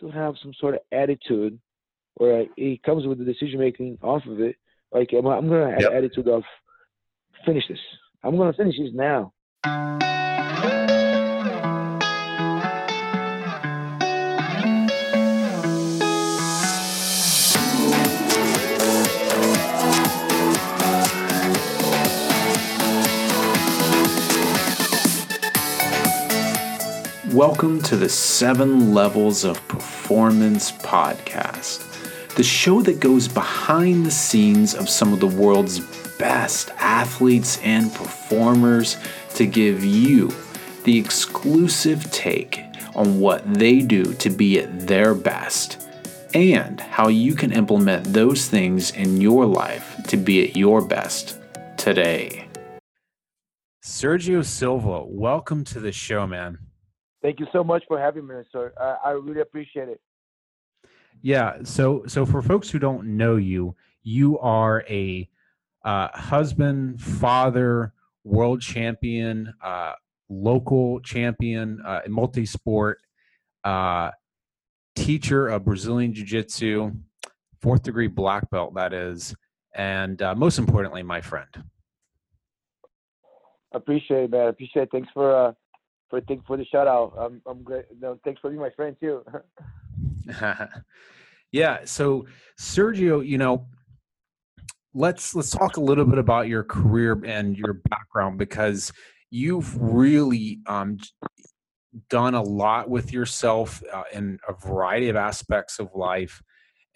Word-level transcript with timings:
to 0.00 0.10
have 0.10 0.34
some 0.42 0.52
sort 0.54 0.74
of 0.74 0.80
attitude 0.92 1.58
where 2.14 2.46
it 2.56 2.82
comes 2.82 3.06
with 3.06 3.18
the 3.18 3.24
decision 3.24 3.58
making 3.58 3.98
off 4.02 4.24
of 4.26 4.40
it. 4.40 4.56
Like 4.92 5.10
I'm, 5.12 5.26
I'm 5.26 5.48
gonna 5.48 5.72
have 5.72 5.80
yep. 5.80 5.92
attitude 5.92 6.28
of 6.28 6.42
finish 7.44 7.64
this. 7.68 7.78
I'm 8.22 8.36
gonna 8.36 8.52
finish 8.52 8.76
this 8.78 8.90
now. 8.92 9.32
Welcome 27.36 27.82
to 27.82 27.98
the 27.98 28.08
Seven 28.08 28.94
Levels 28.94 29.44
of 29.44 29.68
Performance 29.68 30.72
podcast, 30.72 32.34
the 32.34 32.42
show 32.42 32.80
that 32.80 32.98
goes 32.98 33.28
behind 33.28 34.06
the 34.06 34.10
scenes 34.10 34.74
of 34.74 34.88
some 34.88 35.12
of 35.12 35.20
the 35.20 35.26
world's 35.26 35.80
best 36.16 36.70
athletes 36.78 37.58
and 37.62 37.92
performers 37.92 38.96
to 39.34 39.44
give 39.44 39.84
you 39.84 40.32
the 40.84 40.98
exclusive 40.98 42.10
take 42.10 42.62
on 42.94 43.20
what 43.20 43.44
they 43.52 43.80
do 43.80 44.14
to 44.14 44.30
be 44.30 44.58
at 44.58 44.86
their 44.86 45.14
best 45.14 45.86
and 46.32 46.80
how 46.80 47.08
you 47.08 47.34
can 47.34 47.52
implement 47.52 48.14
those 48.14 48.48
things 48.48 48.92
in 48.92 49.20
your 49.20 49.44
life 49.44 49.94
to 50.08 50.16
be 50.16 50.42
at 50.42 50.56
your 50.56 50.80
best 50.80 51.38
today. 51.76 52.48
Sergio 53.84 54.42
Silva, 54.42 55.04
welcome 55.04 55.64
to 55.64 55.80
the 55.80 55.92
show, 55.92 56.26
man. 56.26 56.65
Thank 57.22 57.40
you 57.40 57.46
so 57.52 57.64
much 57.64 57.82
for 57.88 57.98
having 57.98 58.26
me, 58.26 58.36
sir. 58.52 58.72
I, 58.80 58.96
I 59.06 59.10
really 59.12 59.40
appreciate 59.40 59.88
it. 59.88 60.00
Yeah. 61.22 61.58
So, 61.64 62.04
so 62.06 62.26
for 62.26 62.42
folks 62.42 62.70
who 62.70 62.78
don't 62.78 63.16
know 63.16 63.36
you, 63.36 63.74
you 64.02 64.38
are 64.38 64.84
a 64.88 65.28
uh, 65.84 66.08
husband, 66.14 67.00
father, 67.00 67.92
world 68.24 68.60
champion, 68.60 69.54
uh, 69.62 69.92
local 70.28 71.00
champion, 71.00 71.80
uh, 71.84 72.00
multi-sport, 72.08 73.00
uh, 73.64 74.10
teacher 74.94 75.48
of 75.48 75.64
Brazilian 75.64 76.12
Jiu-Jitsu, 76.12 76.92
fourth 77.60 77.82
degree 77.82 78.08
black 78.08 78.48
belt, 78.50 78.74
that 78.74 78.92
is, 78.92 79.34
and 79.74 80.20
uh, 80.22 80.34
most 80.34 80.58
importantly, 80.58 81.02
my 81.02 81.20
friend. 81.20 81.48
Appreciate 83.72 84.24
it, 84.24 84.30
man. 84.30 84.48
Appreciate 84.48 84.84
it. 84.84 84.88
Thanks 84.90 85.08
for 85.12 85.48
uh, 85.48 85.52
for 86.08 86.20
thanks 86.22 86.44
for 86.46 86.56
the 86.56 86.64
shout 86.64 86.86
out. 86.86 87.14
I'm 87.18 87.42
I'm 87.46 87.62
great. 87.62 87.86
No, 88.00 88.18
thanks 88.24 88.40
for 88.40 88.50
being 88.50 88.60
my 88.60 88.70
friend 88.70 88.96
too. 89.00 89.24
yeah. 91.52 91.78
So 91.84 92.26
Sergio, 92.58 93.26
you 93.26 93.38
know, 93.38 93.66
let's 94.94 95.34
let's 95.34 95.50
talk 95.50 95.76
a 95.76 95.80
little 95.80 96.04
bit 96.04 96.18
about 96.18 96.48
your 96.48 96.64
career 96.64 97.20
and 97.24 97.56
your 97.56 97.74
background 97.88 98.38
because 98.38 98.92
you've 99.30 99.76
really 99.80 100.60
um, 100.66 100.98
done 102.08 102.34
a 102.34 102.42
lot 102.42 102.88
with 102.88 103.12
yourself 103.12 103.82
uh, 103.92 104.04
in 104.12 104.38
a 104.48 104.54
variety 104.54 105.08
of 105.08 105.16
aspects 105.16 105.78
of 105.78 105.90
life. 105.94 106.42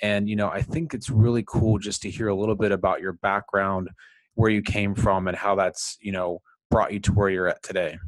And 0.02 0.28
you 0.28 0.36
know, 0.36 0.48
I 0.48 0.62
think 0.62 0.94
it's 0.94 1.10
really 1.10 1.44
cool 1.46 1.78
just 1.78 2.02
to 2.02 2.10
hear 2.10 2.28
a 2.28 2.34
little 2.34 2.54
bit 2.54 2.72
about 2.72 3.00
your 3.00 3.12
background, 3.12 3.90
where 4.34 4.50
you 4.50 4.62
came 4.62 4.94
from, 4.94 5.28
and 5.28 5.36
how 5.36 5.54
that's 5.54 5.98
you 6.00 6.12
know 6.12 6.40
brought 6.70 6.92
you 6.92 7.00
to 7.00 7.12
where 7.12 7.28
you're 7.28 7.48
at 7.48 7.62
today. 7.62 7.98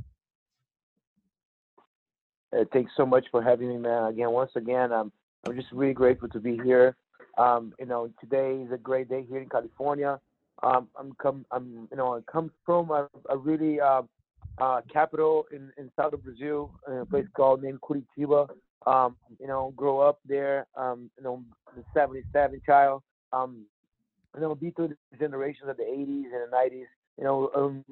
Uh, 2.56 2.64
thanks 2.72 2.92
so 2.97 3.06
much 3.06 3.27
for 3.31 3.42
having 3.42 3.69
me, 3.69 3.78
man. 3.78 4.05
Again, 4.05 4.31
once 4.31 4.50
again, 4.56 4.92
I'm 4.92 5.11
I'm 5.47 5.56
just 5.56 5.72
really 5.72 5.95
grateful 5.95 6.28
to 6.28 6.41
be 6.41 6.59
here. 6.62 6.97
Um, 7.39 7.72
you 7.78 7.86
know, 7.86 8.11
today 8.20 8.62
is 8.64 8.72
a 8.72 8.77
great 8.77 9.09
day 9.09 9.25
here 9.28 9.41
in 9.41 9.48
California. 9.48 10.20
Um, 10.62 10.89
I'm 10.97 11.14
come, 11.14 11.44
I'm 11.50 11.89
you 11.91 11.97
know, 11.97 12.17
I 12.17 12.20
come 12.31 12.53
from 12.64 12.91
a, 12.91 13.09
a 13.31 13.37
really 13.37 13.81
uh, 13.81 14.03
uh, 14.59 14.82
capital 14.93 15.47
in, 15.50 15.72
in 15.78 15.91
south 15.97 16.12
of 16.12 16.22
Brazil, 16.22 16.71
a 16.87 17.06
place 17.06 17.26
called 17.34 17.62
named 17.62 17.81
Curitiba. 17.81 18.49
Um, 18.87 19.16
you 19.41 19.47
know, 19.47 19.72
grow 19.76 20.00
up 20.00 20.21
there. 20.26 20.66
Um, 20.76 21.10
you 21.16 21.25
know, 21.25 21.43
the 21.75 21.84
'77 21.94 22.60
child. 22.66 23.03
Um, 23.32 23.65
you 24.34 24.43
know, 24.43 24.55
be 24.55 24.71
through 24.71 24.88
the 24.88 25.16
generations 25.19 25.71
of 25.71 25.76
the 25.78 25.84
'80s 25.84 26.25
and 26.25 26.53
the 26.53 26.56
'90s. 26.56 26.84
You 27.19 27.25
know, 27.25 27.50
um, 27.55 27.84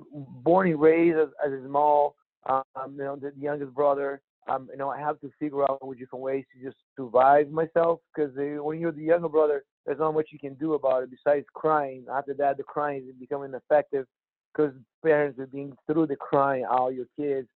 born 0.43 0.69
and 0.69 0.81
raised 0.81 1.19
as, 1.19 1.29
as 1.45 1.53
a 1.53 1.63
small, 1.67 2.15
um, 2.47 2.63
you 2.93 3.05
know, 3.05 3.17
the 3.17 3.33
youngest 3.39 3.75
brother 3.75 4.21
um, 4.51 4.69
you 4.71 4.79
know, 4.79 4.91
I 4.91 4.99
have 4.99 5.21
to 5.21 5.31
figure 5.39 5.63
out 5.63 5.81
different 5.99 6.23
ways 6.25 6.45
to 6.53 6.65
just 6.65 6.77
survive 6.97 7.51
myself 7.51 8.01
because 8.15 8.33
when 8.35 8.81
you're 8.81 8.93
the 8.93 9.03
younger 9.03 9.29
brother, 9.29 9.65
there's 9.87 9.99
not 9.99 10.13
much 10.13 10.29
you 10.31 10.39
can 10.39 10.55
do 10.55 10.75
about 10.75 11.03
it 11.03 11.11
besides 11.11 11.47
crying. 11.55 12.05
After 12.13 12.35
that, 12.35 12.57
the 12.57 12.63
crying 12.63 13.07
is 13.09 13.15
becoming 13.19 13.55
effective 13.55 14.07
because 14.53 14.73
parents 15.05 15.39
are 15.39 15.47
being 15.47 15.73
through 15.87 16.09
the 16.09 16.17
crying 16.17 16.65
all 16.65 16.91
your 16.91 17.07
kids. 17.19 17.49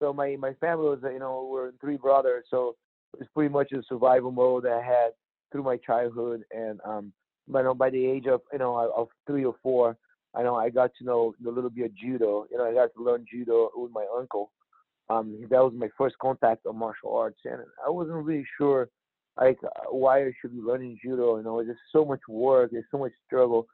So 0.00 0.12
my 0.12 0.36
my 0.36 0.52
family 0.54 0.88
was, 0.88 0.98
you 1.04 1.18
know, 1.18 1.48
we're 1.50 1.72
three 1.80 1.96
brothers, 1.96 2.44
so 2.50 2.76
it's 3.18 3.30
pretty 3.34 3.52
much 3.52 3.72
a 3.72 3.82
survival 3.88 4.30
mode 4.30 4.64
that 4.64 4.72
I 4.72 4.82
had 4.82 5.10
through 5.50 5.62
my 5.62 5.76
childhood. 5.78 6.42
And 6.50 6.80
um, 6.84 7.12
but 7.48 7.60
you 7.60 7.64
know, 7.64 7.74
by 7.74 7.90
the 7.90 8.04
age 8.04 8.26
of 8.26 8.42
you 8.52 8.58
know 8.58 8.92
of 8.96 9.08
three 9.26 9.44
or 9.44 9.54
four, 9.62 9.96
I 10.34 10.42
know 10.42 10.56
I 10.56 10.70
got 10.70 10.90
to 10.98 11.04
know 11.04 11.34
a 11.46 11.50
little 11.50 11.70
bit 11.70 11.86
of 11.86 11.96
judo. 11.96 12.46
You 12.50 12.58
know, 12.58 12.64
I 12.68 12.74
got 12.74 12.90
to 12.96 13.02
learn 13.02 13.24
judo 13.30 13.70
with 13.74 13.92
my 13.92 14.06
uncle 14.16 14.50
um, 15.12 15.38
that 15.50 15.62
was 15.62 15.72
my 15.76 15.88
first 15.98 16.16
contact 16.20 16.66
of 16.66 16.74
martial 16.74 17.14
arts, 17.14 17.40
and 17.44 17.60
I 17.86 17.90
wasn't 17.90 18.24
really 18.24 18.46
sure 18.58 18.88
like 19.40 19.58
why 19.90 20.24
I 20.24 20.32
should 20.40 20.52
be 20.54 20.60
learning 20.60 20.98
judo. 21.02 21.36
You 21.36 21.42
know, 21.42 21.62
just 21.64 21.80
so 21.92 22.04
much 22.04 22.20
work, 22.28 22.70
there's 22.70 22.84
so 22.90 22.98
much 22.98 23.12
struggle. 23.26 23.66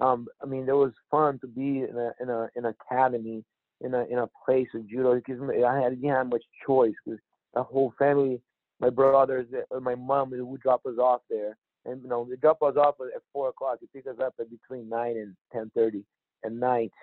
Um, 0.00 0.28
I 0.42 0.46
mean, 0.46 0.68
it 0.68 0.72
was 0.72 0.92
fun 1.10 1.38
to 1.40 1.46
be 1.46 1.84
in 1.88 1.96
a 1.96 2.12
in 2.20 2.30
a 2.30 2.48
in 2.56 2.64
an 2.64 2.74
academy 2.80 3.44
in 3.80 3.94
a 3.94 4.04
in 4.04 4.18
a 4.18 4.28
place 4.44 4.68
of 4.74 4.88
judo 4.88 5.14
because 5.14 5.40
I 5.42 5.80
had, 5.80 5.90
didn't 5.90 6.10
have 6.10 6.28
much 6.28 6.44
choice 6.66 6.94
because 7.04 7.20
the 7.54 7.62
whole 7.62 7.92
family, 7.98 8.40
my 8.80 8.90
brothers, 8.90 9.46
uh, 9.74 9.80
my 9.80 9.94
mom 9.94 10.30
would 10.32 10.60
drop 10.60 10.86
us 10.86 10.98
off 10.98 11.22
there, 11.28 11.56
and 11.84 12.02
you 12.02 12.08
know 12.08 12.26
they 12.28 12.36
drop 12.36 12.62
us 12.62 12.76
off 12.76 12.96
at 13.00 13.22
four 13.32 13.48
o'clock. 13.48 13.78
They 13.80 13.88
pick 13.92 14.08
us 14.08 14.18
up 14.22 14.34
at 14.40 14.50
between 14.50 14.88
nine 14.88 15.16
and 15.16 15.34
ten 15.52 15.70
thirty 15.74 16.04
at 16.44 16.52
night. 16.52 16.92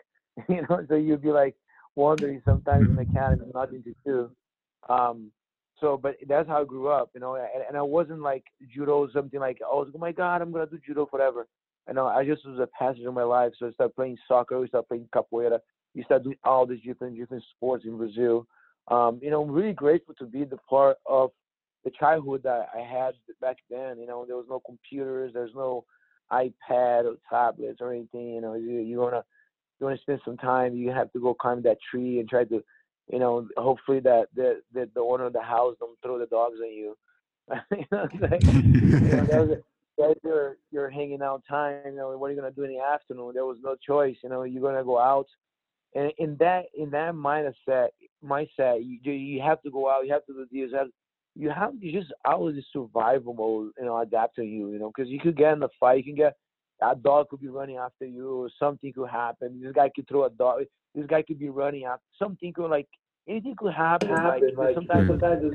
You 0.49 0.63
know, 0.69 0.85
so 0.89 0.95
you'd 0.95 1.21
be 1.21 1.31
like, 1.31 1.55
wondering 1.95 2.41
sometimes 2.45 2.89
in 2.89 2.95
the 2.95 3.01
academy 3.03 3.51
nothing 3.53 3.83
to 3.83 3.95
do. 4.05 4.31
Um, 4.89 5.31
so, 5.79 5.97
but 5.97 6.15
that's 6.27 6.47
how 6.47 6.61
I 6.61 6.65
grew 6.65 6.87
up, 6.87 7.09
you 7.13 7.19
know. 7.19 7.35
And, 7.35 7.63
and 7.67 7.77
I 7.77 7.81
wasn't 7.81 8.21
like 8.21 8.45
judo 8.73 9.09
something 9.11 9.39
like 9.39 9.59
I 9.61 9.65
oh, 9.69 9.85
oh 9.93 9.97
my 9.97 10.11
god, 10.11 10.41
I'm 10.41 10.51
gonna 10.51 10.67
do 10.67 10.79
judo 10.85 11.05
forever. 11.05 11.47
You 11.87 11.93
know, 11.93 12.07
I 12.07 12.25
just 12.25 12.45
was 12.45 12.59
a 12.59 12.67
passage 12.67 13.01
in 13.01 13.13
my 13.13 13.23
life. 13.23 13.53
So 13.59 13.67
I 13.67 13.71
started 13.71 13.95
playing 13.95 14.17
soccer, 14.27 14.63
I 14.63 14.67
started 14.67 14.87
playing 14.87 15.09
capoeira, 15.13 15.59
we 15.93 16.03
started 16.03 16.23
doing 16.23 16.37
all 16.43 16.65
these 16.65 16.81
different 16.81 17.17
different 17.17 17.43
sports 17.55 17.85
in 17.85 17.97
Brazil. 17.97 18.47
Um, 18.87 19.19
you 19.21 19.31
know, 19.31 19.43
I'm 19.43 19.51
really 19.51 19.73
grateful 19.73 20.15
to 20.15 20.25
be 20.25 20.43
the 20.45 20.57
part 20.69 20.97
of 21.05 21.31
the 21.83 21.91
childhood 21.91 22.41
that 22.43 22.69
I 22.73 22.79
had 22.79 23.15
back 23.41 23.57
then. 23.69 23.99
You 23.99 24.07
know, 24.07 24.25
there 24.25 24.37
was 24.37 24.45
no 24.49 24.61
computers, 24.65 25.33
there's 25.33 25.55
no 25.55 25.85
iPad 26.31 27.05
or 27.05 27.15
tablets 27.29 27.79
or 27.81 27.91
anything. 27.91 28.29
You 28.29 28.41
know, 28.41 28.53
you, 28.53 28.79
you 28.79 28.99
wanna 28.99 29.23
you 29.79 29.85
want 29.87 29.97
to 29.97 30.01
spend 30.01 30.21
some 30.23 30.37
time, 30.37 30.75
you 30.75 30.91
have 30.91 31.11
to 31.13 31.19
go 31.19 31.33
climb 31.33 31.61
that 31.63 31.77
tree 31.89 32.19
and 32.19 32.29
try 32.29 32.43
to, 32.45 32.63
you 33.11 33.19
know, 33.19 33.47
hopefully 33.57 33.99
that 34.01 34.27
the 34.35 34.61
the, 34.73 34.89
the 34.93 35.01
owner 35.01 35.25
of 35.25 35.33
the 35.33 35.41
house 35.41 35.75
don't 35.79 35.97
throw 36.01 36.17
the 36.17 36.25
dogs 36.27 36.57
on 36.61 36.71
you. 36.71 36.95
you 37.71 37.85
know, 37.91 38.07
like, 38.21 38.43
you 38.43 39.27
know, 39.27 39.57
your 40.23 40.57
your 40.71 40.89
hanging 40.89 41.21
out 41.21 41.43
time. 41.47 41.81
You 41.85 41.95
know, 41.95 42.17
what 42.17 42.27
are 42.27 42.33
you 42.33 42.39
gonna 42.39 42.51
do 42.51 42.63
in 42.63 42.73
the 42.73 42.79
afternoon? 42.79 43.31
There 43.33 43.45
was 43.45 43.57
no 43.63 43.75
choice. 43.85 44.15
You 44.23 44.29
know, 44.29 44.43
you're 44.43 44.61
gonna 44.61 44.83
go 44.83 44.99
out, 44.99 45.27
and 45.93 46.11
in 46.17 46.35
that 46.39 46.65
in 46.73 46.89
that 46.91 47.13
mindset, 47.13 47.89
mindset, 48.23 48.83
you 48.83 49.11
you 49.11 49.41
have 49.41 49.61
to 49.63 49.71
go 49.71 49.89
out. 49.89 50.05
You 50.05 50.13
have 50.13 50.25
to 50.25 50.33
do 50.33 50.39
this. 50.39 50.49
You 50.51 50.77
have, 50.77 50.87
you 51.35 51.49
have 51.49 51.79
to 51.79 51.91
just 51.91 52.13
always 52.25 52.63
survival 52.73 53.33
mode. 53.33 53.71
You 53.77 53.85
know, 53.85 53.97
adapt 53.97 54.35
to 54.37 54.43
you. 54.43 54.71
You 54.71 54.79
know, 54.79 54.91
because 54.95 55.09
you 55.09 55.19
could 55.19 55.37
get 55.37 55.53
in 55.53 55.59
the 55.59 55.69
fight. 55.79 55.97
You 55.97 56.03
can 56.03 56.15
get 56.15 56.35
that 56.79 57.03
dog 57.03 57.29
could 57.29 57.41
be 57.41 57.47
running 57.47 57.77
after 57.77 58.05
you, 58.05 58.49
something 58.59 58.91
could 58.93 59.09
happen. 59.09 59.61
This 59.61 59.73
guy 59.73 59.89
could 59.95 60.07
throw 60.07 60.25
a 60.25 60.29
dog. 60.29 60.63
This 60.93 61.05
guy 61.07 61.21
could 61.21 61.39
be 61.39 61.49
running 61.49 61.85
after 61.85 62.03
something 62.19 62.53
could 62.53 62.69
like 62.69 62.87
anything 63.27 63.55
could 63.57 63.73
happen. 63.73 64.09
happen 64.09 64.55
like, 64.55 64.57
like 64.57 64.75
sometimes, 64.75 65.07
sometimes 65.07 65.53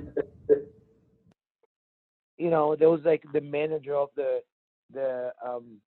you 2.38 2.50
know, 2.50 2.74
there 2.74 2.90
was 2.90 3.00
like 3.04 3.22
the 3.32 3.40
manager 3.40 3.94
of 3.94 4.08
the 4.16 4.40
the 4.92 5.32
um 5.46 5.80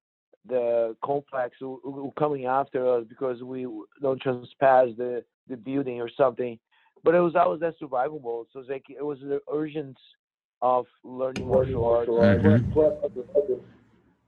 the 0.48 0.96
complex 1.04 1.56
who, 1.60 1.80
who 1.84 2.14
coming 2.18 2.46
after 2.46 2.88
us 2.88 3.06
because 3.08 3.42
we 3.42 3.68
don't 4.02 4.22
trespass 4.22 4.90
the 4.98 5.24
the 5.50 5.58
building 5.58 6.00
or 6.00 6.10
something. 6.16 6.60
But 7.04 7.16
it 7.16 7.20
was 7.20 7.36
always 7.36 7.60
that 7.62 7.74
survival 7.80 8.20
mode. 8.20 8.48
So 8.54 8.60
was 8.60 8.70
like 8.70 8.86
it 8.90 9.04
was 9.04 9.20
the 9.20 9.42
urgency 9.52 9.98
of 10.62 10.86
learning 11.04 11.48
martial 11.48 11.86
arts. 11.86 12.10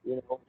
You 0.06 0.22
know. 0.30 0.40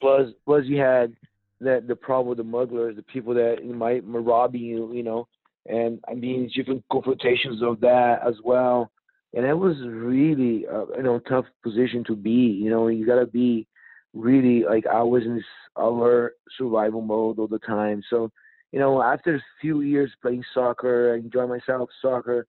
Plus, 0.00 0.28
plus, 0.46 0.64
you 0.64 0.78
had 0.78 1.14
that 1.60 1.86
the 1.86 1.96
problem 1.96 2.28
with 2.28 2.38
the 2.38 2.44
smugglers, 2.44 2.96
the 2.96 3.02
people 3.02 3.34
that 3.34 3.58
might 3.64 4.02
robbing 4.04 4.62
you, 4.62 4.92
you 4.92 5.02
know, 5.02 5.28
and 5.66 6.00
I 6.08 6.14
mean 6.14 6.50
different 6.54 6.84
confrontations 6.90 7.62
of 7.62 7.80
that 7.80 8.20
as 8.26 8.34
well. 8.44 8.90
and 9.34 9.44
that 9.44 9.58
was 9.58 9.76
really 9.84 10.66
uh, 10.66 10.86
you 10.96 11.02
know 11.02 11.18
tough 11.20 11.44
position 11.62 12.04
to 12.04 12.16
be. 12.16 12.30
You 12.30 12.70
know, 12.70 12.88
you 12.88 13.06
gotta 13.06 13.26
be 13.26 13.66
really 14.14 14.64
like 14.64 14.86
I 14.86 15.02
was 15.02 15.24
in 15.24 15.36
this 15.36 15.44
alert 15.76 16.34
survival 16.58 17.02
mode 17.02 17.38
all 17.38 17.46
the 17.46 17.58
time. 17.60 18.02
So, 18.10 18.30
you 18.72 18.78
know, 18.78 19.02
after 19.02 19.36
a 19.36 19.42
few 19.60 19.82
years 19.82 20.10
playing 20.22 20.44
soccer, 20.54 21.14
I 21.14 21.46
myself 21.46 21.90
soccer. 22.00 22.46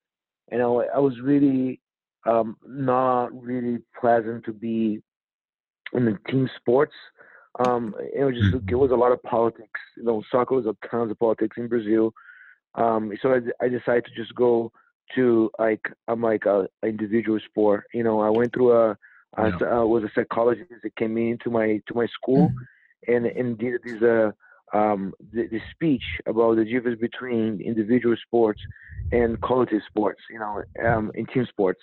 You 0.52 0.58
know, 0.58 0.84
I 0.94 1.00
was 1.00 1.20
really 1.22 1.80
um, 2.26 2.58
not 2.66 3.28
really 3.42 3.80
pleasant 4.00 4.46
to 4.46 4.54
be 4.54 5.02
in 5.94 6.06
the 6.06 6.18
team 6.30 6.50
sports. 6.58 6.94
Um, 7.66 7.94
it 8.16 8.24
was 8.24 8.36
just 8.36 8.70
it 8.70 8.76
was 8.76 8.92
a 8.92 8.96
lot 8.96 9.12
of 9.12 9.22
politics. 9.24 9.80
You 9.98 10.04
know, 10.04 10.24
soccer 10.32 10.56
was 10.56 10.66
a 10.66 10.76
tons 10.88 11.12
of 11.12 11.20
politics 11.20 11.58
in 11.58 11.68
Brazil. 11.68 12.14
Um, 12.76 13.12
so 13.22 13.34
I, 13.34 13.66
I 13.66 13.68
decided 13.68 14.06
to 14.06 14.16
just 14.16 14.34
go 14.36 14.72
to 15.16 15.52
like 15.60 15.82
I'm 16.08 16.22
like 16.22 16.46
a, 16.46 16.68
a 16.84 16.88
individual 16.88 17.40
sport. 17.46 17.86
You 17.94 18.04
know, 18.04 18.22
I 18.22 18.30
went 18.30 18.54
through 18.54 18.72
a 18.72 18.98
I 19.36 19.48
yeah. 19.48 19.80
uh, 19.80 19.86
was 19.86 20.04
a 20.04 20.12
psychologist 20.14 20.72
that 20.84 20.96
came 20.96 21.18
into 21.18 21.50
my 21.50 21.82
to 21.88 21.94
my 21.94 22.08
school 22.08 22.50
mm-hmm. 22.50 23.14
and 23.14 23.26
and 23.26 23.58
did 23.58 23.82
this 23.84 24.02
uh 24.02 24.32
um 24.76 25.14
the, 25.34 25.48
the, 25.48 25.60
speech 25.74 26.04
about 26.26 26.56
the 26.56 26.66
difference 26.66 27.00
between 27.00 27.62
individual 27.62 28.16
sports 28.26 28.62
and 29.12 29.42
collective 29.42 29.82
sports. 29.88 30.22
You 30.30 30.40
know, 30.40 30.64
um, 30.86 31.12
in 31.16 31.26
team 31.28 31.46
sports. 31.50 31.82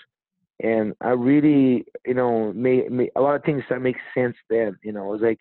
And 0.61 0.95
I 1.01 1.11
really, 1.11 1.87
you 2.05 2.15
know, 2.15 2.53
made, 2.53 2.91
made 2.91 3.11
a 3.15 3.21
lot 3.21 3.37
of 3.37 3.45
things 3.45 3.63
that 3.71 3.81
make 3.81 3.97
sense 4.15 4.37
then. 4.51 4.77
You 4.83 4.93
know, 4.93 5.05
I 5.05 5.07
was 5.09 5.21
like 5.21 5.39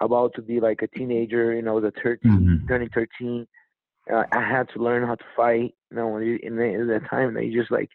about 0.00 0.34
to 0.36 0.42
be 0.42 0.60
like 0.60 0.80
a 0.82 0.98
teenager. 0.98 1.54
You 1.54 1.62
know, 1.62 1.72
I 1.72 1.80
was 1.80 1.92
a 1.96 2.02
13, 2.02 2.32
mm-hmm. 2.32 2.66
turning 2.66 2.88
13 2.94 3.46
uh, 4.12 4.24
I 4.32 4.40
had 4.40 4.68
to 4.70 4.82
learn 4.82 5.06
how 5.06 5.14
to 5.14 5.24
fight. 5.36 5.74
You 5.90 5.96
know, 5.96 6.16
in, 6.16 6.56
the, 6.56 6.64
in 6.64 6.88
that 6.88 7.08
time, 7.08 7.36
you 7.38 7.58
just 7.58 7.70
like 7.70 7.90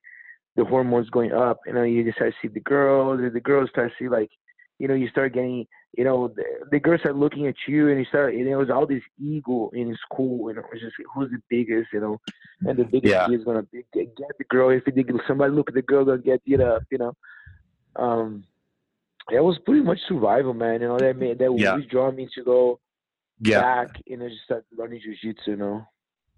the 0.55 0.65
hormones 0.65 1.09
going 1.09 1.31
up. 1.31 1.59
You 1.65 1.73
know, 1.73 1.83
you 1.83 2.03
just 2.03 2.17
start 2.17 2.33
to 2.33 2.47
see 2.47 2.53
the 2.53 2.59
girls. 2.59 3.19
and 3.19 3.33
The 3.33 3.39
girls 3.39 3.69
start 3.69 3.91
to 3.91 4.03
see 4.03 4.09
like, 4.09 4.29
you 4.79 4.87
know, 4.87 4.93
you 4.93 5.09
start 5.09 5.33
getting, 5.33 5.67
you 5.97 6.05
know, 6.05 6.29
the, 6.29 6.43
the 6.71 6.79
girls 6.79 7.01
start 7.01 7.17
looking 7.17 7.47
at 7.47 7.55
you, 7.67 7.89
and 7.89 7.99
you 7.99 8.05
start. 8.05 8.33
And 8.33 8.47
it 8.47 8.55
was 8.55 8.69
all 8.69 8.87
this 8.87 9.03
ego 9.21 9.69
in 9.73 9.95
school. 10.05 10.49
You 10.49 10.55
know, 10.55 10.63
it's 10.71 10.81
just 10.81 10.95
who's 11.13 11.29
the 11.29 11.41
biggest. 11.49 11.89
You 11.93 11.99
know, 11.99 12.21
and 12.61 12.79
the 12.79 12.85
biggest 12.85 13.11
yeah. 13.11 13.29
is 13.29 13.43
gonna 13.43 13.63
be, 13.63 13.83
get, 13.93 14.15
get 14.15 14.37
the 14.37 14.45
girl. 14.45 14.69
If 14.69 14.87
it, 14.87 15.05
somebody 15.27 15.53
look 15.53 15.69
at 15.69 15.75
the 15.75 15.81
girl, 15.81 16.05
gonna 16.05 16.19
get 16.19 16.41
it 16.45 16.61
up. 16.61 16.83
You 16.89 16.97
know, 16.97 17.13
um, 17.97 18.45
it 19.31 19.43
was 19.43 19.59
pretty 19.65 19.81
much 19.81 19.99
survival, 20.07 20.53
man. 20.53 20.81
You 20.81 20.87
know, 20.87 20.97
that 20.97 21.17
made 21.17 21.39
that 21.39 21.53
yeah. 21.57 21.71
always 21.71 21.85
draw 21.87 22.11
me 22.11 22.29
to 22.35 22.43
go 22.43 22.79
yeah. 23.41 23.61
back 23.61 24.01
and 24.07 24.23
I 24.23 24.29
just 24.29 24.43
start 24.43 24.65
learning 24.75 25.01
jujitsu. 25.01 25.47
You 25.47 25.55
know. 25.57 25.87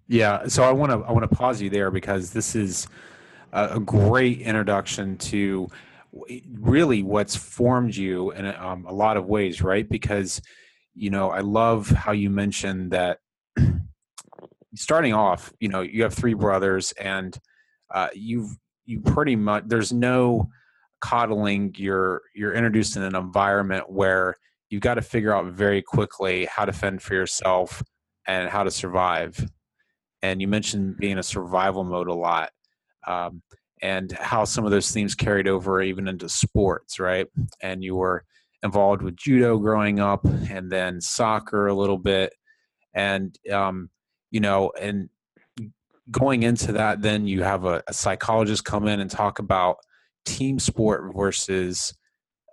Yeah, 0.08 0.48
so 0.48 0.64
I 0.64 0.72
want 0.72 0.92
to 0.92 0.98
I 1.08 1.12
want 1.12 1.30
to 1.30 1.36
pause 1.36 1.62
you 1.62 1.70
there 1.70 1.92
because 1.92 2.32
this 2.32 2.56
is 2.56 2.88
a, 3.54 3.76
a 3.76 3.80
great 3.80 4.42
introduction 4.42 5.18
to 5.18 5.70
really 6.12 7.04
what's 7.04 7.36
formed 7.36 7.96
you 7.96 8.32
in 8.32 8.46
um, 8.46 8.86
a 8.86 8.94
lot 8.94 9.18
of 9.18 9.26
ways, 9.26 9.62
right? 9.62 9.88
Because 9.88 10.42
you 10.94 11.10
know 11.10 11.30
I 11.30 11.40
love 11.40 11.90
how 11.90 12.12
you 12.12 12.30
mentioned 12.30 12.92
that 12.92 13.20
starting 14.76 15.14
off, 15.14 15.52
you 15.60 15.70
know, 15.70 15.82
you 15.82 16.04
have 16.04 16.14
three 16.14 16.34
brothers 16.34 16.92
and 16.94 17.38
uh, 17.94 18.10
you've 18.14 18.58
you 18.86 19.00
pretty 19.02 19.36
much 19.36 19.64
there's 19.68 19.94
no 19.94 20.50
coddling. 21.00 21.74
You're 21.78 22.22
you're 22.36 22.54
introduced 22.54 22.96
in 22.96 23.04
an 23.04 23.16
environment 23.16 23.90
where 23.90 24.36
you've 24.70 24.82
got 24.82 24.96
to 24.96 25.02
figure 25.02 25.36
out 25.36 25.46
very 25.54 25.82
quickly 25.82 26.46
how 26.46 26.66
to 26.66 26.74
fend 26.74 27.02
for 27.02 27.14
yourself 27.14 27.84
and 28.28 28.50
how 28.50 28.64
to 28.64 28.72
survive 28.72 29.46
and 30.22 30.42
you 30.42 30.48
mentioned 30.48 30.98
being 30.98 31.18
a 31.18 31.24
survival 31.24 31.84
mode 31.84 32.08
a 32.08 32.14
lot 32.14 32.52
um, 33.08 33.42
and 33.82 34.12
how 34.12 34.44
some 34.46 34.66
of 34.66 34.72
those 34.72 34.92
themes 34.92 35.16
carried 35.16 35.48
over 35.48 35.82
even 35.82 36.08
into 36.08 36.30
sports 36.30 37.00
right? 37.00 37.28
And 37.62 37.84
you 37.84 37.96
were 37.96 38.24
involved 38.64 39.02
with 39.02 39.16
judo 39.16 39.58
growing 39.58 40.00
up 40.00 40.24
and 40.26 40.72
then 40.72 41.02
soccer 41.02 41.68
a 41.68 41.74
little 41.74 41.98
bit. 41.98 42.34
And 42.94 43.38
um, 43.52 43.90
you 44.32 44.40
know 44.40 44.72
and 44.80 45.10
going 46.10 46.44
into 46.44 46.74
that 46.74 47.02
then 47.02 47.26
you 47.28 47.44
have 47.44 47.66
a, 47.66 47.84
a 47.88 47.94
psychologist 47.94 48.66
come 48.66 48.88
in 48.88 49.00
and 49.00 49.10
talk 49.10 49.40
about 49.40 49.78
team 50.26 50.60
sport 50.60 51.14
versus 51.16 51.94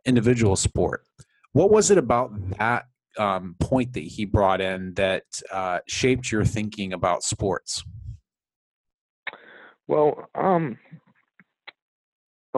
individual 0.05 0.57
sport. 0.57 1.05
What 1.53 1.71
was 1.71 1.91
it 1.91 1.99
about 1.99 2.33
that 2.59 2.87
um, 3.19 3.57
point 3.59 3.93
that 3.95 4.05
he 4.05 4.25
brought 4.25 4.61
in 4.61 4.95
that 4.95 5.25
uh, 5.53 5.81
shaped 5.87 6.31
your 6.31 6.45
thinking 6.45 6.93
about 6.93 7.23
sports? 7.23 7.83
Well, 9.87 10.29
um, 10.35 10.79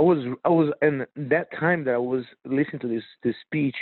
I 0.00 0.02
was 0.02 0.18
I 0.46 0.48
was 0.48 0.72
in 0.80 1.04
that 1.28 1.48
time 1.58 1.84
that 1.84 1.92
I 1.92 1.98
was 1.98 2.24
listening 2.46 2.80
to 2.80 2.88
this 2.88 3.04
this 3.22 3.34
speech. 3.44 3.76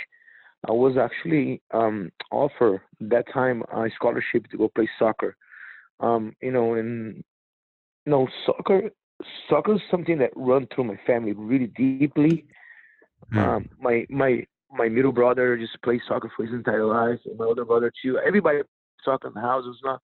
I 0.67 0.73
was 0.73 0.97
actually 0.97 1.61
um, 1.73 2.11
offered 2.29 2.81
that 2.99 3.23
time 3.33 3.63
a 3.73 3.89
scholarship 3.95 4.47
to 4.51 4.57
go 4.57 4.67
play 4.67 4.89
soccer. 4.99 5.37
Um, 6.01 6.35
you 6.41 6.51
know, 6.51 6.73
and 6.73 7.23
you 8.05 8.11
know, 8.11 8.27
soccer 8.45 8.89
soccer 9.49 9.75
is 9.75 9.81
something 9.89 10.17
that 10.17 10.31
run 10.35 10.67
through 10.67 10.85
my 10.85 10.99
family 11.07 11.31
really 11.31 11.67
deeply. 11.67 12.45
Mm. 13.33 13.37
Um, 13.37 13.69
my 13.79 14.05
my 14.09 14.45
my 14.69 14.89
middle 14.89 15.13
brother 15.13 15.57
just 15.57 15.81
plays 15.83 16.01
soccer 16.05 16.29
for 16.35 16.45
his 16.45 16.53
entire 16.53 16.85
life, 16.85 17.19
and 17.27 17.37
my 17.37 17.45
older 17.45 17.63
brother 17.63 17.93
too. 18.03 18.19
Everybody 18.27 18.59
soccer 19.05 19.29
in 19.29 19.35
the 19.35 19.39
house 19.39 19.63
was 19.63 19.79
not 19.85 20.01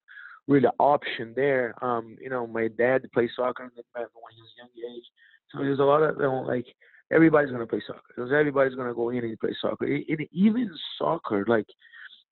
really 0.48 0.68
an 0.68 0.72
option 0.80 1.34
there. 1.36 1.76
Um, 1.84 2.16
you 2.22 2.30
know, 2.30 2.48
my 2.48 2.70
dad 2.70 3.04
played 3.14 3.32
soccer 3.36 3.64
when 3.64 3.74
he 3.74 4.42
was 4.42 4.52
young 4.58 4.70
age, 4.96 5.04
so 5.52 5.60
there's 5.60 5.80
a 5.80 5.84
lot 5.84 6.04
of 6.04 6.16
you 6.18 6.24
know, 6.24 6.42
like 6.42 6.66
everybody's 7.12 7.52
gonna 7.52 7.68
play 7.68 7.82
soccer. 7.86 8.02
Because 8.16 8.32
everybody's 8.32 8.76
gonna 8.76 8.94
go 8.94 9.10
in 9.10 9.24
and 9.24 9.40
play 9.40 9.56
soccer. 9.62 9.86
It, 9.86 10.30
even 10.32 10.70
soccer, 10.98 11.46
like 11.48 11.68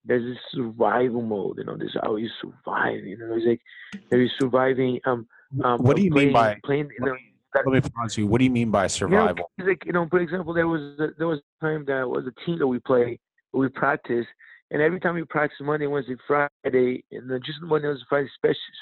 there's 0.05 0.23
this 0.23 0.41
survival 0.51 1.21
mode. 1.21 1.57
You 1.59 1.65
know, 1.65 1.77
there's 1.77 1.95
how 2.01 2.15
you 2.15 2.29
survive. 2.41 3.03
You 3.03 3.17
know, 3.17 3.35
it's 3.35 3.45
like 3.45 3.61
there's 4.09 4.31
surviving. 4.39 4.99
Um, 5.05 5.27
um 5.63 5.81
what 5.81 5.95
do 5.95 6.03
you 6.03 6.11
playing, 6.11 6.27
mean 6.27 6.33
by 6.33 6.59
playing? 6.65 6.89
You 6.99 7.05
know, 7.05 7.15
let 7.55 7.83
me 7.83 7.89
pause 7.89 8.17
you. 8.17 8.27
What 8.27 8.39
do 8.39 8.45
you 8.45 8.51
mean 8.51 8.71
by 8.71 8.87
survival? 8.87 9.49
You 9.57 9.65
know, 9.65 9.69
like, 9.69 9.85
you 9.85 9.93
know, 9.93 10.07
for 10.09 10.19
example, 10.19 10.53
there 10.53 10.67
was 10.67 10.99
a, 10.99 11.09
there 11.17 11.27
was 11.27 11.39
a 11.39 11.65
time 11.65 11.85
that 11.85 12.07
was 12.07 12.25
a 12.25 12.45
team 12.45 12.59
that 12.59 12.67
we 12.67 12.79
play, 12.79 13.19
we 13.53 13.69
practice, 13.69 14.25
and 14.71 14.81
every 14.81 14.99
time 14.99 15.15
we 15.15 15.23
practice 15.25 15.57
Monday, 15.61 15.85
Wednesday, 15.85 16.15
Friday, 16.27 17.03
and 17.11 17.29
then 17.29 17.39
just 17.45 17.61
Monday, 17.61 17.87
Wednesday, 17.87 18.05
Friday, 18.09 18.29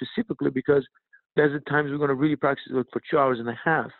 specifically 0.01 0.49
because 0.49 0.87
there's 1.35 1.51
the 1.51 1.69
times 1.69 1.91
we're 1.91 1.97
going 1.97 2.09
to 2.09 2.15
really 2.15 2.35
practice 2.35 2.65
for 2.69 3.01
two 3.09 3.17
hours 3.17 3.39
and 3.39 3.49
a 3.49 3.59
half. 3.63 3.91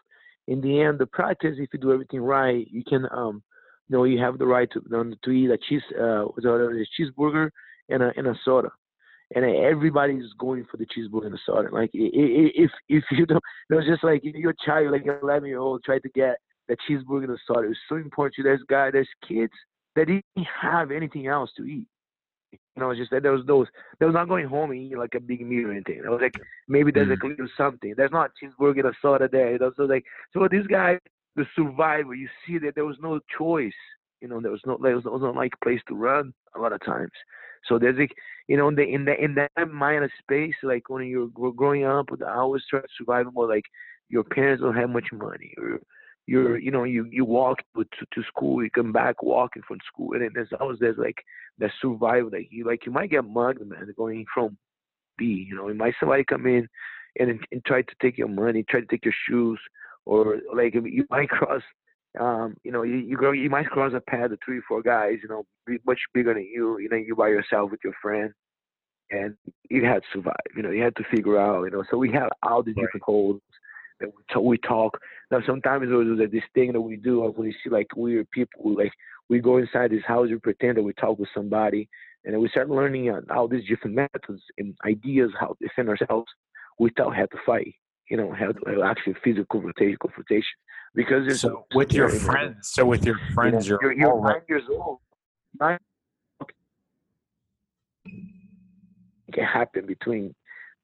In 0.48 0.62
the 0.62 0.82
end, 0.82 1.00
the 1.00 1.06
practice, 1.06 1.56
if 1.58 1.70
you 1.74 1.80
do 1.80 1.94
everything 1.94 2.22
right, 2.22 2.68
you 2.70 2.84
can, 2.84 3.08
um, 3.12 3.44
you 3.88 3.98
know, 3.98 4.04
you 4.04 4.20
have 4.20 4.38
the 4.38 4.46
right 4.46 4.70
to 4.72 5.16
to 5.24 5.32
eat 5.32 5.50
a 5.50 5.58
cheese, 5.58 5.82
uh, 6.00 6.26
a 6.26 6.86
cheeseburger 7.00 7.50
and 7.90 8.04
a 8.04 8.12
and 8.18 8.28
a 8.28 8.36
soda 8.44 8.70
and 9.36 9.46
everybody's 9.46 10.26
going 10.38 10.66
for 10.70 10.78
the 10.78 10.86
cheeseburger 10.86 11.26
and 11.26 11.34
the 11.34 11.40
soda. 11.46 11.70
Like 11.72 11.90
if 11.94 12.72
if 12.90 13.04
you 13.12 13.26
don't, 13.26 13.42
it 13.70 13.76
was 13.76 13.86
just 13.86 14.04
like 14.04 14.22
if 14.24 14.36
you're 14.36 14.54
child, 14.66 14.92
like 14.92 15.06
an 15.06 15.20
11 15.24 15.48
year 15.48 15.60
old, 15.60 15.84
try 15.84 16.00
to 16.00 16.10
get 16.10 16.38
the 16.68 16.76
cheeseburger 16.88 17.26
and 17.26 17.34
the 17.34 17.40
soda. 17.48 17.70
It's 17.70 17.80
so 17.88 17.96
important 17.96 18.36
to 18.36 18.44
this 18.44 18.62
guy. 18.70 18.92
There's 18.92 19.08
kids 19.28 19.54
that 19.96 20.08
didn't 20.08 20.48
have 20.62 20.92
anything 20.92 21.28
else 21.28 21.52
to 21.58 21.64
eat. 21.64 21.88
You 22.82 22.88
know, 22.88 22.92
it's 22.92 23.00
just 23.00 23.12
there 23.12 23.32
was 23.32 23.46
those. 23.46 23.68
there 24.00 24.08
was 24.08 24.16
not 24.16 24.28
going 24.28 24.48
home 24.48 24.72
and 24.72 24.82
eating 24.82 24.98
like 24.98 25.14
a 25.16 25.20
big 25.20 25.46
meal 25.46 25.68
or 25.68 25.72
anything. 25.72 26.02
I 26.04 26.10
was 26.10 26.20
like, 26.20 26.34
maybe 26.68 26.92
there's 26.92 27.10
mm. 27.10 27.22
a 27.22 27.28
little 27.28 27.48
something. 27.56 27.94
There's 27.96 28.12
not 28.12 28.32
cheeseburger 28.42 28.80
and 28.80 28.88
a 28.88 28.94
soda 29.04 29.30
there. 29.32 29.56
Know, 29.60 29.72
so 29.78 29.84
like, 29.84 30.04
so 30.34 30.48
this 30.50 30.66
guy, 30.66 30.98
the 31.36 31.46
survivor, 31.56 32.16
you 32.16 32.28
see 32.48 32.58
that 32.58 32.74
there 32.74 32.86
was 32.86 32.98
no 33.00 33.20
choice. 33.38 33.72
You 34.20 34.30
know, 34.30 34.42
there 34.42 34.50
was 34.52 34.62
no, 34.66 34.80
there 34.82 34.96
was, 34.96 35.04
there 35.04 35.14
was 35.14 35.22
no 35.22 35.30
like 35.30 35.54
place 35.64 35.80
to 35.90 35.96
run 35.96 36.34
a 36.56 36.60
lot 36.60 36.74
of 36.74 36.84
times. 36.84 37.12
So 37.70 37.78
there's 37.78 38.00
like, 38.00 38.16
you 38.48 38.58
know, 38.58 38.68
in 38.70 38.76
the 38.76 38.84
in 38.84 39.06
the 39.06 39.24
in 39.24 39.36
that 39.36 39.70
mind 39.70 40.04
of 40.04 40.10
space, 40.20 40.56
like 40.64 40.90
when 40.90 41.06
you're 41.06 41.28
growing 41.28 41.86
up, 41.86 42.08
I 42.26 42.34
always 42.34 42.64
try 42.68 42.82
to 42.82 42.88
survive 42.98 43.28
more 43.32 43.48
like 43.48 43.66
your 44.10 44.24
parents 44.24 44.64
don't 44.64 44.76
have 44.76 44.90
much 44.90 45.10
money, 45.14 45.54
or 45.60 45.80
you're, 46.28 46.58
you 46.58 46.72
know, 46.72 46.84
you 46.84 47.08
you 47.12 47.26
walk 47.26 47.60
to 47.76 47.84
to 47.84 48.24
school, 48.28 48.64
you 48.64 48.70
come 48.70 48.92
back 48.92 49.24
walking 49.24 49.64
from 49.68 49.80
school, 49.88 50.14
and 50.14 50.22
then 50.22 50.32
there's 50.34 50.50
always 50.60 50.80
there's 50.80 50.98
like 50.98 51.18
that 51.60 51.72
survival 51.82 52.30
that 52.32 52.52
you 52.52 52.66
like 52.66 52.86
you 52.86 52.92
might 52.92 53.12
get 53.12 53.26
mugged, 53.26 53.66
man, 53.66 53.94
going 53.98 54.26
from 54.34 54.58
B, 55.18 55.46
you 55.48 55.56
know, 55.56 55.68
you 55.68 55.76
might 55.76 55.96
somebody 56.00 56.24
come 56.24 56.46
in 56.46 56.68
and 57.20 57.40
and 57.52 57.66
try 57.66 57.82
to 57.82 57.96
take 58.02 58.18
your 58.18 58.28
money, 58.28 58.64
try 58.70 58.82
to 58.82 58.86
take 58.88 59.06
your 59.06 59.14
shoes, 59.28 59.60
or 60.06 60.40
like 60.56 60.74
you 60.74 61.06
might 61.10 61.30
cross 61.30 61.64
um, 62.20 62.58
you 62.64 62.72
know, 62.72 62.84
you, 62.84 62.98
you 62.98 63.18
go, 63.18 63.32
you 63.32 63.50
might 63.50 63.68
cross 63.68 63.94
a 63.96 64.02
path 64.02 64.32
of 64.32 64.40
three, 64.44 64.62
four 64.68 64.82
guys, 64.82 65.20
you 65.24 65.30
know, 65.30 65.46
much 65.86 66.00
bigger 66.14 66.34
than 66.34 66.44
you. 66.44 66.78
You 66.80 66.90
know, 66.90 66.98
you 66.98 67.16
by 67.16 67.30
yourself 67.30 67.72
with 67.72 67.80
your 67.84 67.94
friend, 68.02 68.32
and 69.12 69.36
you 69.70 69.86
had 69.86 70.02
to 70.02 70.08
survive. 70.14 70.36
You 70.56 70.64
know, 70.64 70.72
you 70.72 70.84
had 70.84 70.96
to 70.98 71.06
figure 71.10 71.40
out. 71.40 71.64
You 71.64 71.72
know, 71.72 71.84
so 71.90 71.98
we 71.98 72.12
have 72.12 72.30
all 72.44 72.64
these 72.64 72.76
right. 72.76 72.84
different 72.84 73.04
holes 73.04 73.40
that 74.02 74.10
we, 74.10 74.24
talk, 74.34 74.44
we 74.44 74.58
talk. 74.58 75.00
Now, 75.32 75.40
sometimes 75.46 75.88
there's 75.88 76.20
like 76.20 76.32
this 76.32 76.44
thing 76.54 76.74
that 76.74 76.82
we 76.82 76.98
do 76.98 77.22
when 77.22 77.34
we 77.36 77.56
see 77.64 77.70
like 77.70 77.88
weird 77.96 78.30
people. 78.32 78.76
Like 78.76 78.92
we 79.30 79.40
go 79.40 79.58
inside 79.58 79.92
this 79.92 80.04
house, 80.06 80.28
we 80.30 80.38
pretend 80.38 80.78
that 80.78 80.84
we 80.84 80.94
talk 80.94 81.18
with 81.18 81.30
somebody, 81.34 81.88
and 82.26 82.34
then 82.34 82.42
we 82.42 82.50
start 82.50 82.70
learning 82.70 83.10
all 83.34 83.48
these 83.48 83.68
different 83.68 83.96
methods 83.96 84.42
and 84.58 84.76
ideas 84.86 85.32
how 85.40 85.48
to 85.48 85.56
defend 85.62 85.90
ourselves 85.90 86.28
without 86.80 87.16
having 87.16 87.30
to 87.30 87.38
fight 87.46 87.74
you 88.12 88.18
know 88.18 88.32
have 88.34 88.56
actually 88.84 89.16
physical 89.24 89.46
confrontation 89.46 89.98
confrontation 90.02 90.58
because 90.94 91.26
there's 91.26 91.42
so 91.42 91.66
with 91.74 91.94
your 91.94 92.10
friends 92.10 92.70
so 92.74 92.86
with 92.86 93.06
your 93.06 93.18
friends 93.34 93.68
you 93.68 93.80
you're, 93.82 93.94
you're 93.94 94.22
nine 94.22 94.42
years 94.50 94.64
old 94.70 95.00
nine 95.60 95.80
can 99.34 99.46
happen 99.46 99.86
between 99.86 100.36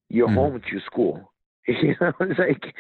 your 0.10 0.30
mm. 0.30 0.36
home 0.36 0.62
to 0.62 0.72
your 0.72 0.82
school 0.86 1.34
you 1.84 1.96
know 2.00 2.14
it's 2.22 2.40
like 2.40 2.74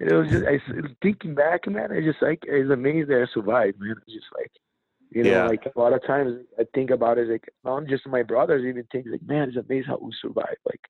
it 0.00 0.12
was 0.12 0.28
just 0.28 0.44
I 0.44 0.60
thinking 1.02 1.34
back 1.34 1.68
man 1.68 1.92
I 1.92 2.00
just 2.00 2.20
like 2.20 2.42
it's 2.46 2.70
amazing 2.70 3.08
that 3.08 3.26
I 3.28 3.32
survived 3.32 3.78
man 3.80 3.94
it's 4.06 4.14
just 4.14 4.26
like 4.36 4.50
you 5.10 5.22
know, 5.22 5.30
yeah. 5.30 5.46
like 5.46 5.64
a 5.74 5.78
lot 5.78 5.92
of 5.92 6.04
times 6.06 6.44
I 6.58 6.64
think 6.74 6.90
about 6.90 7.18
it 7.18 7.28
like 7.28 7.48
not 7.64 7.86
just 7.86 8.06
my 8.06 8.22
brothers 8.22 8.64
even 8.64 8.84
think 8.90 9.06
like, 9.10 9.22
man, 9.22 9.48
it's 9.48 9.56
amazing 9.56 9.88
how 9.88 9.98
we 9.98 10.12
survive. 10.20 10.56
Like, 10.66 10.80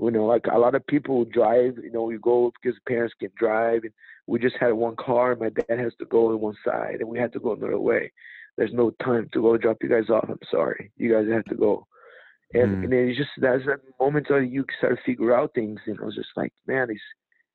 you 0.00 0.10
know, 0.10 0.26
like 0.26 0.46
a 0.50 0.58
lot 0.58 0.74
of 0.74 0.86
people 0.86 1.24
drive, 1.24 1.76
you 1.82 1.92
know, 1.92 2.04
we 2.04 2.18
go 2.18 2.52
because 2.60 2.78
parents 2.88 3.14
can 3.20 3.30
drive 3.36 3.82
and 3.82 3.92
we 4.26 4.38
just 4.38 4.56
had 4.58 4.72
one 4.72 4.96
car 4.96 5.32
and 5.32 5.40
my 5.40 5.50
dad 5.50 5.78
has 5.78 5.92
to 5.98 6.06
go 6.06 6.32
on 6.32 6.40
one 6.40 6.56
side 6.64 6.96
and 7.00 7.08
we 7.08 7.18
had 7.18 7.32
to 7.34 7.40
go 7.40 7.52
another 7.52 7.78
way. 7.78 8.10
There's 8.56 8.72
no 8.72 8.90
time 9.02 9.28
to 9.32 9.42
go 9.42 9.56
drop 9.56 9.76
you 9.82 9.88
guys 9.88 10.10
off. 10.10 10.26
I'm 10.28 10.38
sorry. 10.50 10.90
You 10.96 11.12
guys 11.12 11.32
have 11.32 11.44
to 11.44 11.54
go. 11.54 11.86
And, 12.54 12.78
mm. 12.78 12.84
and 12.84 12.92
it's 12.94 13.18
just 13.18 13.30
that's 13.38 13.64
that 13.66 13.80
moment 14.00 14.30
where 14.30 14.42
you 14.42 14.64
start 14.78 14.96
to 14.96 15.02
figure 15.04 15.34
out 15.34 15.52
things 15.54 15.80
and 15.86 15.98
I 16.00 16.04
was 16.04 16.14
just 16.14 16.30
like, 16.36 16.52
man, 16.66 16.88
it's 16.90 17.00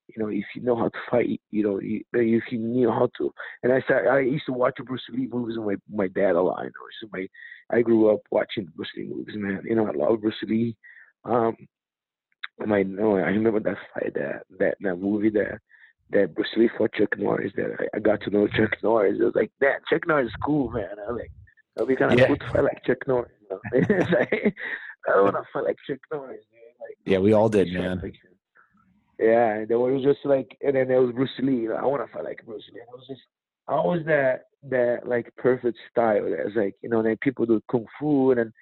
you 0.07 0.21
know, 0.21 0.29
if 0.29 0.43
you 0.55 0.61
know 0.61 0.75
how 0.75 0.89
to 0.89 0.99
fight, 1.09 1.41
you 1.51 1.63
know, 1.63 1.79
you, 1.79 2.03
if 2.13 2.43
you 2.51 2.59
know 2.59 2.91
how 2.91 3.09
to. 3.17 3.33
And 3.63 3.71
I 3.71 3.79
started, 3.81 4.09
I 4.09 4.19
used 4.19 4.45
to 4.47 4.53
watch 4.53 4.75
Bruce 4.85 5.01
Lee 5.11 5.29
movies 5.31 5.57
with 5.57 5.79
my 5.89 6.05
my 6.05 6.07
dad 6.09 6.35
a 6.35 6.41
lot. 6.41 6.63
You 6.63 6.65
know, 6.65 6.71
so 7.01 7.07
my 7.11 7.27
I 7.71 7.81
grew 7.81 8.13
up 8.13 8.19
watching 8.29 8.67
Bruce 8.75 8.89
Lee 8.97 9.07
movies, 9.07 9.35
man. 9.37 9.61
You 9.63 9.75
know, 9.75 9.87
I 9.87 9.91
love 9.91 10.21
Bruce 10.21 10.35
Lee. 10.43 10.75
Um, 11.23 11.55
my 12.59 12.83
know 12.83 13.15
I 13.15 13.29
remember 13.29 13.59
that 13.61 13.77
fight, 13.93 14.13
that 14.15 14.43
that 14.59 14.75
that 14.81 14.95
movie 14.97 15.29
that 15.31 15.59
that 16.11 16.35
Bruce 16.35 16.49
Lee 16.57 16.69
fought 16.77 16.93
Chuck 16.93 17.17
Norris. 17.17 17.53
That 17.55 17.75
I, 17.79 17.97
I 17.97 17.99
got 17.99 18.21
to 18.21 18.29
know 18.29 18.47
Chuck 18.47 18.75
Norris. 18.83 19.17
It 19.19 19.23
was 19.23 19.35
like, 19.35 19.51
that 19.61 19.85
Chuck 19.89 20.07
Norris 20.07 20.27
is 20.27 20.33
cool, 20.45 20.69
man. 20.69 20.89
I 20.99 21.11
was 21.11 21.19
like, 21.21 21.31
that'll 21.75 21.87
be 21.87 21.95
kind 21.95 22.13
of 22.13 22.19
yeah. 22.19 22.27
cool 22.27 22.37
to 22.37 22.49
fight 22.51 22.63
like 22.63 22.83
Chuck 22.85 23.07
Norris. 23.07 23.31
Like, 23.73 24.55
I 25.07 25.11
don't 25.11 25.23
want 25.25 25.35
to 25.35 25.43
fight 25.51 25.65
like 25.65 25.77
Chuck 25.87 25.99
Norris. 26.11 26.41
Man. 26.51 26.61
Like, 26.81 26.97
yeah, 27.05 27.17
we 27.19 27.33
all 27.33 27.49
did, 27.49 27.73
man. 27.73 27.99
Like, 28.01 28.15
yeah, 29.19 29.55
and 29.55 29.67
then 29.67 29.77
it 29.77 29.79
was 29.79 30.03
just 30.03 30.25
like, 30.25 30.57
and 30.61 30.75
then 30.75 30.87
there 30.87 31.01
was 31.01 31.13
Bruce 31.13 31.29
Lee. 31.39 31.67
I 31.67 31.85
want 31.85 32.05
to 32.05 32.13
fight 32.13 32.23
like 32.23 32.45
Bruce 32.45 32.63
Lee. 32.73 32.81
And 32.81 32.89
it 32.89 32.97
was 32.97 33.07
just 33.07 33.21
always 33.67 34.05
that 34.05 34.45
that 34.69 35.01
like 35.05 35.33
perfect 35.37 35.77
style. 35.91 36.23
It's 36.25 36.55
like 36.55 36.75
you 36.81 36.89
know, 36.89 37.03
then 37.03 37.17
people 37.21 37.45
do 37.45 37.61
kung 37.69 37.85
fu, 37.99 38.31
and 38.31 38.39
then 38.39 38.53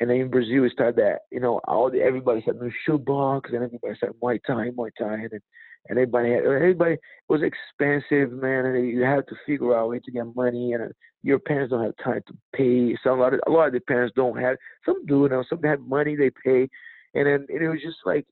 and 0.00 0.10
then 0.10 0.16
in 0.16 0.30
Brazil 0.30 0.62
we 0.62 0.70
started 0.70 0.96
that 0.96 1.20
you 1.30 1.40
know 1.40 1.60
all 1.66 1.90
the 1.90 2.00
everybody 2.00 2.42
started 2.42 2.60
doing 2.60 2.74
shoebox, 2.86 3.50
and 3.52 3.62
everybody 3.62 3.96
started 3.96 4.20
Muay 4.20 4.38
Thai, 4.46 4.70
Muay 4.70 4.90
Thai, 4.98 5.14
and 5.14 5.40
and 5.88 5.98
everybody 5.98 6.30
had, 6.30 6.44
everybody 6.44 6.96
was 7.28 7.42
expensive, 7.42 8.32
man, 8.32 8.66
and 8.66 8.88
you 8.88 9.02
had 9.02 9.26
to 9.28 9.34
figure 9.46 9.76
out 9.76 9.84
a 9.84 9.88
way 9.88 9.98
to 9.98 10.10
get 10.10 10.34
money, 10.34 10.72
and 10.74 10.92
your 11.22 11.38
parents 11.38 11.70
don't 11.70 11.84
have 11.84 11.96
time 12.02 12.22
to 12.26 12.34
pay. 12.54 12.96
So 13.02 13.14
a 13.14 13.18
lot 13.20 13.34
of 13.34 13.40
a 13.46 13.50
lot 13.50 13.68
of 13.68 13.72
the 13.72 13.80
parents 13.80 14.12
don't 14.14 14.38
have. 14.38 14.56
Some 14.86 15.04
do, 15.06 15.28
know, 15.28 15.44
some 15.48 15.62
have 15.62 15.80
money 15.80 16.16
they 16.16 16.30
pay, 16.44 16.68
and 17.14 17.26
then 17.26 17.46
and 17.48 17.62
it 17.62 17.68
was 17.68 17.80
just 17.82 17.98
like 18.04 18.26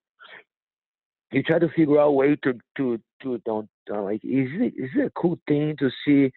you 1.33 1.43
try 1.43 1.59
to 1.59 1.69
figure 1.69 2.01
out 2.01 2.09
a 2.09 2.13
way 2.13 2.37
to 2.37 2.55
to 2.77 3.01
to 3.23 3.39
don't 3.45 3.69
uh, 3.93 4.03
like 4.03 4.25
is 4.25 4.49
it 4.53 4.75
is 4.77 4.91
it 4.97 5.07
a 5.07 5.11
cool 5.11 5.39
thing 5.47 5.77
to 5.79 5.91
see 6.05 6.33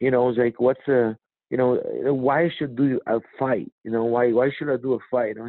you 0.00 0.10
know 0.10 0.26
like 0.26 0.60
what's 0.60 0.86
a 0.88 1.16
you 1.50 1.56
know 1.56 1.80
why 2.12 2.50
should 2.56 2.76
do 2.76 3.00
a 3.06 3.18
fight 3.38 3.70
you 3.84 3.90
know 3.90 4.04
why 4.04 4.32
why 4.32 4.50
should 4.56 4.72
I 4.72 4.76
do 4.76 4.94
a 4.94 4.98
fight 5.10 5.34
you 5.36 5.42
know, 5.42 5.48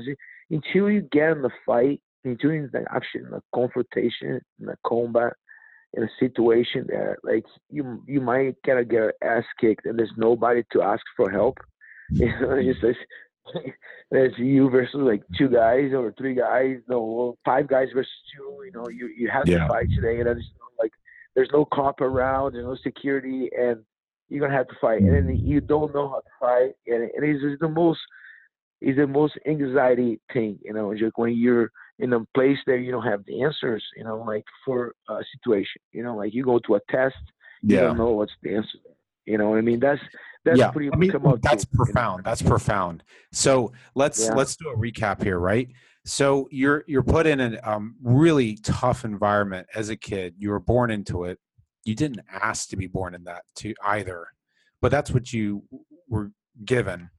until 0.50 0.90
you 0.90 1.02
get 1.12 1.32
in 1.32 1.42
the 1.42 1.52
fight 1.66 2.02
until 2.24 2.52
you 2.52 2.70
the 2.72 2.86
action 2.94 3.28
a 3.34 3.42
confrontation 3.54 4.42
in 4.60 4.70
a 4.70 4.76
combat 4.86 5.34
in 5.94 6.04
a 6.04 6.10
situation 6.20 6.86
that 6.88 7.16
like 7.24 7.46
you 7.70 8.04
you 8.08 8.22
might 8.22 8.56
kind 8.66 8.80
of 8.80 8.90
get 8.90 9.14
ass 9.24 9.44
kicked 9.60 9.86
and 9.86 9.98
there's 9.98 10.12
nobody 10.18 10.64
to 10.72 10.82
ask 10.82 11.04
for 11.18 11.30
help 11.30 11.58
you 12.12 12.28
know 12.40 12.52
it's 12.52 12.80
just 12.80 13.00
it's 14.12 14.38
you 14.38 14.70
versus 14.70 14.96
like 14.96 15.24
two 15.38 15.50
guys 15.50 15.92
or 15.94 16.14
three 16.18 16.36
guys, 16.36 16.78
no, 16.88 17.38
five 17.46 17.68
guys 17.68 17.88
versus 17.94 18.12
two. 18.36 18.58
You 18.66 18.72
know, 18.72 18.88
you 18.90 19.10
you 19.18 19.30
have 19.30 19.48
yeah. 19.48 19.60
to 19.60 19.68
fight 19.68 19.88
today, 19.96 20.18
and 20.18 20.28
there's 20.28 20.46
like 20.80 20.92
there's 21.36 21.50
no 21.52 21.66
cop 21.66 22.02
around, 22.02 22.54
there's 22.54 22.66
no 22.66 22.78
security, 22.84 23.50
and 23.58 23.84
you're 24.30 24.42
gonna 24.42 24.58
have 24.58 24.68
to 24.68 24.76
fight, 24.80 25.02
and 25.02 25.14
then 25.14 25.28
mm. 25.28 25.48
you 25.48 25.62
don't 25.62 25.94
know 25.94 26.10
how 26.10 26.20
to 26.20 26.30
fight, 26.40 26.74
and, 26.88 27.10
and 27.16 27.24
it's 27.24 27.60
the 27.60 27.70
most 27.70 28.00
is 28.82 28.98
the 28.98 29.06
most 29.06 29.34
anxiety 29.48 30.20
thing, 30.34 30.58
you 30.64 30.74
know, 30.74 30.94
just 30.96 31.14
when 31.16 31.36
you're 31.36 31.72
in 32.02 32.12
a 32.14 32.20
place 32.34 32.58
that 32.66 32.80
you 32.80 32.92
don't 32.92 33.06
have 33.06 33.24
the 33.26 33.44
answers, 33.44 33.84
you 33.96 34.04
know, 34.04 34.18
like 34.18 34.44
for 34.66 34.94
a 35.08 35.20
situation, 35.36 35.82
you 35.92 36.04
know, 36.04 36.16
like 36.18 36.34
you 36.34 36.44
go 36.44 36.60
to 36.60 36.76
a 36.76 36.80
test, 36.90 37.16
you 37.62 37.76
yeah. 37.76 37.82
don't 37.82 37.98
know 37.98 38.12
what's 38.12 38.34
the 38.42 38.56
answer. 38.56 38.80
You 39.26 39.38
know 39.38 39.52
what 39.52 39.60
I 39.60 39.62
mean? 39.62 39.80
That's 39.80 40.02
that's 40.44 40.58
yeah. 40.58 40.72
pretty 40.72 40.92
I 40.92 40.96
mean, 40.98 41.12
that's 41.42 41.64
to, 41.66 41.70
profound. 41.76 42.20
You 42.20 42.24
know? 42.24 42.30
That's 42.30 42.42
profound. 42.42 43.04
So 43.32 43.72
let's 43.94 44.26
yeah. 44.26 44.34
let's 44.34 44.56
do 44.56 44.70
a 44.70 44.76
recap 44.76 45.22
here, 45.24 45.38
right? 45.38 45.70
So 46.04 46.48
you're 46.52 46.84
you're 46.88 47.04
put 47.04 47.28
in 47.28 47.40
a 47.40 47.60
um, 47.64 47.96
really 48.02 48.58
tough 48.64 49.06
environment 49.06 49.68
as 49.76 49.90
a 49.90 49.96
kid. 49.96 50.34
You 50.40 50.50
were 50.50 50.60
born 50.60 50.90
into 50.90 51.26
it. 51.26 51.38
You 51.86 51.94
didn't 51.94 52.22
ask 52.32 52.70
to 52.70 52.76
be 52.76 52.88
born 52.88 53.14
in 53.14 53.24
that 53.26 53.44
to 53.58 53.76
either, 53.86 54.28
but 54.82 54.90
that's 54.90 55.12
what 55.12 55.32
you 55.32 55.64
were 56.10 56.32
given, 56.66 57.12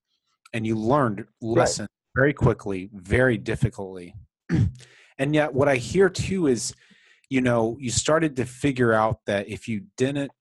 and 0.52 0.66
you 0.66 0.76
learned 0.76 1.24
lessons 1.40 1.88
right. 2.16 2.20
very 2.20 2.32
quickly, 2.32 2.90
very 2.92 3.38
difficultly. 3.38 4.16
and 5.18 5.34
yet, 5.34 5.54
what 5.54 5.68
I 5.68 5.76
hear 5.76 6.08
too 6.08 6.46
is, 6.46 6.74
you 7.28 7.40
know, 7.40 7.76
you 7.80 7.90
started 7.90 8.36
to 8.36 8.44
figure 8.44 8.92
out 8.92 9.20
that 9.26 9.48
if 9.48 9.68
you 9.68 9.82
didn't 9.96 10.32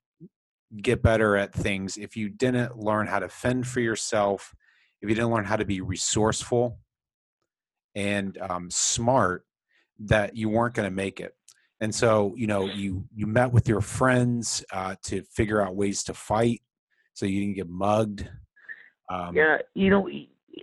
get 0.81 1.03
better 1.03 1.36
at 1.36 1.53
things 1.53 1.98
if 1.98 2.15
you 2.15 2.29
didn't 2.29 2.77
learn 2.77 3.05
how 3.05 3.20
to 3.20 3.27
fend 3.27 3.67
for 3.67 3.81
yourself 3.81 4.55
if 5.01 5.10
you 5.10 5.15
didn't 5.15 5.31
learn 5.31 5.43
how 5.43 5.58
to 5.58 5.65
be 5.65 5.81
resourceful 5.81 6.79
and 7.96 8.38
um, 8.38 8.70
smart 8.70 9.46
that 10.00 10.36
you 10.36 10.50
weren't 10.50 10.74
going 10.74 10.89
to 10.89 10.96
make 10.96 11.20
it. 11.20 11.36
And 11.81 11.93
so 11.93 12.34
you 12.38 12.46
know 12.46 12.65
you 12.65 13.05
you 13.13 13.25
met 13.25 13.51
with 13.51 13.67
your 13.67 13.81
friends 13.81 14.63
uh, 14.72 14.96
to 15.05 15.24
figure 15.24 15.62
out 15.62 15.75
ways 15.75 16.03
to 16.03 16.13
fight 16.13 16.62
so 17.13 17.25
you 17.25 17.39
didn't 17.41 17.55
get 17.55 17.70
mugged. 17.70 18.29
Um, 19.10 19.36
yeah 19.36 19.58
you 19.74 19.89
know 19.89 20.08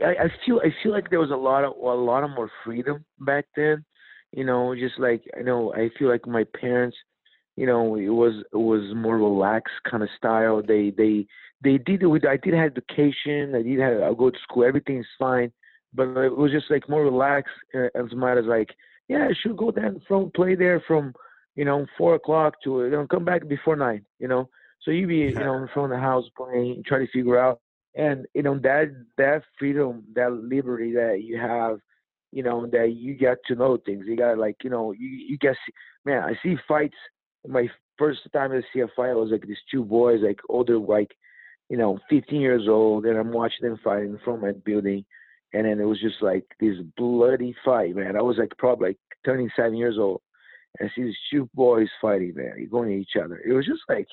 I, 0.05 0.25
I 0.25 0.33
feel 0.45 0.61
i 0.65 0.75
feel 0.83 0.93
like 0.93 1.11
there 1.11 1.21
was 1.21 1.31
a 1.31 1.37
lot 1.37 1.65
of 1.65 1.73
a 1.77 2.03
lot 2.03 2.25
of 2.25 2.31
more 2.31 2.51
freedom 2.65 3.05
back 3.21 3.47
then 3.57 3.85
you 4.33 4.45
know 4.45 4.75
just 4.75 4.99
like 4.99 5.23
i 5.39 5.43
know 5.43 5.73
i 5.75 5.91
feel 5.99 6.09
like 6.09 6.27
my 6.27 6.45
parents 6.61 6.97
you 7.59 7.67
know, 7.67 7.97
it 7.97 8.09
was 8.09 8.35
it 8.53 8.57
was 8.57 8.95
more 8.95 9.19
relaxed 9.19 9.75
kind 9.91 10.05
of 10.05 10.09
style. 10.17 10.63
They 10.63 10.91
they 10.91 11.27
they 11.61 11.77
did 11.77 12.05
it 12.05 12.07
with 12.07 12.25
I 12.25 12.37
did 12.37 12.55
have 12.55 12.71
education. 12.71 13.53
I 13.53 13.63
did 13.63 13.81
have 13.81 14.01
I 14.01 14.15
go 14.15 14.31
to 14.31 14.39
school. 14.45 14.63
Everything's 14.63 15.09
fine, 15.19 15.51
but 15.93 16.17
it 16.19 16.37
was 16.37 16.53
just 16.53 16.71
like 16.71 16.89
more 16.89 17.03
relaxed 17.03 17.51
uh, 17.75 17.89
as 17.97 18.15
much 18.15 18.39
as 18.39 18.45
like 18.45 18.69
yeah, 19.09 19.27
I 19.29 19.35
should 19.43 19.57
go 19.57 19.73
there 19.73 19.93
from 20.07 20.31
play 20.37 20.55
there 20.55 20.81
from 20.87 21.13
you 21.57 21.65
know 21.65 21.85
four 21.99 22.15
o'clock 22.15 22.55
to 22.63 22.85
you 22.85 22.91
know 22.91 23.09
come 23.09 23.25
back 23.25 23.49
before 23.49 23.75
nine. 23.75 24.05
You 24.21 24.29
know, 24.29 24.49
so 24.83 24.93
you 24.93 25.09
be 25.09 25.17
you 25.17 25.35
know 25.35 25.57
in 25.57 25.69
front 25.75 25.93
of 25.93 25.99
the 25.99 26.01
house 26.01 26.27
playing, 26.37 26.85
try 26.87 27.01
to 27.01 27.11
figure 27.11 27.41
out, 27.41 27.61
and 27.95 28.27
you 28.35 28.43
know 28.43 28.59
that 28.59 28.95
that 29.17 29.43
freedom, 29.59 30.05
that 30.15 30.33
liberty 30.33 30.93
that 30.93 31.23
you 31.23 31.39
have 31.39 31.79
you 32.31 32.43
know, 32.43 32.67
that 32.67 32.93
you 32.93 33.15
get 33.15 33.39
to 33.47 33.55
know 33.55 33.79
things. 33.79 34.05
You 34.07 34.15
got 34.15 34.37
like, 34.37 34.57
you 34.63 34.69
know, 34.69 34.93
you 34.93 35.09
you 35.09 35.39
get 35.39 35.57
man, 36.05 36.23
I 36.23 36.35
see 36.43 36.57
fights 36.69 36.95
my 37.47 37.69
first 37.97 38.21
time 38.33 38.53
I 38.53 38.63
see 38.73 38.81
a 38.81 38.89
fight 38.89 39.15
was 39.15 39.31
like 39.31 39.47
these 39.47 39.57
two 39.71 39.85
boys, 39.85 40.21
like 40.23 40.41
older, 40.49 40.79
like 40.79 41.11
you 41.69 41.77
know, 41.77 41.99
15 42.09 42.41
years 42.41 42.67
old, 42.67 43.05
and 43.05 43.19
I'm 43.19 43.31
watching 43.31 43.69
them 43.69 43.79
fight 43.85 44.03
in 44.03 44.19
front 44.25 44.39
of 44.39 44.43
my 44.43 44.53
building, 44.65 45.05
and 45.53 45.67
then 45.67 45.79
it 45.79 45.85
was 45.85 46.01
just 46.01 46.23
like 46.23 46.45
this 46.61 46.77
bloody 46.97 47.55
fight, 47.65 47.95
man. 47.95 48.17
I 48.17 48.23
was 48.23 48.39
like 48.39 48.53
probably 48.59 48.91
like 48.91 48.99
turning 49.25 49.51
seven 49.55 49.77
years 49.77 49.99
old, 49.99 50.23
and 50.79 50.89
I 50.89 50.95
see 50.95 51.03
these 51.05 51.17
two 51.31 51.49
boys 51.55 51.89
fighting, 52.01 52.35
man, 52.37 52.69
going 52.71 52.93
at 52.93 53.01
each 53.01 53.23
other. 53.23 53.43
It 53.47 53.53
was 53.53 53.67
just 53.67 53.83
like, 53.89 54.07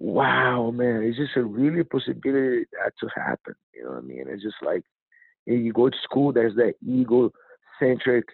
wow, 0.00 0.72
man, 0.72 1.04
it's 1.04 1.18
just 1.18 1.36
a 1.36 1.44
really 1.44 1.84
possibility 1.84 2.64
that 2.72 2.92
to 3.00 3.08
happen. 3.14 3.54
You 3.74 3.84
know 3.84 3.90
what 3.90 3.98
I 3.98 4.00
mean? 4.02 4.24
It's 4.26 4.42
just 4.42 4.56
like 4.62 4.82
you 5.46 5.72
go 5.72 5.88
to 5.88 5.96
school, 6.02 6.32
there's 6.32 6.56
that 6.56 6.74
ego 6.84 7.30
centric 7.78 8.24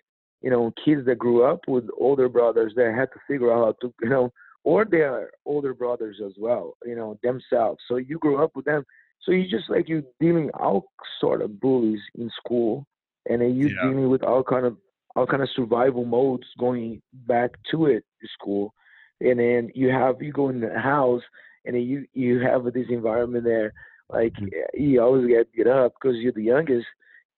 you 0.43 0.51
know, 0.51 0.73
kids 0.85 1.05
that 1.07 1.19
grew 1.19 1.45
up 1.45 1.61
with 1.67 1.89
older 1.99 2.29
brothers 2.29 2.73
that 2.77 2.95
had 2.95 3.11
to 3.13 3.19
figure 3.27 3.53
out 3.53 3.65
how 3.65 3.89
to, 3.89 3.95
you 4.03 4.09
know, 4.09 4.33
or 4.65 4.85
their 4.85 5.31
older 5.45 5.75
brothers 5.75 6.21
as 6.25 6.33
well, 6.39 6.77
you 6.85 6.97
know, 6.97 7.19
themselves. 7.23 7.81
So 7.89 7.97
you 7.97 8.19
grew 8.19 8.43
up 8.43 8.55
with 8.55 8.65
them. 8.65 8.85
So 9.23 9.33
you 9.33 9.49
just 9.49 9.71
like 9.71 9.89
you 9.89 10.05
dealing 10.21 10.51
all 10.55 10.87
sort 11.21 11.43
of 11.43 11.59
bullies 11.61 12.01
in 12.17 12.31
school, 12.37 12.87
and 13.29 13.41
then 13.41 13.57
you 13.57 13.69
yeah. 13.69 13.89
dealing 13.89 14.09
with 14.09 14.23
all 14.23 14.45
kind 14.45 14.67
of 14.67 14.77
all 15.17 15.27
kind 15.27 15.43
of 15.43 15.49
survival 15.57 16.05
modes 16.05 16.47
going 16.61 17.03
back 17.13 17.53
to 17.71 17.87
it 17.87 18.05
school, 18.33 18.73
and 19.21 19.41
then 19.41 19.71
you 19.75 19.89
have 19.89 20.21
you 20.21 20.33
go 20.33 20.49
in 20.49 20.61
the 20.61 20.79
house, 20.79 21.23
and 21.67 21.75
then 21.75 21.83
you 21.83 22.07
you 22.13 22.41
have 22.41 22.65
this 22.65 22.87
environment 22.89 23.45
there, 23.45 23.73
like 24.09 24.33
mm-hmm. 24.35 24.81
you 24.81 25.03
always 25.03 25.27
get 25.27 25.51
to 25.51 25.57
get 25.57 25.67
up 25.67 25.95
because 26.01 26.17
you're 26.17 26.33
the 26.33 26.43
youngest, 26.43 26.87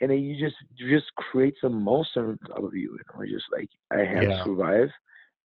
and 0.01 0.11
then 0.11 0.19
you 0.19 0.39
just 0.39 0.57
just 0.77 1.15
create 1.17 1.55
some 1.61 1.83
monster 1.83 2.29
on 2.29 2.39
top 2.47 2.63
of 2.63 2.75
you. 2.75 2.97
You 2.97 3.01
know, 3.15 3.27
just 3.27 3.47
like 3.53 3.69
I 3.91 3.99
had 3.99 4.25
yeah. 4.25 4.39
to 4.39 4.45
survive. 4.45 4.91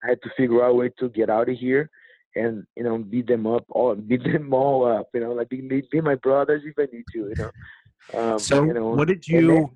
I 0.04 0.10
had 0.10 0.22
to 0.24 0.30
figure 0.36 0.64
out 0.64 0.72
a 0.72 0.74
way 0.74 0.90
to 1.00 1.10
get 1.10 1.30
out 1.30 1.50
of 1.50 1.58
here 1.58 1.90
and 2.36 2.66
you 2.76 2.84
know 2.84 2.98
beat 2.98 3.28
them 3.28 3.46
up 3.46 3.64
all 3.70 3.96
beat 4.10 4.24
them 4.24 4.54
all 4.54 4.86
up 4.86 5.08
you 5.14 5.20
know 5.20 5.34
like 5.34 5.50
be, 5.50 5.62
be 5.62 6.02
my 6.02 6.16
brothers 6.16 6.64
if 6.66 6.74
I 6.78 6.92
need 6.94 7.06
to 7.14 7.20
you 7.20 7.34
know. 7.38 7.52
Um, 8.14 8.40
so 8.40 8.64
you 8.64 8.74
know, 8.74 8.90
what 8.90 9.08
did 9.08 9.28
you? 9.28 9.72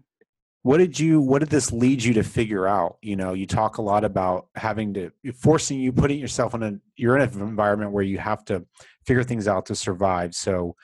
What 0.64 0.78
did 0.78 1.00
you? 1.00 1.22
What 1.22 1.40
did 1.40 1.50
this 1.50 1.72
lead 1.72 2.04
you 2.04 2.14
to 2.16 2.24
figure 2.24 2.68
out? 2.68 2.98
You 3.02 3.16
know, 3.16 3.34
you 3.34 3.48
talk 3.48 3.78
a 3.78 3.82
lot 3.82 4.04
about 4.04 4.48
having 4.56 4.94
to 4.96 5.12
forcing 5.34 5.80
you 5.80 5.92
putting 5.92 6.20
yourself 6.20 6.54
in 6.54 6.64
a 6.64 6.80
you're 6.96 7.18
in 7.18 7.22
an 7.22 7.42
environment 7.42 7.92
where 7.92 8.04
you 8.04 8.18
have 8.18 8.44
to 8.46 8.66
figure 9.06 9.24
things 9.24 9.48
out 9.48 9.66
to 9.68 9.76
survive. 9.76 10.36
So, 10.36 10.76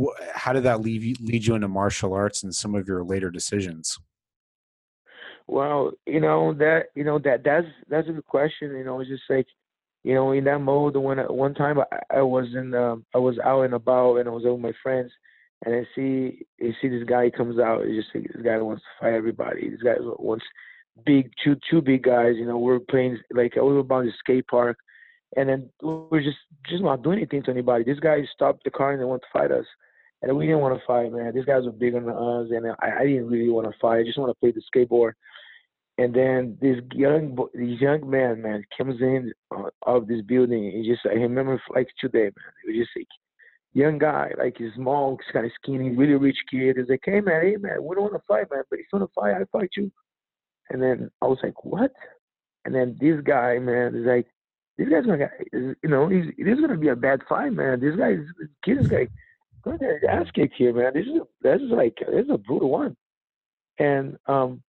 wh- 0.00 0.20
how 0.34 0.52
did 0.52 0.64
that 0.64 0.80
lead 0.80 1.02
you 1.02 1.14
lead 1.20 1.46
you 1.46 1.54
into 1.54 1.68
martial 1.68 2.14
arts 2.14 2.42
and 2.42 2.54
some 2.54 2.74
of 2.74 2.88
your 2.88 3.04
later 3.04 3.30
decisions? 3.30 3.98
Well, 5.46 5.92
you 6.06 6.20
know 6.20 6.52
that 6.54 6.86
you 6.94 7.04
know 7.04 7.18
that 7.20 7.44
that's 7.44 7.66
that's 7.88 8.08
a 8.08 8.12
good 8.12 8.26
question. 8.26 8.76
You 8.76 8.84
know, 8.84 9.00
it's 9.00 9.10
just 9.10 9.22
like 9.30 9.46
you 10.04 10.14
know 10.14 10.32
in 10.32 10.44
that 10.44 10.60
mode 10.60 10.96
when 10.96 11.18
one 11.18 11.54
time 11.54 11.78
I, 11.78 12.18
I 12.18 12.22
was 12.22 12.46
in 12.54 12.74
um, 12.74 13.06
I 13.14 13.18
was 13.18 13.38
out 13.38 13.62
and 13.62 13.74
about 13.74 14.16
and 14.16 14.28
I 14.28 14.32
was 14.32 14.44
with 14.44 14.58
my 14.58 14.72
friends 14.82 15.12
and 15.64 15.74
I 15.74 15.86
see 15.94 16.46
you 16.58 16.72
see 16.80 16.88
this 16.88 17.04
guy 17.04 17.30
comes 17.30 17.58
out. 17.58 17.82
It's 17.82 18.04
just 18.04 18.14
like, 18.14 18.32
this 18.32 18.42
guy 18.42 18.58
wants 18.58 18.82
to 18.82 19.04
fight 19.04 19.14
everybody. 19.14 19.70
This 19.70 19.82
guy 19.82 19.94
wants 19.98 20.44
big 21.04 21.30
two 21.42 21.56
two 21.70 21.80
big 21.80 22.02
guys. 22.04 22.34
You 22.36 22.46
know, 22.46 22.58
we're 22.58 22.78
playing 22.78 23.18
like 23.32 23.56
we 23.56 23.62
were 23.62 23.78
about 23.78 24.04
the 24.04 24.12
skate 24.18 24.46
park, 24.46 24.78
and 25.36 25.48
then 25.48 25.70
we're 25.82 26.22
just 26.22 26.38
just 26.68 26.82
not 26.82 27.02
doing 27.02 27.18
anything 27.18 27.42
to 27.44 27.50
anybody. 27.50 27.84
This 27.84 28.00
guy 28.00 28.18
stopped 28.32 28.64
the 28.64 28.70
car 28.70 28.92
and 28.92 29.00
they 29.00 29.04
want 29.04 29.22
to 29.22 29.38
fight 29.38 29.50
us, 29.50 29.66
and 30.22 30.36
we 30.36 30.46
didn't 30.46 30.60
want 30.60 30.78
to 30.78 30.86
fight, 30.86 31.12
man. 31.12 31.34
These 31.34 31.44
guys 31.44 31.64
were 31.64 31.72
bigger 31.72 32.00
than 32.00 32.10
us, 32.10 32.48
and 32.50 32.66
I, 32.80 33.00
I 33.00 33.06
didn't 33.06 33.28
really 33.28 33.50
want 33.50 33.66
to 33.66 33.78
fight. 33.80 33.98
I 33.98 34.04
just 34.04 34.18
want 34.18 34.30
to 34.30 34.38
play 34.40 34.52
the 34.52 34.62
skateboard. 34.74 35.12
And 36.00 36.14
then 36.14 36.56
this 36.60 36.76
young 36.94 37.36
this 37.52 37.80
young 37.80 38.08
man, 38.08 38.42
man, 38.42 38.64
comes 38.76 39.00
in 39.00 39.32
uh, 39.50 39.70
of 39.82 40.06
this 40.06 40.22
building. 40.22 40.70
He 40.70 40.88
just 40.88 41.04
I 41.04 41.14
remember 41.14 41.60
like 41.74 41.88
today, 42.00 42.24
man. 42.24 42.52
It 42.64 42.68
was 42.68 42.76
just 42.76 42.90
like 42.96 43.08
young 43.72 43.98
guy, 43.98 44.32
like 44.38 44.56
he's 44.58 44.72
small, 44.74 45.16
he's 45.16 45.32
kind 45.32 45.46
of 45.46 45.52
skinny, 45.62 45.90
really 45.90 46.14
rich 46.14 46.38
kid. 46.50 46.76
He's 46.76 46.88
like, 46.88 47.00
hey 47.04 47.20
man, 47.20 47.42
hey 47.42 47.56
man, 47.56 47.82
we 47.82 47.94
don't 47.94 48.04
want 48.04 48.14
to 48.14 48.22
fight, 48.26 48.50
man, 48.50 48.62
but 48.70 48.78
if 48.78 48.86
you 48.92 48.98
want 48.98 49.10
to 49.10 49.20
fight, 49.20 49.34
I 49.34 49.44
fight 49.52 49.70
you. 49.76 49.90
And 50.70 50.82
then 50.82 51.10
I 51.22 51.26
was 51.26 51.38
like, 51.42 51.64
what? 51.64 51.92
And 52.64 52.74
then 52.74 52.96
this 53.00 53.20
guy, 53.22 53.58
man, 53.58 53.94
is 53.94 54.06
like, 54.06 54.26
this 54.76 54.88
guy's 54.88 55.06
gonna, 55.06 55.30
you 55.52 55.76
know, 55.84 56.08
he's, 56.08 56.26
this 56.38 56.54
is 56.54 56.60
gonna 56.60 56.76
be 56.76 56.88
a 56.88 56.96
bad 56.96 57.20
fight, 57.28 57.52
man. 57.52 57.80
This 57.80 57.96
guy, 57.96 58.16
this 58.16 58.48
kid 58.64 58.78
is 58.78 58.92
like, 58.92 59.10
going 59.62 59.78
to 59.78 59.98
ass 60.08 60.26
kicked 60.34 60.54
here, 60.56 60.72
man. 60.72 60.92
This 60.94 61.06
is, 61.06 61.20
a, 61.20 61.26
this 61.42 61.60
is 61.60 61.70
like, 61.70 61.96
this 61.98 62.24
is 62.24 62.30
a 62.30 62.38
brutal 62.38 62.70
one. 62.70 62.96
And 63.78 64.16
um, 64.26 64.62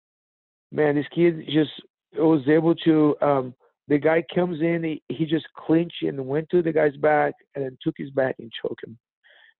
man, 0.71 0.95
this 0.95 1.05
kid 1.13 1.45
just 1.47 1.71
was 2.17 2.41
able 2.47 2.75
to 2.75 3.15
um 3.21 3.53
the 3.89 3.97
guy 3.97 4.23
comes 4.33 4.61
in, 4.61 4.83
he, 4.83 5.01
he 5.09 5.25
just 5.25 5.47
clinched 5.57 6.03
and 6.03 6.27
went 6.27 6.49
to 6.51 6.61
the 6.61 6.71
guy's 6.71 6.95
back 6.97 7.33
and 7.55 7.65
then 7.65 7.77
took 7.81 7.95
his 7.97 8.11
back 8.11 8.35
and 8.39 8.51
choked 8.61 8.83
him. 8.85 8.97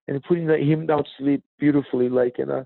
And 0.08 0.24
putting 0.24 0.48
him 0.48 0.86
down 0.86 1.04
to 1.04 1.10
sleep 1.18 1.44
beautifully, 1.60 2.10
like 2.10 2.40
in 2.40 2.50
a, 2.50 2.66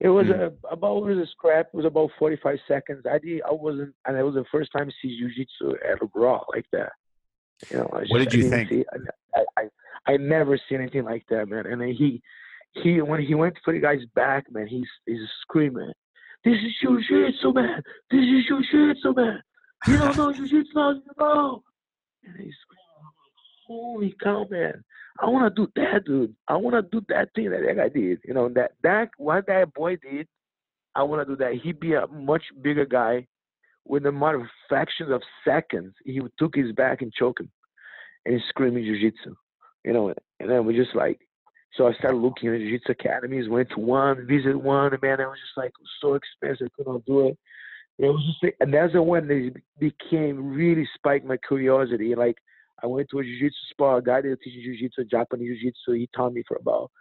it 0.00 0.08
was 0.08 0.26
mm. 0.26 0.38
a, 0.38 0.72
about, 0.72 0.98
it 0.98 1.16
was 1.16 1.18
a 1.18 1.30
scrap, 1.30 1.68
it 1.72 1.76
was 1.76 1.86
about 1.86 2.10
45 2.18 2.58
seconds. 2.68 3.04
I 3.10 3.18
did, 3.18 3.42
I 3.42 3.52
wasn't, 3.52 3.94
and 4.06 4.16
it 4.16 4.22
was 4.22 4.34
the 4.34 4.44
first 4.52 4.70
time 4.70 4.88
I 4.88 4.92
see 5.02 5.18
Jiu-Jitsu 5.18 5.76
at 5.90 6.02
a 6.02 6.08
raw 6.14 6.40
like 6.54 6.66
that. 6.72 6.92
You 7.70 7.78
know, 7.78 7.90
just, 8.00 8.12
what 8.12 8.18
did 8.18 8.32
you 8.32 8.48
think? 8.48 8.68
See, 8.68 8.84
I, 9.34 9.44
I, 9.58 10.12
I 10.12 10.16
never 10.18 10.58
seen 10.68 10.80
anything 10.80 11.04
like 11.04 11.24
that, 11.30 11.48
man. 11.48 11.66
And 11.66 11.80
then 11.80 11.92
he, 11.92 12.22
he, 12.82 13.00
when 13.00 13.20
he 13.20 13.34
went 13.34 13.56
for 13.64 13.72
the 13.72 13.80
guy's 13.80 14.04
back, 14.14 14.46
man, 14.50 14.66
he's, 14.66 14.86
he's 15.06 15.20
screaming, 15.42 15.92
this 16.44 16.54
is 16.54 16.72
Jiu-Jitsu, 16.80 17.52
man. 17.52 17.82
This 18.10 18.20
is 18.20 18.46
Jiu-Jitsu, 18.46 19.14
man. 19.14 19.42
You 19.86 19.98
don't 19.98 20.16
know 20.16 20.32
jujitsu, 20.32 20.94
you 20.94 21.02
know. 21.18 21.62
And 22.24 22.36
he's 22.36 22.54
holy 23.66 24.14
cow, 24.22 24.46
man. 24.50 24.82
I 25.20 25.26
want 25.26 25.54
to 25.54 25.66
do 25.66 25.70
that, 25.76 26.04
dude. 26.04 26.34
I 26.46 26.56
want 26.56 26.74
to 26.76 27.00
do 27.00 27.04
that 27.08 27.30
thing 27.34 27.50
that 27.50 27.60
that 27.66 27.76
guy 27.76 27.88
did. 27.88 28.18
You 28.24 28.34
know, 28.34 28.48
that, 28.50 28.72
that, 28.82 29.10
what 29.18 29.46
that 29.46 29.74
boy 29.74 29.96
did, 29.96 30.26
I 30.94 31.02
want 31.02 31.26
to 31.26 31.34
do 31.34 31.36
that. 31.44 31.54
He'd 31.62 31.80
be 31.80 31.94
a 31.94 32.06
much 32.06 32.42
bigger 32.62 32.86
guy 32.86 33.26
with 33.84 34.06
a 34.06 34.12
matter 34.12 34.40
of 34.40 34.46
fractions 34.68 35.10
of 35.10 35.22
seconds. 35.44 35.94
He 36.04 36.20
took 36.38 36.54
his 36.54 36.72
back 36.72 37.02
and 37.02 37.12
choked 37.12 37.40
him 37.40 37.50
and 38.24 38.34
he's 38.34 38.48
screaming 38.48 38.84
jiu-jitsu. 38.84 39.34
You 39.84 39.92
know, 39.92 40.14
and 40.40 40.50
then 40.50 40.66
we 40.66 40.76
just 40.76 40.94
like, 40.94 41.20
so 41.74 41.86
I 41.86 41.92
started 41.94 42.18
looking 42.18 42.48
at 42.48 42.58
jiu-jitsu 42.58 42.92
academies, 42.92 43.48
went 43.48 43.70
to 43.70 43.80
one, 43.80 44.26
visited 44.26 44.56
one, 44.56 44.92
and 44.92 45.02
man, 45.02 45.20
it 45.20 45.26
was 45.26 45.38
just 45.38 45.56
like 45.56 45.72
so 46.00 46.14
expensive, 46.14 46.68
I 46.78 46.82
couldn't 46.82 47.06
do 47.06 47.28
it. 47.28 47.38
It 47.98 48.06
was 48.06 48.24
just, 48.24 48.54
and 48.60 48.72
that's 48.72 48.92
the 48.92 49.02
one 49.02 49.26
that 49.26 49.52
became 49.78 50.54
really 50.54 50.88
spiked 50.94 51.26
my 51.26 51.36
curiosity. 51.36 52.14
Like 52.14 52.36
I 52.82 52.86
went 52.86 53.08
to 53.10 53.18
a 53.18 53.24
jiu-jitsu 53.24 53.56
spa, 53.70 53.96
a 53.96 54.02
guy 54.02 54.20
that 54.20 54.40
teaches 54.42 54.62
jiu-jitsu, 54.62 55.04
Japanese 55.04 55.58
jiu-jitsu. 55.60 55.98
He 55.98 56.08
taught 56.14 56.32
me 56.32 56.44
for 56.46 56.58
about 56.58 56.92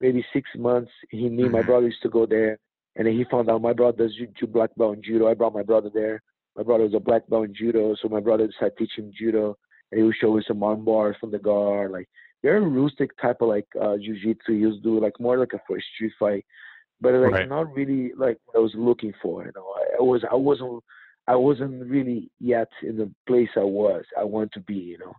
maybe 0.00 0.24
six 0.32 0.48
months. 0.56 0.90
He 1.10 1.28
knew 1.28 1.50
my 1.50 1.58
mm-hmm. 1.58 1.66
brother 1.66 1.86
used 1.86 2.02
to 2.02 2.08
go 2.08 2.24
there, 2.24 2.58
and 2.96 3.06
then 3.06 3.14
he 3.14 3.24
found 3.30 3.50
out 3.50 3.60
my 3.60 3.74
brother 3.74 3.98
does 4.04 4.14
jiu 4.16 4.46
black 4.46 4.70
belt 4.76 4.96
in 4.96 5.02
judo. 5.02 5.28
I 5.28 5.34
brought 5.34 5.54
my 5.54 5.62
brother 5.62 5.90
there. 5.92 6.22
My 6.56 6.62
brother 6.62 6.84
was 6.84 6.94
a 6.94 7.00
black 7.00 7.28
belt 7.28 7.44
in 7.44 7.54
judo, 7.54 7.94
so 8.00 8.08
my 8.08 8.20
brother 8.20 8.46
decided 8.46 8.78
to 8.78 8.86
teach 8.86 8.96
him 8.96 9.12
judo, 9.18 9.58
and 9.92 9.98
he 9.98 10.04
would 10.04 10.16
show 10.18 10.34
me 10.34 10.42
some 10.48 10.62
arm 10.62 10.86
bars 10.86 11.16
from 11.20 11.30
the 11.30 11.38
guard, 11.38 11.90
like 11.90 12.08
very 12.42 12.60
rustic 12.60 13.10
type 13.20 13.42
of 13.42 13.48
like 13.48 13.66
uh, 13.78 13.96
jiu-jitsu. 13.98 14.52
He 14.52 14.58
used 14.60 14.82
to 14.82 14.88
do 14.88 15.00
like 15.00 15.20
more 15.20 15.38
like 15.38 15.52
a 15.52 15.60
for 15.66 15.76
a 15.76 15.82
street 15.94 16.12
fight 16.18 16.46
but 17.00 17.12
like 17.14 17.32
right. 17.32 17.48
not 17.48 17.74
really 17.74 18.12
like 18.16 18.38
what 18.46 18.58
I 18.58 18.62
was 18.62 18.72
looking 18.74 19.12
for. 19.22 19.44
You 19.44 19.52
know, 19.54 19.66
I, 19.76 19.98
I 19.98 20.02
was 20.02 20.22
I 20.30 20.34
wasn't 20.34 20.82
I 21.26 21.36
wasn't 21.36 21.88
really 21.88 22.30
yet 22.40 22.68
in 22.82 22.96
the 22.96 23.10
place 23.26 23.48
I 23.56 23.64
was 23.64 24.04
I 24.18 24.24
want 24.24 24.52
to 24.52 24.60
be. 24.60 24.74
You 24.74 24.98
know, 24.98 25.12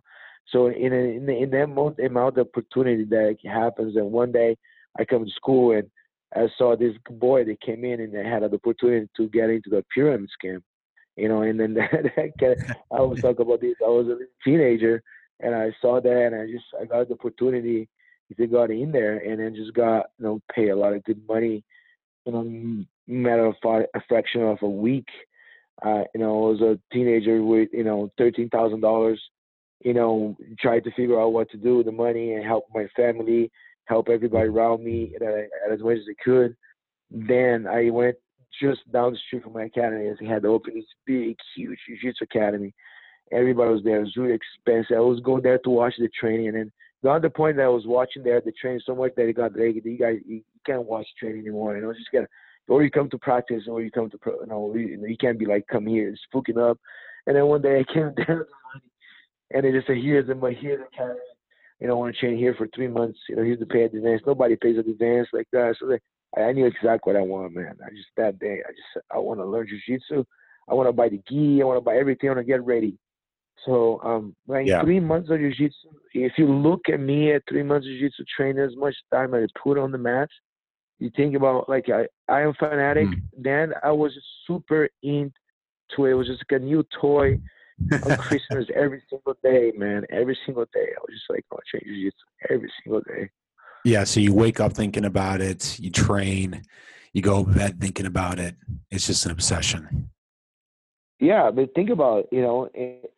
so 0.50 0.68
in 0.68 0.92
a, 0.92 0.96
in, 0.96 1.26
the, 1.26 1.36
in 1.36 1.50
that 1.50 1.64
amount, 1.64 1.98
amount 1.98 2.38
of 2.38 2.48
opportunity 2.48 3.04
that 3.04 3.36
happens, 3.44 3.96
and 3.96 4.10
one 4.10 4.32
day 4.32 4.56
I 4.98 5.04
come 5.04 5.24
to 5.24 5.30
school 5.30 5.76
and 5.76 5.88
I 6.34 6.48
saw 6.56 6.76
this 6.76 6.94
boy 7.10 7.44
that 7.44 7.60
came 7.60 7.84
in 7.84 8.00
and 8.00 8.14
they 8.14 8.24
had 8.24 8.42
an 8.42 8.54
opportunity 8.54 9.08
to 9.16 9.28
get 9.28 9.50
into 9.50 9.70
the 9.70 9.84
pyramid 9.94 10.30
scheme. 10.30 10.62
You 11.16 11.28
know, 11.28 11.42
and 11.42 11.58
then 11.58 11.74
that, 11.74 12.32
that 12.40 12.76
I 12.92 13.00
was 13.00 13.20
talking 13.22 13.42
about 13.42 13.60
this. 13.60 13.74
I 13.84 13.88
was 13.88 14.06
a 14.08 14.18
teenager 14.44 15.02
and 15.40 15.54
I 15.54 15.74
saw 15.80 16.00
that 16.00 16.26
and 16.26 16.34
I 16.34 16.46
just 16.46 16.64
I 16.80 16.84
got 16.84 17.08
the 17.08 17.14
opportunity 17.14 17.88
they 18.36 18.46
got 18.46 18.70
in 18.70 18.92
there 18.92 19.18
and 19.18 19.40
then 19.40 19.54
just 19.54 19.74
got 19.74 20.06
you 20.18 20.24
know 20.24 20.40
pay 20.54 20.68
a 20.68 20.76
lot 20.76 20.92
of 20.92 21.04
good 21.04 21.20
money 21.26 21.64
in 22.26 22.34
a 22.34 23.10
matter 23.10 23.46
of 23.46 23.54
a 23.64 24.00
fraction 24.08 24.42
of 24.42 24.58
a 24.62 24.68
week. 24.68 25.08
Uh, 25.82 26.02
you 26.14 26.20
know, 26.20 26.46
I 26.46 26.50
was 26.50 26.60
a 26.60 26.78
teenager 26.92 27.42
with 27.42 27.68
you 27.72 27.84
know 27.84 28.10
thirteen 28.18 28.48
thousand 28.48 28.80
dollars. 28.80 29.20
You 29.80 29.94
know, 29.94 30.36
tried 30.58 30.84
to 30.84 30.90
figure 30.92 31.20
out 31.20 31.32
what 31.32 31.50
to 31.50 31.56
do 31.56 31.76
with 31.76 31.86
the 31.86 31.92
money 31.92 32.34
and 32.34 32.44
help 32.44 32.64
my 32.74 32.88
family, 32.96 33.50
help 33.84 34.08
everybody 34.08 34.48
around 34.48 34.82
me 34.82 35.14
as 35.72 35.80
much 35.80 35.98
as 35.98 36.04
I 36.10 36.22
could. 36.22 36.56
Then 37.12 37.66
I 37.68 37.90
went 37.90 38.16
just 38.60 38.90
down 38.90 39.12
the 39.12 39.18
street 39.26 39.44
from 39.44 39.52
my 39.52 39.64
academy 39.64 40.08
as 40.08 40.16
I 40.20 40.24
had 40.24 40.42
to 40.42 40.48
open 40.48 40.74
this 40.74 40.84
big, 41.06 41.36
huge 41.54 41.78
jiu-jitsu 41.86 42.24
academy. 42.24 42.74
Everybody 43.30 43.72
was 43.72 43.84
there. 43.84 43.98
It 43.98 44.04
was 44.04 44.16
really 44.16 44.34
expensive. 44.34 44.96
I 44.96 45.00
was 45.00 45.20
going 45.20 45.42
there 45.42 45.58
to 45.58 45.70
watch 45.70 45.94
the 45.98 46.08
training 46.18 46.48
and 46.48 46.56
then 46.56 46.72
to 47.02 47.20
the 47.20 47.30
point 47.30 47.56
that 47.56 47.64
I 47.64 47.68
was 47.68 47.86
watching 47.86 48.22
there 48.22 48.40
the 48.40 48.52
training 48.52 48.80
so 48.84 48.94
much 48.94 49.12
that 49.16 49.28
it 49.28 49.34
got 49.34 49.56
like 49.56 49.84
you 49.84 49.98
guys 49.98 50.18
you 50.26 50.42
can't 50.66 50.84
watch 50.84 51.06
training 51.18 51.40
anymore. 51.40 51.76
You 51.76 51.82
know, 51.82 51.92
just 51.92 52.10
gotta 52.12 52.26
or 52.68 52.82
you 52.82 52.90
come 52.90 53.08
to 53.10 53.18
practice 53.18 53.64
or 53.68 53.82
you 53.82 53.90
come 53.90 54.10
to 54.10 54.18
you 54.26 54.46
know 54.46 54.74
you, 54.74 55.04
you 55.06 55.16
can't 55.16 55.38
be 55.38 55.46
like 55.46 55.66
come 55.68 55.86
here 55.86 56.14
spooking 56.32 56.58
up. 56.58 56.78
And 57.26 57.36
then 57.36 57.46
one 57.46 57.62
day 57.62 57.80
I 57.80 57.92
came 57.92 58.12
down 58.14 58.44
and 59.50 59.64
they 59.64 59.72
just 59.72 59.86
said 59.86 59.96
here's 59.96 60.26
the 60.26 60.34
here's 60.60 60.80
the 60.80 60.96
camera. 60.96 61.16
You 61.80 61.86
know, 61.86 61.94
I 61.94 61.96
want 61.96 62.14
to 62.14 62.20
train 62.20 62.36
here 62.36 62.54
for 62.58 62.68
three 62.74 62.88
months. 62.88 63.18
You 63.28 63.36
know, 63.36 63.44
here's 63.44 63.60
the 63.60 63.66
pay 63.66 63.84
advance. 63.84 64.22
Nobody 64.26 64.56
pays 64.56 64.78
advance 64.78 65.28
like 65.32 65.46
that. 65.52 65.76
So 65.78 65.86
they, 65.86 66.00
I 66.40 66.52
knew 66.52 66.66
exactly 66.66 67.12
what 67.12 67.16
I 67.16 67.22
want, 67.22 67.54
man. 67.54 67.76
I 67.84 67.90
just 67.90 68.08
that 68.16 68.38
day 68.40 68.60
I 68.66 68.70
just 68.72 69.06
I 69.12 69.18
want 69.18 69.40
to 69.40 69.46
learn 69.46 69.68
jujitsu. 69.68 70.24
I 70.68 70.74
want 70.74 70.88
to 70.88 70.92
buy 70.92 71.08
the 71.08 71.22
gi. 71.28 71.62
I 71.62 71.64
want 71.64 71.76
to 71.76 71.84
buy 71.84 71.96
everything. 71.96 72.28
I 72.28 72.34
want 72.34 72.46
to 72.46 72.50
get 72.52 72.64
ready. 72.64 72.98
So 73.64 74.00
um, 74.02 74.36
like 74.46 74.66
yeah. 74.66 74.82
three 74.82 75.00
months 75.00 75.30
of 75.30 75.38
jiu-jitsu, 75.38 75.88
if 76.14 76.32
you 76.38 76.46
look 76.46 76.82
at 76.92 77.00
me 77.00 77.32
at 77.32 77.42
three 77.48 77.62
months 77.62 77.86
of 77.86 77.92
jiu-jitsu 77.92 78.24
training, 78.36 78.62
as 78.62 78.76
much 78.76 78.94
time 79.12 79.34
I 79.34 79.46
put 79.62 79.78
on 79.78 79.92
the 79.92 79.98
mat, 79.98 80.28
you 80.98 81.10
think 81.16 81.34
about 81.34 81.68
like 81.68 81.86
I, 81.88 82.06
I 82.32 82.42
am 82.42 82.54
fanatic. 82.58 83.06
Mm. 83.06 83.22
Then 83.36 83.72
I 83.82 83.92
was 83.92 84.12
super 84.46 84.88
into 85.02 85.30
it. 85.98 86.10
It 86.10 86.14
was 86.14 86.26
just 86.26 86.44
like 86.50 86.60
a 86.60 86.64
new 86.64 86.84
toy 87.00 87.40
on 87.92 88.16
Christmas 88.18 88.66
every 88.74 89.02
single 89.08 89.34
day, 89.42 89.72
man. 89.76 90.04
Every 90.10 90.38
single 90.44 90.66
day. 90.72 90.86
I 90.96 91.00
was 91.00 91.12
just 91.12 91.30
like, 91.30 91.44
oh, 91.52 91.58
change 91.72 91.84
jiu-jitsu 91.84 92.54
every 92.54 92.72
single 92.82 93.02
day. 93.02 93.30
Yeah, 93.84 94.04
so 94.04 94.20
you 94.20 94.34
wake 94.34 94.60
up 94.60 94.72
thinking 94.72 95.04
about 95.04 95.40
it, 95.40 95.78
you 95.78 95.90
train, 95.90 96.62
you 97.12 97.22
go 97.22 97.44
to 97.44 97.50
bed 97.50 97.80
thinking 97.80 98.06
about 98.06 98.38
it. 98.38 98.56
It's 98.90 99.06
just 99.06 99.24
an 99.24 99.30
obsession. 99.32 100.10
Yeah, 101.20 101.50
but 101.50 101.74
think 101.74 101.90
about 101.90 102.20
it, 102.20 102.28
you 102.32 102.42
know, 102.42 102.68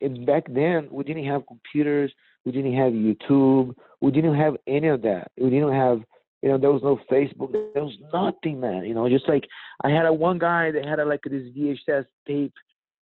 and 0.01 0.25
back 0.27 0.45
then 0.49 0.89
we 0.91 1.05
didn't 1.05 1.27
have 1.27 1.47
computers, 1.47 2.11
we 2.45 2.53
didn't 2.53 2.75
have 2.75 2.93
YouTube, 2.93 3.75
we 4.01 4.11
didn't 4.11 4.37
have 4.37 4.57
any 4.67 4.89
of 4.89 5.03
that. 5.03 5.31
We 5.39 5.51
didn't 5.51 5.75
have, 5.75 6.01
you 6.43 6.49
know, 6.49 6.57
there 6.57 6.73
was 6.73 6.83
no 6.83 6.99
Facebook, 7.13 7.53
there 7.75 7.85
was 7.85 7.99
nothing, 8.13 8.59
man. 8.61 8.85
You 8.85 8.95
know, 8.95 9.07
just 9.09 9.29
like 9.29 9.45
I 9.85 9.91
had 9.91 10.07
a 10.07 10.13
one 10.13 10.39
guy 10.39 10.71
that 10.71 10.87
had 10.87 10.99
a, 10.99 11.05
like 11.05 11.21
this 11.25 11.43
VHS 11.57 12.07
tape. 12.27 12.55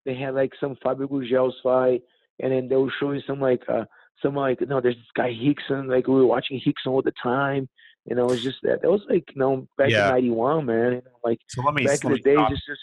They 0.05 0.15
had 0.15 0.33
like 0.35 0.51
some 0.59 0.75
Fabio 0.83 1.07
Gurgel's 1.07 1.55
fight, 1.63 2.01
and 2.41 2.51
then 2.51 2.67
they 2.67 2.75
were 2.75 2.91
showing 2.99 3.21
some 3.25 3.39
like 3.39 3.61
uh 3.69 3.85
some 4.21 4.35
like 4.35 4.59
no, 4.61 4.81
there's 4.81 4.95
this 4.95 5.05
guy 5.15 5.29
Rickson, 5.29 5.87
like 5.87 6.07
we 6.07 6.15
were 6.15 6.25
watching 6.25 6.59
Rickson 6.59 6.91
all 6.91 7.01
the 7.01 7.13
time. 7.23 7.69
You 8.05 8.15
know, 8.15 8.29
it's 8.31 8.43
just 8.43 8.57
that 8.63 8.81
that 8.81 8.89
was 8.91 9.01
like 9.09 9.23
you 9.33 9.39
know 9.39 9.65
back 9.77 9.91
Yeah. 9.91 10.07
in 10.07 10.13
'91, 10.35 10.65
man. 10.65 10.91
You 10.91 11.01
know, 11.05 11.19
like 11.23 11.39
So 11.47 11.61
let 11.61 11.73
me, 11.73 11.85
back 11.85 12.03
in 12.03 12.11
the 12.11 12.17
stop. 12.19 12.51
it's 12.51 12.65
just 12.65 12.81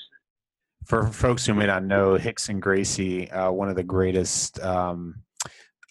for 0.86 1.08
folks 1.08 1.44
who 1.44 1.54
may 1.54 1.66
not 1.66 1.84
know, 1.84 2.16
Rickson 2.16 2.60
Gracie, 2.60 3.30
uh, 3.30 3.50
one 3.50 3.68
of 3.68 3.76
the 3.76 3.82
greatest 3.82 4.60
um, 4.60 5.16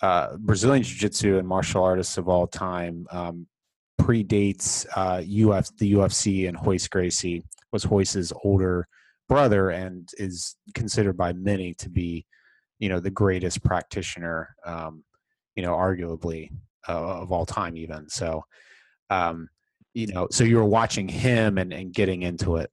uh, 0.02 0.38
Brazilian 0.38 0.84
jiu-jitsu 0.84 1.38
and 1.38 1.48
martial 1.48 1.84
artists 1.84 2.18
of 2.18 2.30
all 2.30 2.48
time, 2.48 3.06
um, 3.12 3.48
predates 4.02 4.86
uh, 4.96 5.22
Uf, 5.22 5.70
the 5.78 5.94
UFC, 5.94 6.48
and 6.48 6.58
Royce 6.66 6.88
Gracie 6.88 7.44
was 7.72 7.86
Royce's 7.86 8.32
older 8.44 8.88
brother 9.28 9.70
and 9.70 10.10
is 10.18 10.56
considered 10.74 11.18
by 11.18 11.34
many 11.34 11.74
to 11.76 11.90
be, 11.90 12.26
you 12.80 12.88
know, 12.88 13.00
the 13.00 13.10
greatest 13.10 13.64
practitioner, 13.64 14.56
um, 14.66 15.04
you 15.56 15.64
know, 15.64 15.74
arguably 15.74 16.52
uh, 16.88 17.22
of 17.22 17.32
all 17.32 17.46
time, 17.46 17.76
even. 17.76 18.08
So, 18.08 18.46
um, 19.10 19.50
you 19.94 20.08
know, 20.08 20.28
so 20.32 20.44
you 20.44 20.58
were 20.58 20.66
watching 20.66 21.08
him 21.08 21.58
and, 21.58 21.74
and 21.74 21.94
getting 21.94 22.22
into 22.22 22.58
it. 22.58 22.72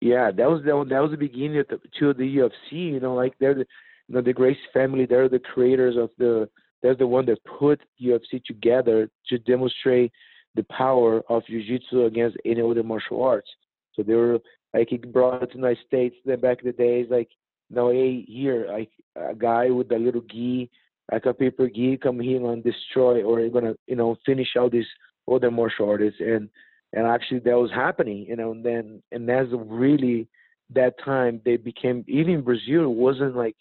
Yeah, 0.00 0.30
that 0.30 0.48
was 0.48 0.62
was- 0.64 0.88
that 0.88 1.00
was 1.00 1.10
the 1.10 1.16
beginning 1.16 1.58
of 1.58 1.68
the, 1.68 1.80
to 1.98 2.14
the 2.14 2.36
UFC. 2.38 2.72
You 2.72 3.00
know, 3.00 3.14
like 3.14 3.34
they're 3.38 3.54
the 3.54 3.66
you 4.08 4.14
know 4.14 4.20
the 4.20 4.32
Gracie 4.32 4.58
family. 4.72 5.06
They're 5.06 5.28
the 5.28 5.38
creators 5.40 5.96
of 5.96 6.10
the. 6.18 6.48
They're 6.80 6.94
the 6.94 7.08
one 7.08 7.26
that 7.26 7.42
put 7.44 7.80
UFC 8.00 8.42
together 8.44 9.10
to 9.28 9.38
demonstrate 9.38 10.12
the 10.54 10.62
power 10.64 11.22
of 11.28 11.44
jiu-jitsu 11.46 12.04
against 12.04 12.36
any 12.44 12.62
other 12.62 12.84
martial 12.84 13.20
arts. 13.22 13.50
So 13.94 14.04
they 14.04 14.14
were 14.14 14.38
like 14.72 14.92
it 14.92 15.12
brought 15.12 15.42
it 15.42 15.46
to 15.46 15.52
the 15.54 15.58
United 15.58 15.84
States. 15.86 16.14
Then 16.24 16.40
back 16.40 16.60
in 16.62 16.66
the 16.68 16.72
days, 16.72 17.08
like 17.10 17.30
no, 17.70 17.90
hey, 17.90 18.24
here, 18.28 18.66
like 18.70 18.90
a 19.16 19.34
guy 19.34 19.70
with 19.70 19.90
a 19.90 19.98
little 19.98 20.22
gi, 20.30 20.70
like 21.10 21.26
a 21.26 21.34
paper 21.34 21.68
gi, 21.68 21.96
come 21.98 22.20
here 22.20 22.44
and 22.50 22.62
destroy, 22.62 23.22
or 23.22 23.46
gonna 23.48 23.74
you 23.88 23.96
know 23.96 24.16
finish 24.24 24.50
out 24.56 24.70
these 24.72 24.86
other 25.30 25.50
martial 25.50 25.88
artists 25.90 26.20
and 26.20 26.48
and 26.92 27.06
actually 27.06 27.40
that 27.40 27.58
was 27.58 27.70
happening, 27.70 28.26
you 28.28 28.36
know. 28.36 28.52
And 28.52 28.64
then 28.64 29.02
and 29.12 29.28
as 29.30 29.46
really 29.52 30.28
that 30.74 30.94
time 31.04 31.40
they 31.44 31.56
became 31.56 32.04
even 32.08 32.42
Brazil 32.42 32.94
wasn't 32.94 33.36
like 33.36 33.56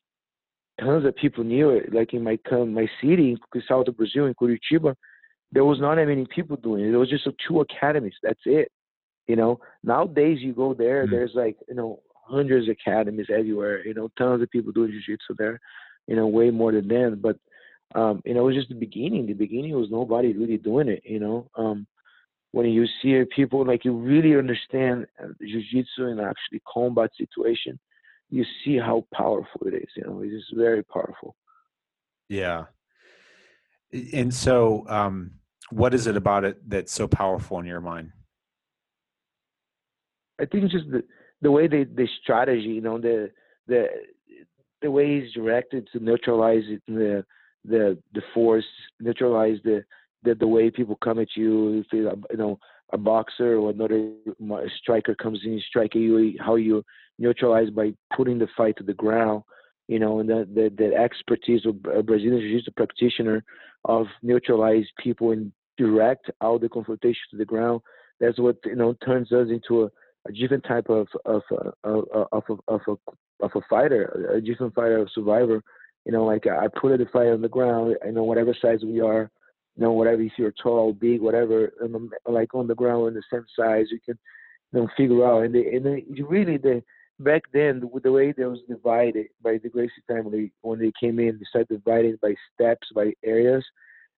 tons 0.79 1.05
of 1.05 1.15
people 1.15 1.43
knew 1.43 1.69
it. 1.71 1.93
Like 1.93 2.13
in 2.13 2.23
my 2.23 2.37
my 2.51 2.87
city, 3.01 3.37
in 3.53 3.61
south 3.67 3.87
of 3.87 3.97
Brazil, 3.97 4.25
in 4.25 4.35
Curitiba, 4.35 4.95
there 5.51 5.65
was 5.65 5.79
not 5.79 5.95
that 5.95 6.07
many 6.07 6.25
people 6.33 6.57
doing 6.57 6.85
it. 6.85 6.89
There 6.91 6.99
was 6.99 7.09
just 7.09 7.27
two 7.47 7.61
academies. 7.61 8.15
That's 8.23 8.39
it. 8.45 8.71
You 9.27 9.35
know, 9.35 9.59
nowadays 9.83 10.39
you 10.41 10.53
go 10.53 10.73
there, 10.73 11.05
Mm. 11.05 11.11
there's 11.11 11.31
like 11.35 11.57
you 11.67 11.75
know 11.75 11.99
hundreds 12.25 12.67
of 12.67 12.75
academies 12.79 13.27
everywhere. 13.29 13.85
You 13.85 13.93
know, 13.93 14.09
tons 14.17 14.41
of 14.41 14.49
people 14.49 14.71
doing 14.71 14.91
jiu-jitsu 14.91 15.35
there. 15.37 15.59
You 16.07 16.15
know, 16.15 16.27
way 16.27 16.49
more 16.49 16.71
than 16.71 16.87
then. 16.87 17.19
But 17.21 17.37
um, 17.95 18.21
you 18.25 18.33
know, 18.33 18.41
it 18.41 18.45
was 18.45 18.55
just 18.55 18.69
the 18.69 18.75
beginning. 18.75 19.25
The 19.25 19.33
beginning 19.33 19.73
was 19.73 19.89
nobody 19.89 20.33
really 20.33 20.57
doing 20.57 20.89
it. 20.89 21.01
You 21.05 21.19
know, 21.19 21.49
um, 21.55 21.87
when 22.51 22.65
you 22.67 22.85
see 23.01 23.23
people 23.35 23.65
like 23.65 23.85
you 23.85 23.93
really 23.93 24.37
understand 24.37 25.05
uh, 25.21 25.27
jiu-jitsu 25.41 26.05
and 26.05 26.19
actually 26.19 26.61
combat 26.71 27.11
situation, 27.17 27.79
you 28.29 28.45
see 28.63 28.77
how 28.77 29.05
powerful 29.13 29.67
it 29.67 29.73
is. 29.73 29.89
You 29.95 30.03
know, 30.05 30.21
it 30.21 30.27
is 30.27 30.43
very 30.53 30.83
powerful. 30.83 31.35
Yeah. 32.29 32.65
And 34.13 34.33
so, 34.33 34.85
um, 34.87 35.31
what 35.69 35.93
is 35.93 36.07
it 36.07 36.15
about 36.15 36.43
it 36.45 36.69
that's 36.69 36.91
so 36.91 37.07
powerful 37.07 37.59
in 37.59 37.65
your 37.65 37.81
mind? 37.81 38.11
I 40.39 40.45
think 40.45 40.71
just 40.71 40.89
the 40.89 41.03
the 41.41 41.51
way 41.51 41.67
they 41.67 41.83
the 41.83 42.07
strategy, 42.21 42.69
you 42.69 42.81
know, 42.81 42.99
the 42.99 43.31
the 43.67 43.87
the 44.81 44.91
way 44.91 45.19
he's 45.19 45.33
directed 45.33 45.87
to 45.91 45.99
neutralize 45.99 46.63
it, 46.67 46.81
the 46.87 47.25
the 47.65 47.97
the 48.13 48.21
force, 48.33 48.65
neutralize 48.99 49.57
the 49.63 49.83
the 50.27 50.35
the 50.35 50.47
way 50.47 50.69
people 50.69 50.97
come 51.03 51.19
at 51.19 51.35
you. 51.35 51.79
If 51.79 51.87
you 51.91 52.11
you 52.31 52.37
know 52.37 52.59
a 52.93 52.97
boxer 52.97 53.57
or 53.57 53.71
another 53.71 54.11
striker 54.79 55.15
comes 55.15 55.39
in 55.43 55.61
striking 55.67 56.01
you, 56.01 56.35
how 56.39 56.55
you 56.55 56.83
neutralize 57.19 57.69
by 57.69 57.93
putting 58.15 58.39
the 58.39 58.47
fight 58.55 58.77
to 58.77 58.83
the 58.83 58.93
ground. 58.93 59.43
You 59.87 59.99
know, 59.99 60.19
and 60.19 60.29
the 60.29 60.47
the, 60.53 60.71
the 60.77 60.95
expertise 60.95 61.65
of 61.65 61.75
a 61.93 62.03
Brazilian 62.03 62.41
jiu-jitsu 62.41 62.71
practitioner 62.75 63.43
of 63.85 64.07
neutralize 64.21 64.85
people 65.01 65.31
and 65.31 65.51
direct 65.77 66.29
out 66.41 66.61
the 66.61 66.69
confrontation 66.69 67.21
to 67.31 67.37
the 67.37 67.45
ground. 67.45 67.81
That's 68.19 68.39
what 68.39 68.57
you 68.65 68.75
know 68.75 68.93
turns 69.05 69.31
us 69.31 69.47
into 69.49 69.83
a 69.83 69.89
a 70.27 70.31
different 70.31 70.63
type 70.65 70.89
of 70.89 71.07
of 71.25 71.41
uh, 71.51 71.71
of 72.31 72.43
of 72.67 72.81
a, 72.87 72.91
of 73.41 73.51
a 73.55 73.61
fighter, 73.69 74.31
a 74.33 74.41
different 74.41 74.73
fighter, 74.73 75.03
a 75.03 75.09
survivor. 75.13 75.61
You 76.05 76.11
know, 76.11 76.25
like 76.25 76.47
I 76.47 76.67
put 76.67 76.97
the 76.97 77.05
fight 77.11 77.27
on 77.27 77.41
the 77.41 77.49
ground. 77.49 77.95
I 78.05 78.11
know 78.11 78.23
whatever 78.23 78.55
size 78.61 78.79
we 78.83 79.01
are, 79.01 79.29
you 79.77 79.83
know, 79.83 79.91
whatever 79.91 80.21
if 80.21 80.33
you're 80.37 80.51
tall, 80.51 80.91
big, 80.93 81.21
whatever, 81.21 81.71
and 81.81 82.11
like 82.27 82.53
on 82.53 82.67
the 82.67 82.75
ground, 82.75 83.03
we're 83.03 83.11
the 83.11 83.23
same 83.31 83.45
size. 83.55 83.85
You 83.91 83.99
can, 84.03 84.17
you 84.73 84.81
know, 84.81 84.89
figure 84.97 85.25
out. 85.25 85.43
And 85.43 85.55
they, 85.55 85.75
and 85.75 85.85
they, 85.85 86.03
really, 86.23 86.57
the 86.57 86.83
back 87.19 87.43
then, 87.53 87.89
with 87.91 88.03
the 88.03 88.11
way 88.11 88.31
they 88.31 88.45
was 88.45 88.59
divided 88.67 89.27
by 89.41 89.57
the 89.57 89.69
Gracie 89.69 90.03
family 90.07 90.51
when 90.61 90.79
they 90.79 90.91
came 90.99 91.19
in, 91.19 91.37
they 91.37 91.45
started 91.49 91.69
dividing 91.69 92.17
by 92.21 92.33
steps, 92.53 92.87
by 92.93 93.13
areas 93.23 93.63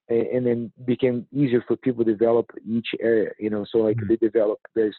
and, 0.09 0.27
and 0.27 0.45
then 0.45 0.71
became 0.85 1.25
easier 1.31 1.63
for 1.67 1.77
people 1.77 2.03
to 2.03 2.11
develop 2.11 2.49
each 2.67 2.87
area. 2.99 3.31
You 3.39 3.49
know, 3.49 3.65
so 3.69 3.79
like 3.79 3.97
Mhm. 3.97 4.07
they 4.09 4.15
developed 4.17 4.65
this 4.75 4.95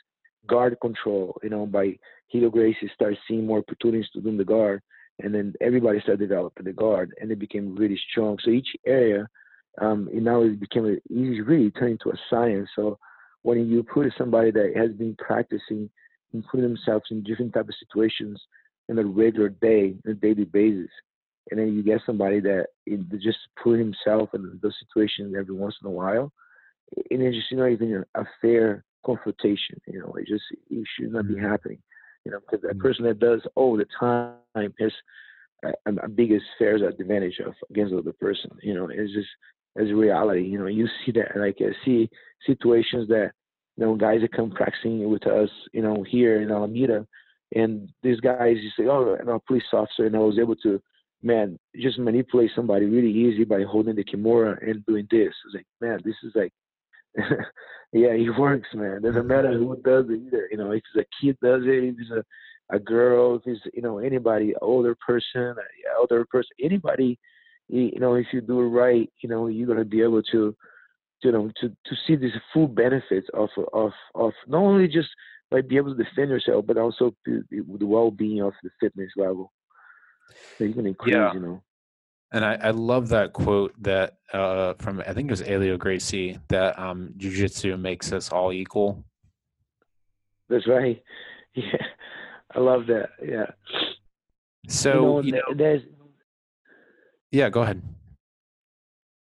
guard 0.46 0.76
control. 0.80 1.38
You 1.42 1.50
know, 1.50 1.66
by 1.66 1.98
Helio 2.28 2.50
Gracie 2.50 2.90
started 2.94 3.18
seeing 3.26 3.46
more 3.46 3.58
opportunities 3.58 4.10
to 4.10 4.20
do 4.20 4.36
the 4.36 4.44
guard, 4.44 4.80
and 5.22 5.34
then 5.34 5.54
everybody 5.60 6.00
started 6.00 6.28
developing 6.28 6.64
the 6.64 6.72
guard, 6.72 7.12
and 7.20 7.30
it 7.30 7.38
became 7.38 7.74
really 7.74 8.00
strong. 8.10 8.38
So 8.38 8.50
each 8.50 8.74
area, 8.86 9.28
um, 9.80 10.08
and 10.12 10.24
now 10.24 10.42
it 10.42 10.58
became 10.60 10.86
a, 10.86 10.92
it's 10.92 11.46
really 11.48 11.70
turned 11.70 11.92
into 11.92 12.10
a 12.10 12.18
science. 12.28 12.68
So 12.74 12.98
when 13.42 13.68
you 13.68 13.82
put 13.82 14.12
somebody 14.18 14.50
that 14.50 14.72
has 14.76 14.92
been 14.92 15.16
practicing 15.18 15.88
and 16.32 16.44
putting 16.50 16.66
themselves 16.66 17.04
in 17.10 17.22
different 17.22 17.54
type 17.54 17.68
of 17.68 17.74
situations 17.78 18.40
on 18.90 18.98
a 18.98 19.04
regular 19.04 19.48
day, 19.48 19.94
on 20.06 20.12
a 20.12 20.14
daily 20.14 20.44
basis, 20.44 20.90
and 21.50 21.58
then 21.60 21.72
you 21.74 21.82
get 21.82 22.00
somebody 22.06 22.40
that 22.40 22.66
it, 22.86 23.00
just 23.20 23.38
put 23.62 23.78
himself 23.78 24.30
in 24.34 24.58
those 24.62 24.76
situations 24.80 25.34
every 25.38 25.54
once 25.54 25.74
in 25.82 25.88
a 25.88 25.90
while, 25.90 26.32
and 27.10 27.22
it's 27.22 27.36
just 27.36 27.50
you 27.50 27.56
know 27.56 27.66
even 27.66 28.04
a 28.14 28.24
fair 28.40 28.84
confrontation. 29.04 29.80
You 29.86 30.00
know, 30.00 30.14
it 30.16 30.26
just 30.26 30.44
it 30.70 30.84
should 30.98 31.12
not 31.12 31.26
be 31.26 31.36
Mhm. 31.36 31.40
happening. 31.40 31.78
You 32.24 32.32
know, 32.32 32.40
because 32.40 32.62
that 32.62 32.78
Mhm. 32.78 32.80
person 32.80 33.04
that 33.06 33.18
does 33.20 33.40
all 33.56 33.76
the 33.76 33.86
time 33.98 34.36
has 34.44 34.52
a, 35.32 35.52
a 35.54 36.08
biggest 36.08 36.08
fair 36.20 36.40
advantage 36.44 37.10
of 37.14 37.30
against 37.70 37.72
the 37.74 37.76
other 37.76 37.96
person. 37.96 38.40
You 38.62 38.62
know, 38.74 38.78
it's 38.78 39.12
just 39.12 39.28
as 39.76 39.92
reality. 39.92 40.42
You 40.42 40.58
know, 40.58 40.66
you 40.66 40.88
see 41.04 41.12
that 41.12 41.36
like 41.36 41.58
I 41.60 41.72
see 41.84 42.08
situations 42.46 43.08
that 43.08 43.32
you 43.76 43.84
know 43.84 43.94
guys 43.96 44.20
that 44.22 44.32
come 44.32 44.50
practicing 44.50 45.08
with 45.08 45.26
us. 45.26 45.50
You 45.72 45.82
know, 45.82 46.04
here 46.08 46.42
in 46.42 46.50
Alameda, 46.50 47.06
and 47.54 47.88
these 48.02 48.20
guys 48.20 48.56
you 48.60 48.70
say, 48.76 48.88
oh, 48.88 49.16
I'm 49.20 49.28
a 49.28 49.40
police 49.40 49.64
officer, 49.72 50.06
and 50.06 50.16
I 50.16 50.20
was 50.20 50.38
able 50.38 50.56
to 50.56 50.80
man, 51.22 51.58
just 51.76 51.98
manipulate 51.98 52.50
somebody 52.54 52.86
really 52.86 53.10
easy 53.10 53.44
by 53.44 53.62
holding 53.62 53.96
the 53.96 54.04
kimura 54.04 54.56
and 54.66 54.84
doing 54.86 55.06
this. 55.10 55.34
It's 55.46 55.54
like, 55.54 55.66
man, 55.80 56.00
this 56.04 56.14
is 56.22 56.32
like, 56.34 56.52
yeah, 57.92 58.10
it 58.12 58.38
works, 58.38 58.68
man. 58.74 59.02
Doesn't 59.02 59.26
matter 59.26 59.52
who 59.52 59.76
does 59.84 60.06
it 60.08 60.20
either. 60.26 60.48
You 60.50 60.58
know, 60.58 60.70
if 60.70 60.82
it's 60.94 61.06
a 61.06 61.24
kid 61.24 61.36
does 61.42 61.62
it, 61.64 61.84
if 61.84 61.96
it's 61.98 62.10
a, 62.10 62.74
a 62.74 62.78
girl, 62.78 63.36
if 63.36 63.42
it's 63.46 63.60
you 63.74 63.82
know 63.82 63.98
anybody, 63.98 64.54
older 64.62 64.96
person, 65.04 65.54
uh, 65.58 65.60
a 65.60 65.96
elder 65.96 66.24
person, 66.30 66.50
anybody, 66.62 67.18
you 67.72 68.00
know, 68.00 68.14
if 68.14 68.26
you 68.32 68.40
do 68.40 68.60
it 68.60 68.64
right, 68.68 69.10
you 69.22 69.28
know, 69.28 69.46
you're 69.46 69.66
gonna 69.68 69.84
be 69.84 70.02
able 70.02 70.22
to, 70.24 70.56
you 71.22 71.32
know, 71.32 71.50
to 71.60 71.68
to 71.68 71.94
see 72.06 72.16
these 72.16 72.32
full 72.52 72.68
benefits 72.68 73.28
of 73.34 73.48
of 73.72 73.92
of 74.14 74.32
not 74.46 74.58
only 74.58 74.88
just 74.88 75.08
like 75.50 75.68
be 75.68 75.76
able 75.76 75.94
to 75.94 76.02
defend 76.02 76.30
yourself, 76.30 76.64
but 76.66 76.76
also 76.76 77.14
the, 77.26 77.42
the 77.50 77.86
well-being 77.86 78.40
of 78.40 78.52
the 78.62 78.70
fitness 78.80 79.10
level. 79.16 79.52
So 80.58 80.64
you 80.64 80.74
can 80.74 80.86
increase, 80.86 81.14
Yeah. 81.14 81.32
you 81.32 81.40
know. 81.40 81.62
And 82.32 82.44
I, 82.44 82.54
I 82.54 82.70
love 82.70 83.08
that 83.08 83.32
quote 83.32 83.74
that 83.82 84.18
uh, 84.32 84.74
from 84.74 85.00
I 85.00 85.12
think 85.12 85.28
it 85.28 85.32
was 85.32 85.40
Helio 85.40 85.76
Gracie 85.76 86.38
that 86.48 86.78
um, 86.78 87.12
jujitsu 87.18 87.78
makes 87.80 88.12
us 88.12 88.30
all 88.30 88.52
equal. 88.52 89.04
That's 90.48 90.66
right. 90.66 91.02
Yeah, 91.52 91.84
I 92.54 92.60
love 92.60 92.86
that. 92.86 93.08
Yeah. 93.20 93.46
So 94.68 95.18
you 95.18 95.26
you 95.26 95.32
know, 95.32 95.38
know, 95.48 95.54
there's 95.56 95.82
yeah, 97.30 97.50
go 97.50 97.62
ahead. 97.62 97.82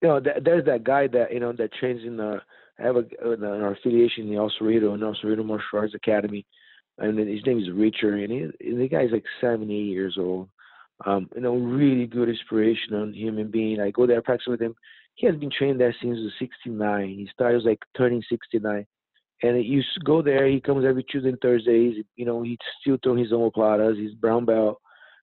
you 0.02 0.08
know 0.08 0.20
th- 0.20 0.42
there's 0.42 0.64
that 0.66 0.84
guy 0.84 1.06
that 1.08 1.32
you 1.32 1.40
know 1.40 1.52
that 1.52 1.72
trains 1.74 2.02
in 2.04 2.16
the 2.16 2.40
I 2.78 2.84
have 2.84 2.96
a, 2.96 3.04
an 3.22 3.44
an 3.44 3.64
affiliation 3.64 4.24
in 4.24 4.30
the 4.30 4.36
El 4.36 4.52
Cerrito, 4.60 4.94
in 4.94 5.02
El 5.02 5.14
Cerrito 5.14 5.44
Martial 5.44 5.78
Arts 5.78 5.94
Academy, 5.94 6.46
and 6.98 7.18
his 7.18 7.44
name 7.46 7.58
is 7.58 7.70
Richard, 7.70 8.20
and, 8.20 8.32
he, 8.32 8.68
and 8.68 8.80
the 8.80 8.88
guy's 8.88 9.10
like 9.12 9.24
70 9.40 9.74
years 9.74 10.16
old. 10.18 10.48
Um, 11.06 11.30
you 11.34 11.40
know, 11.40 11.56
really 11.56 12.06
good 12.06 12.28
inspiration 12.28 12.94
on 12.94 13.14
human 13.14 13.50
being. 13.50 13.80
I 13.80 13.90
go 13.90 14.06
there, 14.06 14.20
practice 14.20 14.46
with 14.48 14.60
him. 14.60 14.74
He 15.14 15.26
has 15.26 15.36
been 15.36 15.50
trained 15.50 15.80
there 15.80 15.94
since 16.00 16.18
he 16.18 16.24
was 16.24 16.32
69. 16.38 17.08
He 17.08 17.28
started 17.32 17.64
like 17.64 17.78
turning 17.96 18.22
69. 18.28 18.86
And 19.42 19.64
you 19.64 19.82
go 20.04 20.20
there, 20.20 20.46
he 20.46 20.60
comes 20.60 20.84
every 20.84 21.02
Tuesday 21.04 21.30
and 21.30 21.40
Thursdays. 21.40 22.04
You 22.16 22.26
know, 22.26 22.42
he's 22.42 22.58
still 22.80 22.98
throwing 23.02 23.18
his 23.18 23.32
own 23.32 23.50
platas. 23.50 23.96
He's 23.96 24.14
brown 24.14 24.44
belt. 24.44 24.78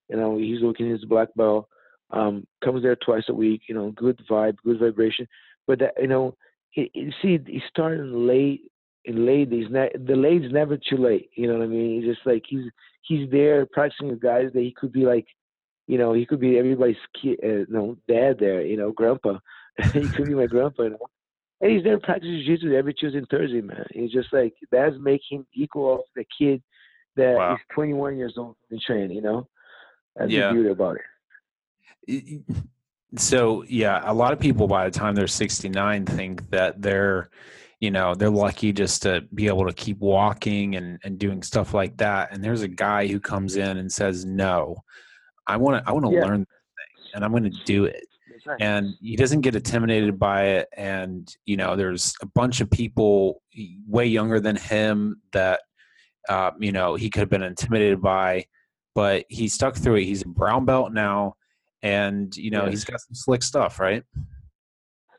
You 0.10 0.18
know, 0.18 0.38
he's 0.38 0.62
looking 0.62 0.90
his 0.90 1.06
black 1.06 1.30
belt. 1.36 1.68
Um, 2.12 2.48
comes 2.64 2.84
there 2.84 2.96
twice 2.96 3.26
a 3.30 3.34
week. 3.34 3.64
You 3.68 3.76
know, 3.76 3.92
good 3.92 4.22
vibe, 4.30 4.58
good 4.64 4.80
vibration. 4.80 5.28
But 5.66 5.80
that, 5.80 5.94
you 6.00 6.08
know, 6.08 6.36
it, 6.74 6.90
it, 6.94 7.14
see, 7.22 7.40
he 7.46 7.62
started 7.70 8.06
late. 8.08 8.62
In 9.06 9.26
late, 9.26 9.50
he's 9.50 9.70
not, 9.70 9.90
the 9.94 10.18
late's 10.18 10.52
never 10.52 10.76
too 10.78 10.98
late. 10.98 11.30
You 11.36 11.48
know 11.48 11.54
what 11.54 11.64
I 11.64 11.68
mean? 11.68 12.02
He's 12.02 12.14
just 12.14 12.26
like 12.26 12.44
he's 12.46 12.66
he's 13.04 13.30
there 13.32 13.66
practicing 13.66 14.10
with 14.10 14.20
guys 14.20 14.50
that 14.54 14.60
he 14.60 14.74
could 14.78 14.92
be 14.92 15.06
like, 15.06 15.26
you 15.88 15.98
know, 15.98 16.12
he 16.12 16.26
could 16.26 16.42
be 16.42 16.58
everybody's 16.58 16.98
kid, 17.22 17.40
uh, 17.42 17.48
you 17.48 17.66
know, 17.70 17.98
dad 18.10 18.38
there. 18.38 18.62
You 18.62 18.76
know, 18.76 18.92
grandpa. 18.92 19.38
he 19.94 20.08
could 20.10 20.26
be 20.26 20.36
my 20.36 20.48
grandpa. 20.48 20.84
You 20.84 20.90
know? 20.92 21.08
And 21.62 21.72
he's 21.72 21.84
there 21.84 22.00
practicing 22.00 22.44
jiu-jitsu 22.46 22.74
every 22.74 22.94
Tuesday 22.94 23.20
and 23.20 23.30
Thursday, 23.30 23.62
man. 23.62 23.86
He's 23.92 24.12
just 24.12 24.32
like 24.32 24.54
that's 24.72 24.96
making 25.00 25.46
equal 25.54 25.96
of 25.96 26.02
the 26.16 26.26
kid 26.38 26.62
that 27.16 27.36
wow. 27.36 27.56
is 27.56 27.60
21 27.74 28.18
years 28.18 28.34
old 28.38 28.56
and 28.70 28.80
trained. 28.80 29.14
You 29.14 29.22
know, 29.22 29.48
that's 30.16 30.32
yeah. 30.32 30.50
the 30.50 30.54
beauty 30.54 30.70
about 30.70 30.98
it. 30.98 31.02
So 33.16 33.64
yeah, 33.64 34.02
a 34.04 34.14
lot 34.14 34.34
of 34.34 34.40
people 34.40 34.68
by 34.68 34.84
the 34.84 34.92
time 34.92 35.16
they're 35.16 35.28
69 35.28 36.06
think 36.06 36.50
that 36.52 36.82
they're, 36.82 37.30
you 37.80 37.90
know, 37.90 38.14
they're 38.14 38.30
lucky 38.30 38.74
just 38.74 39.02
to 39.04 39.22
be 39.34 39.48
able 39.48 39.66
to 39.66 39.74
keep 39.74 39.98
walking 40.00 40.76
and 40.76 41.00
and 41.06 41.18
doing 41.18 41.42
stuff 41.42 41.74
like 41.74 41.96
that. 41.98 42.34
And 42.34 42.44
there's 42.44 42.64
a 42.64 42.68
guy 42.68 43.08
who 43.08 43.22
comes 43.22 43.56
in 43.56 43.78
and 43.78 43.90
says, 43.90 44.26
"No, 44.26 44.84
I 45.48 45.56
want 45.56 45.84
to 45.84 45.90
I 45.90 45.94
want 45.94 46.06
to 46.06 46.12
yeah. 46.12 46.26
learn 46.26 46.40
this 46.40 46.48
thing, 46.48 47.12
and 47.16 47.24
I'm 47.24 47.32
going 47.32 47.44
to 47.44 47.64
do 47.64 47.86
it." 47.86 48.04
Right. 48.46 48.62
And 48.62 48.94
he 49.02 49.16
doesn't 49.16 49.42
get 49.42 49.56
intimidated 49.56 50.20
by 50.20 50.44
it. 50.46 50.70
And 50.76 51.34
you 51.46 51.56
know, 51.56 51.76
there's 51.76 52.14
a 52.22 52.26
bunch 52.26 52.60
of 52.60 52.70
people 52.70 53.42
way 53.88 54.06
younger 54.06 54.40
than 54.40 54.58
him 54.58 55.22
that 55.32 55.62
uh, 56.28 56.52
you 56.60 56.74
know 56.74 56.96
he 56.96 57.10
could 57.10 57.22
have 57.22 57.30
been 57.30 57.44
intimidated 57.44 58.02
by, 58.02 58.46
but 58.96 59.26
he 59.30 59.48
stuck 59.48 59.76
through 59.76 59.96
it. 59.96 60.06
He's 60.06 60.24
a 60.24 60.28
brown 60.28 60.66
belt 60.66 60.92
now, 60.92 61.36
and 61.82 62.36
you 62.36 62.52
know 62.52 62.66
he's 62.66 62.86
got 62.86 63.00
some 63.00 63.16
slick 63.16 63.44
stuff, 63.44 63.80
right? 63.80 64.04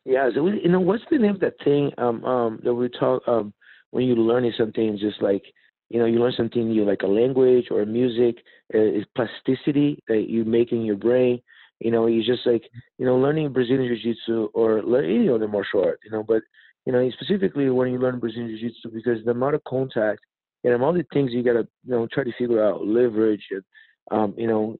Yeah. 0.05 0.31
So 0.35 0.43
we, 0.43 0.63
you 0.63 0.69
know, 0.69 0.81
what's 0.81 1.05
the 1.11 1.19
name 1.19 1.35
of 1.35 1.41
that 1.41 1.55
thing 1.63 1.93
um, 1.99 2.25
um, 2.25 2.61
that 2.65 2.75
we 2.75 2.89
talk 2.89 3.23
um, 3.27 3.53
when 3.91 4.07
you're 4.07 4.17
learning 4.17 4.53
something? 4.57 4.99
Just 4.99 5.23
like 5.23 5.45
you 5.91 5.99
know, 5.99 6.07
you 6.07 6.19
learn 6.19 6.35
something 6.37 6.69
new, 6.69 6.85
like 6.85 7.03
a 7.03 7.07
language 7.07 7.67
or 7.71 7.85
music. 7.87 8.37
Uh, 8.75 8.81
is 8.81 9.07
plasticity 9.17 9.99
that 10.09 10.29
you 10.29 10.45
make 10.45 10.73
in 10.73 10.85
your 10.85 10.97
brain. 10.97 11.41
You 11.81 11.91
know, 11.91 12.05
he's 12.05 12.27
just 12.27 12.45
like, 12.45 12.65
you 12.99 13.07
know, 13.07 13.17
learning 13.17 13.51
Brazilian 13.51 13.89
Jiu-Jitsu 13.89 14.51
or 14.53 14.81
any 15.03 15.31
other 15.31 15.49
martial 15.49 15.83
art, 15.83 16.01
you 16.05 16.11
know, 16.11 16.23
but, 16.23 16.43
you 16.85 16.93
know, 16.93 17.11
specifically 17.13 17.71
when 17.71 17.91
you 17.91 17.99
learn 17.99 18.19
Brazilian 18.19 18.51
Jiu-Jitsu 18.59 18.91
because 18.93 19.25
the 19.25 19.31
amount 19.31 19.55
of 19.55 19.65
contact 19.65 20.21
and 20.65 20.83
all 20.83 20.93
the 20.93 21.07
things 21.15 21.33
you 21.33 21.43
got 21.43 21.55
to, 21.55 21.67
you 21.87 21.93
know, 21.93 22.07
try 22.13 22.25
to 22.25 22.33
figure 22.37 22.63
out, 22.63 22.87
leverage, 22.87 23.45
and, 23.51 23.63
um, 24.11 24.35
you 24.37 24.47
know, 24.47 24.77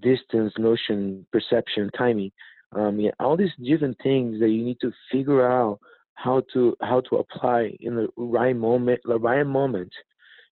distance, 0.00 0.52
notion, 0.58 1.26
perception, 1.32 1.90
timing, 1.96 2.32
um, 2.72 3.00
yeah, 3.00 3.10
all 3.18 3.36
these 3.36 3.50
different 3.62 3.96
things 4.02 4.38
that 4.40 4.48
you 4.48 4.64
need 4.64 4.78
to 4.80 4.92
figure 5.10 5.46
out 5.46 5.80
how 6.14 6.42
to 6.52 6.76
how 6.82 7.00
to 7.00 7.16
apply 7.16 7.76
in 7.80 7.96
the 7.96 8.08
right 8.16 8.56
moment, 8.56 9.00
the 9.04 9.18
right 9.18 9.46
moment, 9.46 9.92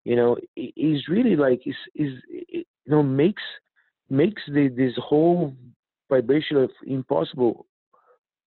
you 0.04 0.16
know, 0.16 0.36
is 0.56 1.08
really 1.08 1.36
like 1.36 1.60
is 1.66 1.76
is 1.94 2.12
you 2.28 2.64
know 2.86 3.02
makes 3.02 3.42
makes 4.10 4.42
the, 4.48 4.68
this 4.68 4.94
whole 4.96 5.54
vibration 6.08 6.56
of 6.56 6.70
impossible 6.86 7.66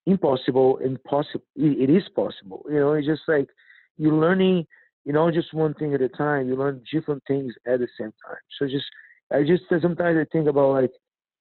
impossible 0.07 0.79
and 0.83 1.01
possible 1.03 1.45
it 1.55 1.89
is 1.89 2.03
possible. 2.15 2.65
You 2.69 2.79
know 2.79 2.93
it's 2.93 3.07
just 3.07 3.21
like 3.27 3.47
you're 3.97 4.13
learning 4.13 4.65
you 5.05 5.13
know 5.13 5.31
just 5.31 5.53
one 5.53 5.75
thing 5.75 5.93
at 5.93 6.01
a 6.01 6.09
time. 6.09 6.49
You 6.49 6.55
learn 6.55 6.83
different 6.91 7.23
things 7.27 7.53
at 7.65 7.79
the 7.79 7.87
same 7.97 8.13
time. 8.27 8.41
So 8.59 8.65
just 8.65 8.85
i 9.33 9.43
just 9.43 9.63
sometimes 9.81 10.17
i 10.17 10.25
think 10.31 10.47
about 10.47 10.71
like 10.71 10.91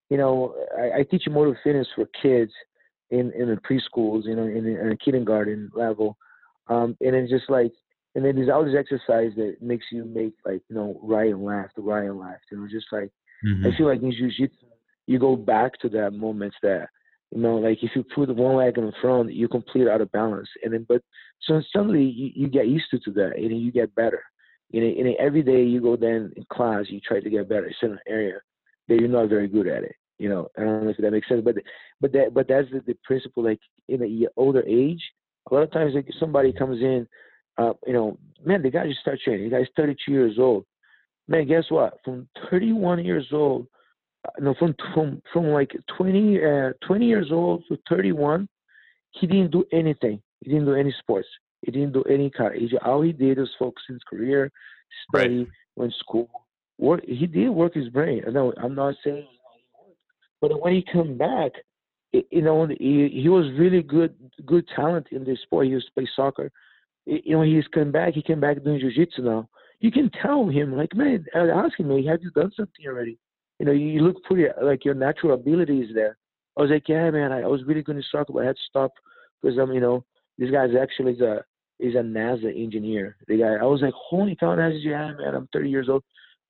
you 0.09 0.16
know 0.16 0.55
i, 0.79 1.00
I 1.00 1.03
teach 1.03 1.24
motor 1.31 1.59
fitness 1.62 1.88
for 1.94 2.07
kids 2.22 2.53
in 3.11 3.33
in 3.33 3.48
the 3.48 3.57
preschools 3.57 4.24
you 4.24 4.37
know 4.37 4.44
in, 4.44 4.66
in 4.66 4.92
a 4.92 4.96
kindergarten 4.96 5.70
level. 5.74 6.16
Um 6.68 6.96
and 7.00 7.14
it's 7.16 7.31
just 7.31 7.50
like 7.50 7.72
and 8.14 8.24
then 8.24 8.37
there's 8.37 8.48
all 8.48 8.64
this 8.64 8.74
exercise 8.79 9.33
that 9.37 9.57
makes 9.61 9.87
you 9.92 10.05
make 10.05 10.35
like 10.44 10.62
you 10.68 10.76
know 10.76 10.98
right 11.03 11.33
and 11.33 11.44
left 11.44 11.72
right 11.76 12.05
and 12.05 12.18
left 12.18 12.44
you 12.50 12.59
know 12.59 12.68
just 12.68 12.87
like 12.92 13.11
mm-hmm. 13.44 13.66
i 13.66 13.76
feel 13.76 13.87
like 13.87 14.03
in 14.03 14.12
jiu-jitsu 14.12 14.66
you 15.07 15.18
go 15.18 15.35
back 15.35 15.72
to 15.81 15.88
that 15.88 16.12
moment 16.12 16.55
that 16.62 16.88
you 17.31 17.40
know 17.40 17.57
like 17.57 17.79
if 17.83 17.90
you 17.94 18.05
put 18.14 18.35
one 18.35 18.57
leg 18.57 18.79
in 18.79 18.92
front 19.00 19.33
you 19.33 19.48
complete 19.48 19.88
out 19.88 20.00
of 20.00 20.12
balance. 20.12 20.48
And 20.62 20.72
then 20.72 20.87
but 20.88 21.03
so 21.42 21.61
suddenly 21.74 22.05
you, 22.05 22.31
you 22.35 22.48
get 22.48 22.68
used 22.68 22.87
to, 22.90 22.98
to 23.00 23.11
that 23.12 23.33
and 23.37 23.61
you 23.61 23.72
get 23.72 23.94
better 23.94 24.22
you 24.70 25.04
know 25.04 25.14
every 25.18 25.42
day 25.42 25.62
you 25.62 25.80
go 25.80 25.96
then 25.96 26.33
in 26.37 26.44
class 26.52 26.85
you 26.88 27.00
try 27.00 27.20
to 27.20 27.30
get 27.30 27.48
better. 27.48 27.66
In 27.66 27.74
certain 27.80 27.98
area 28.09 28.40
that 28.88 28.98
you're 28.98 29.09
not 29.09 29.28
very 29.28 29.48
good 29.48 29.66
at 29.66 29.85
it 29.85 29.94
you 30.18 30.28
know? 30.28 30.48
I 30.59 30.62
don't 30.62 30.85
know 30.85 30.90
if 30.90 30.98
that 30.98 31.11
makes 31.11 31.28
sense 31.28 31.42
but 31.44 31.56
but 32.00 32.12
that 32.12 32.35
but 32.35 32.46
that's 32.48 32.70
the, 32.70 32.83
the 32.87 32.96
principle 33.04 33.42
like 33.42 33.61
in 33.88 34.00
the 34.00 34.28
older 34.37 34.62
age 34.66 35.02
a 35.50 35.54
lot 35.54 35.62
of 35.62 35.72
times 35.72 35.94
like 35.94 36.09
somebody 36.18 36.52
comes 36.52 36.80
in 36.80 37.06
uh, 37.59 37.72
you 37.87 37.92
know 37.92 38.18
man 38.44 38.62
the 38.62 38.70
guy 38.70 38.87
just 38.87 39.00
start 39.00 39.18
training. 39.24 39.50
The 39.50 39.56
guy's 39.56 39.66
32 39.76 40.12
years 40.12 40.37
old. 40.38 40.64
Man 41.28 41.46
guess 41.46 41.64
what? 41.68 41.98
From 42.04 42.28
31 42.50 43.04
years 43.04 43.26
old 43.33 43.66
no, 44.38 44.54
from 44.59 44.74
from 44.94 45.22
from 45.33 45.46
like 45.46 45.72
20 45.96 46.44
uh, 46.44 46.72
20 46.87 47.06
years 47.06 47.28
old 47.33 47.64
to 47.68 47.78
31, 47.88 48.48
he 49.12 49.26
didn't 49.26 49.50
do 49.50 49.64
anything. 49.72 50.20
He 50.40 50.50
didn't 50.50 50.66
do 50.66 50.74
any 50.74 50.94
sports. 50.98 51.28
He 51.62 51.70
didn't 51.70 51.92
do 51.92 52.03
any 52.05 52.31
car. 52.31 52.53
He, 52.53 52.70
all 52.85 53.03
he 53.03 53.12
did 53.12 53.38
was 53.38 53.51
focus 53.59 53.83
his 53.88 54.01
career, 54.09 54.51
study, 55.09 55.38
right. 55.38 55.49
went 55.77 55.94
school. 55.99 56.31
Work. 56.79 57.05
He 57.07 57.27
did 57.27 57.51
work 57.51 57.75
his 57.75 57.88
brain. 57.90 58.23
No, 58.31 58.55
I'm 58.57 58.75
not 58.75 58.94
saying, 59.05 59.27
but 60.40 60.59
when 60.61 60.73
he 60.73 60.85
come 60.90 61.18
back, 61.18 61.53
you 62.12 62.42
know, 62.42 62.66
he, 62.66 63.11
he 63.12 63.29
was 63.29 63.46
really 63.59 63.83
good, 63.83 64.14
good 64.46 64.66
talent 64.75 65.09
in 65.12 65.25
this 65.25 65.40
sport. 65.42 65.66
He 65.66 65.73
used 65.73 65.87
to 65.88 65.92
play 65.92 66.09
soccer. 66.16 66.51
You 67.05 67.37
know, 67.37 67.42
he's 67.42 67.66
come 67.75 67.92
back. 67.92 68.14
He 68.14 68.23
came 68.23 68.40
back 68.40 68.62
doing 68.64 68.81
jiu-jitsu 68.81 69.23
now. 69.23 69.49
You 69.81 69.90
can 69.90 70.11
tell 70.23 70.49
him, 70.49 70.77
like, 70.77 70.94
man, 70.94 71.25
I 71.35 71.40
ask 71.40 71.79
him, 71.79 71.90
have 72.05 72.23
you 72.23 72.31
done 72.31 72.53
something 72.57 72.87
already? 72.87 73.18
you 73.61 73.66
know, 73.66 73.73
you 73.73 74.01
look 74.01 74.25
pretty 74.25 74.49
uh, 74.49 74.64
like 74.64 74.87
your 74.87 74.94
natural 74.94 75.35
ability 75.35 75.81
is 75.81 75.94
there. 75.94 76.16
I 76.57 76.62
was 76.62 76.70
like, 76.70 76.88
yeah, 76.88 77.11
man, 77.11 77.31
I, 77.31 77.42
I 77.42 77.46
was 77.46 77.62
really 77.66 77.83
good 77.83 77.96
in 77.96 78.03
soccer, 78.11 78.33
but 78.33 78.42
I 78.42 78.46
had 78.46 78.57
to 78.57 78.62
stop 78.68 78.90
because 79.40 79.59
I'm, 79.59 79.68
um, 79.68 79.73
you 79.73 79.81
know, 79.81 80.05
this 80.38 80.51
guy's 80.51 80.70
actually 80.81 81.12
is 81.12 81.20
a 81.20 81.44
is 81.81 81.95
a 81.95 81.99
NASA 81.99 82.47
engineer. 82.57 83.16
The 83.27 83.38
guy, 83.38 83.55
I 83.55 83.64
was 83.64 83.83
like, 83.83 83.95
holy 83.95 84.37
cow, 84.37 84.57
NASA, 84.57 84.79
yeah, 84.83 85.12
man, 85.19 85.35
I'm 85.35 85.49
30 85.53 85.71
years 85.71 85.88
old. 85.88 86.03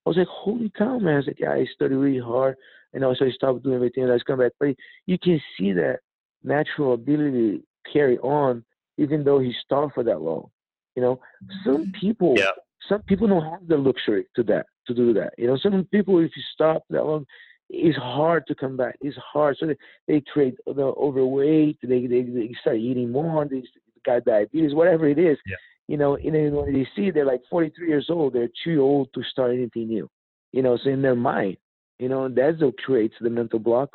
I 0.07 0.11
was 0.11 0.16
like, 0.16 0.29
holy 0.29 0.71
cow, 0.77 0.99
man. 0.99 1.14
I 1.14 1.16
was 1.19 1.27
like, 1.27 1.40
yeah, 1.40 1.53
I 1.53 1.66
studied 1.75 1.97
really 1.97 2.21
hard, 2.21 2.57
and 2.93 3.05
also 3.05 3.27
I 3.27 3.31
stopped 3.31 3.62
doing 3.62 3.77
everything, 3.77 4.05
and 4.05 4.12
I 4.12 4.14
was 4.14 4.23
coming 4.23 4.47
back. 4.47 4.53
But 4.59 4.75
you 5.07 5.19
can 5.19 5.40
see 5.59 5.73
that 5.73 6.01
natural 6.43 6.95
ability 6.95 7.62
carry 7.93 8.19
on, 8.19 8.64
even 8.99 9.25
though 9.25 9.38
he 9.38 9.55
stopped 9.64 9.95
for 9.95 10.05
that 10.05 10.21
long. 10.21 10.51
You 10.97 11.03
know, 11.03 11.21
some 11.64 11.93
people, 12.01 12.35
yeah. 12.37 12.51
some 12.88 13.03
people 13.03 13.29
don't 13.29 13.45
have 13.45 13.66
the 13.66 13.77
luxury 13.77 14.27
to 14.37 14.43
that 14.45 14.66
to 14.87 14.95
do 14.95 15.12
that. 15.14 15.35
You 15.38 15.47
know, 15.47 15.57
some 15.57 15.87
people, 15.90 16.19
if 16.19 16.33
you 16.37 16.43
stop 16.55 16.85
that 16.90 17.05
long, 17.05 17.27
it's 17.69 17.97
hard 17.97 18.47
to 18.49 18.55
come 18.55 18.77
back. 18.77 18.97
It's 19.01 19.16
hard. 19.16 19.57
So 19.59 19.66
they, 19.66 19.77
they 20.09 20.23
create 20.33 20.57
the 20.66 20.83
overweight. 20.83 21.79
They, 21.83 22.07
they, 22.07 22.23
they 22.23 22.55
start 22.61 22.79
eating 22.79 23.12
more. 23.12 23.45
They 23.45 23.62
got 24.04 24.24
diabetes, 24.24 24.74
whatever 24.74 25.08
it 25.08 25.18
is. 25.18 25.38
Yeah. 25.46 25.56
You 25.88 25.96
know, 25.96 26.16
and 26.16 26.34
then 26.34 26.52
when 26.52 26.72
they 26.72 26.86
see 26.94 27.10
they're 27.10 27.24
like 27.24 27.42
43 27.50 27.88
years 27.88 28.06
old, 28.10 28.34
they're 28.34 28.48
too 28.64 28.80
old 28.80 29.08
to 29.14 29.22
start 29.24 29.52
anything 29.52 29.88
new. 29.88 30.08
You 30.52 30.62
know, 30.62 30.78
so 30.82 30.90
in 30.90 31.02
their 31.02 31.16
mind, 31.16 31.56
you 31.98 32.08
know, 32.08 32.28
that's 32.28 32.60
what 32.60 32.78
creates 32.78 33.14
the 33.20 33.30
mental 33.30 33.58
block 33.58 33.90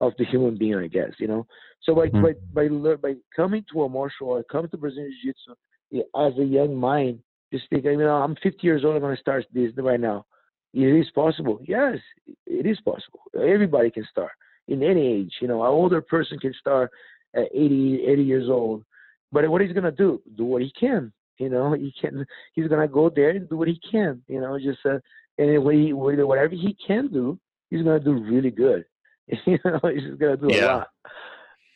of 0.00 0.12
the 0.18 0.24
human 0.24 0.56
being, 0.56 0.76
I 0.76 0.86
guess. 0.86 1.12
You 1.18 1.28
know, 1.28 1.46
so 1.82 1.94
by 1.94 2.08
mm-hmm. 2.08 2.22
by 2.54 2.68
by, 2.68 2.94
by 2.96 3.14
coming 3.34 3.64
to 3.72 3.82
a 3.82 3.88
martial 3.88 4.32
art, 4.32 4.46
coming 4.50 4.70
to 4.70 4.76
Brazilian 4.76 5.12
Jiu-Jitsu 5.22 6.02
as 6.16 6.38
a 6.38 6.44
young 6.44 6.74
mind, 6.74 7.20
just 7.52 7.68
think, 7.70 7.84
you 7.84 7.96
know, 7.96 8.16
I'm 8.16 8.36
50 8.42 8.58
years 8.62 8.84
old. 8.84 8.96
I'm 8.96 9.02
going 9.02 9.14
to 9.14 9.20
start 9.20 9.44
this 9.52 9.70
right 9.76 10.00
now. 10.00 10.26
It 10.72 10.80
is 10.80 11.10
possible. 11.14 11.60
Yes, 11.62 11.98
it 12.46 12.66
is 12.66 12.80
possible. 12.80 13.20
Everybody 13.36 13.90
can 13.90 14.06
start 14.10 14.32
in 14.66 14.82
any 14.82 15.06
age. 15.06 15.34
You 15.40 15.48
know, 15.48 15.62
an 15.62 15.68
older 15.68 16.00
person 16.00 16.38
can 16.38 16.52
start 16.58 16.90
at 17.34 17.44
80, 17.54 18.04
80 18.08 18.22
years 18.22 18.48
old. 18.48 18.84
But 19.32 19.48
what 19.48 19.60
he's 19.60 19.72
gonna 19.72 19.92
do? 19.92 20.22
Do 20.36 20.44
what 20.44 20.62
he 20.62 20.70
can. 20.70 21.12
You 21.38 21.48
know, 21.48 21.72
he 21.72 21.92
can. 22.00 22.26
He's 22.54 22.68
gonna 22.68 22.88
go 22.88 23.10
there 23.10 23.30
and 23.30 23.48
do 23.48 23.56
what 23.56 23.68
he 23.68 23.80
can. 23.90 24.22
You 24.28 24.40
know, 24.40 24.58
just 24.58 24.84
uh, 24.84 24.98
and 25.38 25.50
he, 25.50 25.92
whatever 25.92 26.54
he 26.54 26.76
can 26.86 27.08
do, 27.08 27.38
he's 27.70 27.82
gonna 27.82 28.00
do 28.00 28.12
really 28.12 28.50
good. 28.50 28.84
you 29.46 29.58
know, 29.64 29.80
he's 29.82 30.02
just 30.02 30.18
gonna 30.18 30.36
do 30.36 30.48
yeah. 30.50 30.64
a 30.64 30.76
lot. 30.76 30.88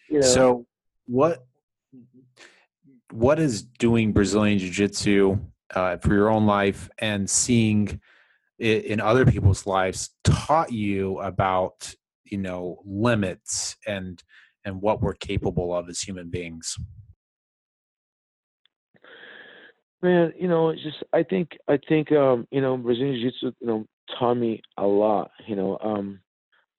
You 0.09 0.21
know? 0.21 0.27
So 0.27 0.67
what? 1.07 1.45
What 3.11 3.39
is 3.39 3.63
doing 3.63 4.13
Brazilian 4.13 4.59
Jiu 4.59 4.71
Jitsu 4.71 5.39
uh, 5.75 5.97
for 5.97 6.15
your 6.15 6.31
own 6.31 6.47
life 6.47 6.91
and 6.99 7.29
seeing 7.29 8.01
it 8.59 8.85
in 8.85 9.01
other 9.01 9.25
people's 9.25 9.67
lives 9.67 10.11
taught 10.25 10.73
you 10.73 11.19
about 11.21 11.95
you 12.25 12.39
know 12.39 12.81
limits 12.85 13.77
and 13.87 14.23
and 14.65 14.81
what 14.83 15.01
we're 15.01 15.15
capable 15.15 15.75
of 15.75 15.89
as 15.89 16.01
human 16.01 16.29
beings 16.29 16.77
man 20.03 20.33
you 20.39 20.49
know 20.49 20.71
it's 20.71 20.83
just 20.83 21.03
i 21.13 21.23
think 21.23 21.57
i 21.69 21.79
think 21.89 22.13
um 22.13 22.47
you 22.51 22.61
know 22.61 22.77
brazilian 22.77 23.15
jiu-jitsu 23.17 23.53
you 23.61 23.67
know 23.67 23.87
taught 24.19 24.35
me 24.35 24.61
a 24.79 24.87
lot 24.87 25.31
you 25.47 25.57
know 25.57 25.79
um 25.83 26.21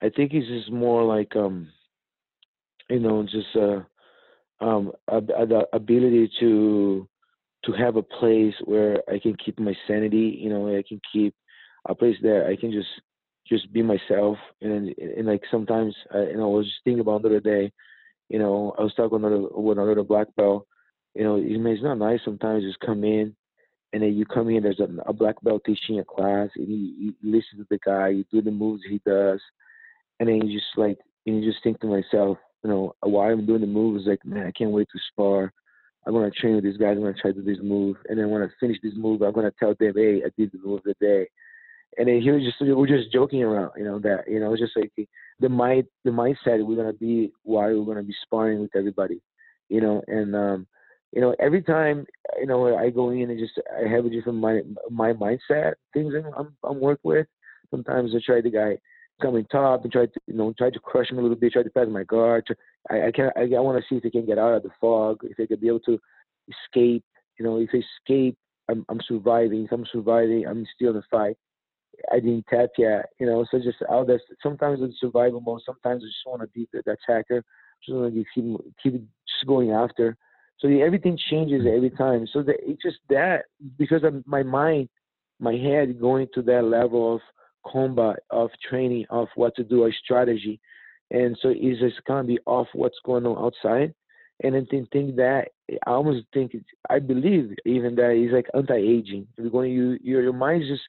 I 0.02 0.10
think 0.10 0.32
it's 0.32 0.48
just 0.48 0.70
more 0.72 1.04
like 1.04 1.36
um, 1.36 1.68
you 2.88 2.98
know, 3.00 3.22
just 3.24 3.54
uh, 3.56 3.80
um, 4.64 4.92
the 5.08 5.66
ability 5.72 6.30
to 6.40 7.08
to 7.64 7.72
have 7.72 7.96
a 7.96 8.02
place 8.02 8.54
where 8.64 9.02
I 9.08 9.18
can 9.18 9.36
keep 9.36 9.58
my 9.58 9.74
sanity. 9.86 10.38
You 10.40 10.50
know, 10.50 10.68
I 10.68 10.82
can 10.86 11.00
keep 11.12 11.34
a 11.88 11.94
place 11.94 12.16
that 12.22 12.46
I 12.48 12.56
can 12.56 12.72
just 12.72 12.88
just 13.48 13.72
be 13.72 13.82
myself. 13.82 14.38
And 14.60 14.94
and 14.98 15.26
like 15.26 15.42
sometimes, 15.50 15.94
I, 16.14 16.20
you 16.22 16.36
know, 16.36 16.52
I 16.52 16.56
was 16.58 16.66
just 16.66 16.78
thinking 16.84 17.00
about 17.00 17.22
the 17.22 17.28
other 17.28 17.40
day. 17.40 17.72
You 18.28 18.38
know, 18.38 18.74
I 18.78 18.82
was 18.82 18.94
talking 18.94 19.20
with 19.22 19.32
another, 19.32 19.48
with 19.52 19.78
another 19.78 20.02
black 20.02 20.28
belt. 20.36 20.66
You 21.14 21.24
know, 21.24 21.36
it's 21.36 21.82
not 21.82 21.98
nice 21.98 22.20
sometimes 22.24 22.62
just 22.62 22.80
come 22.80 23.04
in 23.04 23.34
and 23.92 24.02
then 24.02 24.14
you 24.14 24.24
come 24.24 24.48
in, 24.50 24.62
there's 24.62 24.80
a, 24.80 24.88
a 25.06 25.12
black 25.12 25.40
belt 25.42 25.62
teaching 25.66 25.98
a 25.98 26.04
class, 26.04 26.48
and 26.56 26.68
you, 26.68 26.92
you 26.98 27.14
listen 27.22 27.58
to 27.58 27.66
the 27.70 27.78
guy, 27.84 28.08
you 28.08 28.24
do 28.30 28.40
the 28.40 28.50
moves 28.50 28.82
he 28.88 29.00
does, 29.04 29.40
and 30.18 30.28
then 30.28 30.46
you 30.46 30.58
just 30.58 30.70
like, 30.76 30.98
and 31.26 31.42
you 31.42 31.50
just 31.50 31.62
think 31.62 31.80
to 31.80 31.86
myself, 31.86 32.38
you 32.62 32.70
know, 32.70 32.94
while 33.00 33.30
I'm 33.30 33.46
doing 33.46 33.62
the 33.62 33.66
moves, 33.66 34.06
like, 34.06 34.24
man, 34.24 34.46
I 34.46 34.52
can't 34.52 34.70
wait 34.70 34.88
to 34.92 34.98
spar. 35.10 35.52
I'm 36.06 36.12
gonna 36.14 36.30
train 36.30 36.54
with 36.54 36.64
these 36.64 36.76
guys. 36.76 36.96
I'm 36.96 37.02
gonna 37.02 37.14
try 37.14 37.32
to 37.32 37.42
do 37.42 37.44
this 37.44 37.62
move, 37.62 37.96
and 38.08 38.18
then 38.18 38.30
when 38.30 38.42
I 38.42 38.46
finish 38.60 38.78
this 38.82 38.94
move, 38.96 39.22
I'm 39.22 39.32
gonna 39.32 39.52
tell 39.58 39.74
them, 39.78 39.92
hey, 39.96 40.22
I 40.24 40.30
did 40.38 40.52
the 40.52 40.58
move 40.64 40.78
of 40.78 40.84
the 40.84 40.94
day. 41.00 41.28
And 41.98 42.06
then 42.06 42.20
he 42.20 42.30
was 42.30 42.42
just, 42.42 42.56
we're 42.60 42.86
just 42.86 43.12
joking 43.12 43.42
around, 43.42 43.72
you 43.76 43.82
know, 43.82 43.98
that, 43.98 44.24
you 44.28 44.38
know, 44.38 44.52
it's 44.52 44.62
just 44.62 44.76
like 44.76 44.92
the 45.40 45.48
mind, 45.48 45.86
the 46.04 46.10
mindset 46.10 46.64
we're 46.64 46.76
gonna 46.76 46.92
be 46.92 47.32
while 47.42 47.76
we're 47.76 47.94
gonna 47.94 48.06
be 48.06 48.14
sparring 48.22 48.60
with 48.60 48.76
everybody, 48.76 49.20
you 49.68 49.80
know, 49.80 50.00
and 50.06 50.36
um, 50.36 50.66
you 51.12 51.20
know, 51.20 51.34
every 51.40 51.62
time 51.62 52.06
you 52.38 52.46
know 52.46 52.76
I 52.76 52.90
go 52.90 53.10
in 53.10 53.30
and 53.30 53.38
just 53.38 53.60
I 53.76 53.88
have 53.88 54.04
a 54.04 54.10
different 54.10 54.38
mind, 54.38 54.78
my 54.90 55.12
mindset 55.12 55.74
things 55.92 56.14
I'm 56.36 56.56
I'm 56.62 56.80
work 56.80 57.00
with. 57.02 57.26
Sometimes 57.70 58.12
I 58.14 58.20
try 58.24 58.40
the 58.40 58.50
guy 58.50 58.78
coming 59.20 59.44
top 59.50 59.82
and 59.82 59.92
try 59.92 60.06
to 60.06 60.20
you 60.26 60.34
know 60.34 60.54
try 60.56 60.70
to 60.70 60.78
crush 60.78 61.10
him 61.10 61.18
a 61.18 61.22
little 61.22 61.36
bit, 61.36 61.52
try 61.52 61.62
to 61.62 61.70
pass 61.70 61.86
my 61.88 62.04
guard. 62.04 62.46
To, 62.46 62.56
I 62.90 63.08
I 63.08 63.12
can 63.12 63.30
I, 63.36 63.42
I 63.42 63.60
want 63.60 63.82
to 63.82 63.84
see 63.88 63.96
if 63.96 64.04
he 64.04 64.10
can 64.10 64.26
get 64.26 64.38
out 64.38 64.54
of 64.54 64.62
the 64.62 64.70
fog, 64.80 65.20
if 65.24 65.36
he 65.36 65.46
could 65.46 65.60
be 65.60 65.68
able 65.68 65.80
to 65.80 65.98
escape. 66.48 67.04
You 67.38 67.44
know, 67.44 67.58
if 67.58 67.70
he 67.70 67.82
escape, 68.00 68.36
I'm 68.68 68.84
I'm 68.88 69.00
surviving. 69.08 69.64
If 69.64 69.72
I'm 69.72 69.86
surviving, 69.92 70.46
I'm 70.46 70.66
still 70.74 70.90
in 70.90 70.96
the 70.96 71.02
fight. 71.10 71.36
I 72.10 72.20
didn't 72.20 72.46
tap 72.48 72.70
yet, 72.78 73.06
you 73.18 73.26
know. 73.26 73.44
So 73.50 73.58
just 73.58 73.78
out 73.90 74.06
there, 74.06 74.20
sometimes 74.42 74.78
it's 74.80 75.00
survival 75.00 75.40
mode. 75.40 75.62
Sometimes 75.66 76.02
I 76.02 76.06
just 76.06 76.26
want 76.26 76.42
to 76.42 76.48
beat 76.48 76.70
the, 76.72 76.82
the 76.86 76.92
attacker. 76.92 77.44
Just 77.84 77.96
want 77.96 78.14
to 78.14 78.24
keep 78.34 78.44
keep 78.82 78.92
just 78.92 79.46
going 79.46 79.72
after. 79.72 80.16
So 80.60 80.68
everything 80.68 81.18
changes 81.30 81.66
every 81.66 81.90
time. 81.90 82.26
So 82.32 82.42
that 82.42 82.56
it's 82.62 82.82
just 82.82 82.98
that 83.08 83.44
because 83.78 84.04
of 84.04 84.26
my 84.26 84.42
mind, 84.42 84.88
my 85.38 85.54
head 85.54 85.98
going 85.98 86.28
to 86.34 86.42
that 86.42 86.64
level 86.64 87.14
of 87.14 87.20
combat, 87.66 88.20
of 88.30 88.50
training, 88.68 89.06
of 89.08 89.28
what 89.36 89.56
to 89.56 89.64
do, 89.64 89.86
a 89.86 89.92
strategy, 90.04 90.60
and 91.10 91.36
so 91.40 91.52
it's 91.54 91.80
just 91.80 92.04
kind 92.04 92.20
of 92.20 92.26
be 92.26 92.38
off 92.46 92.68
what's 92.74 92.98
going 93.04 93.26
on 93.26 93.42
outside. 93.42 93.94
And 94.42 94.54
then 94.54 94.66
think, 94.66 94.90
think 94.90 95.16
that 95.16 95.48
I 95.86 95.90
almost 95.90 96.26
think 96.32 96.54
it's, 96.54 96.64
I 96.88 96.98
believe 96.98 97.54
even 97.66 97.94
that 97.96 98.12
it's 98.12 98.32
like 98.32 98.46
anti-aging. 98.54 99.26
You're 99.36 99.50
going, 99.50 99.72
you 99.72 99.98
your 100.02 100.22
your 100.22 100.32
mind 100.32 100.62
is 100.62 100.68
just 100.68 100.82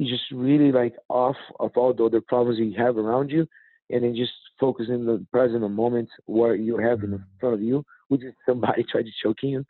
just 0.00 0.30
really 0.32 0.72
like 0.72 0.94
off 1.08 1.36
of 1.58 1.72
all 1.76 1.94
the 1.94 2.04
other 2.04 2.20
problems 2.20 2.58
you 2.58 2.74
have 2.78 2.98
around 2.98 3.30
you, 3.30 3.46
and 3.90 4.04
then 4.04 4.14
just 4.14 4.32
focus 4.60 4.86
in 4.88 5.06
the 5.06 5.24
present 5.32 5.68
moment 5.70 6.08
what 6.26 6.58
you 6.58 6.76
have 6.78 7.02
in 7.02 7.10
mm-hmm. 7.10 7.22
front 7.40 7.54
of 7.54 7.62
you 7.62 7.84
which 8.08 8.22
is 8.22 8.34
somebody 8.46 8.84
tried 8.90 9.06
to 9.06 9.12
choke 9.22 9.38
you. 9.42 9.64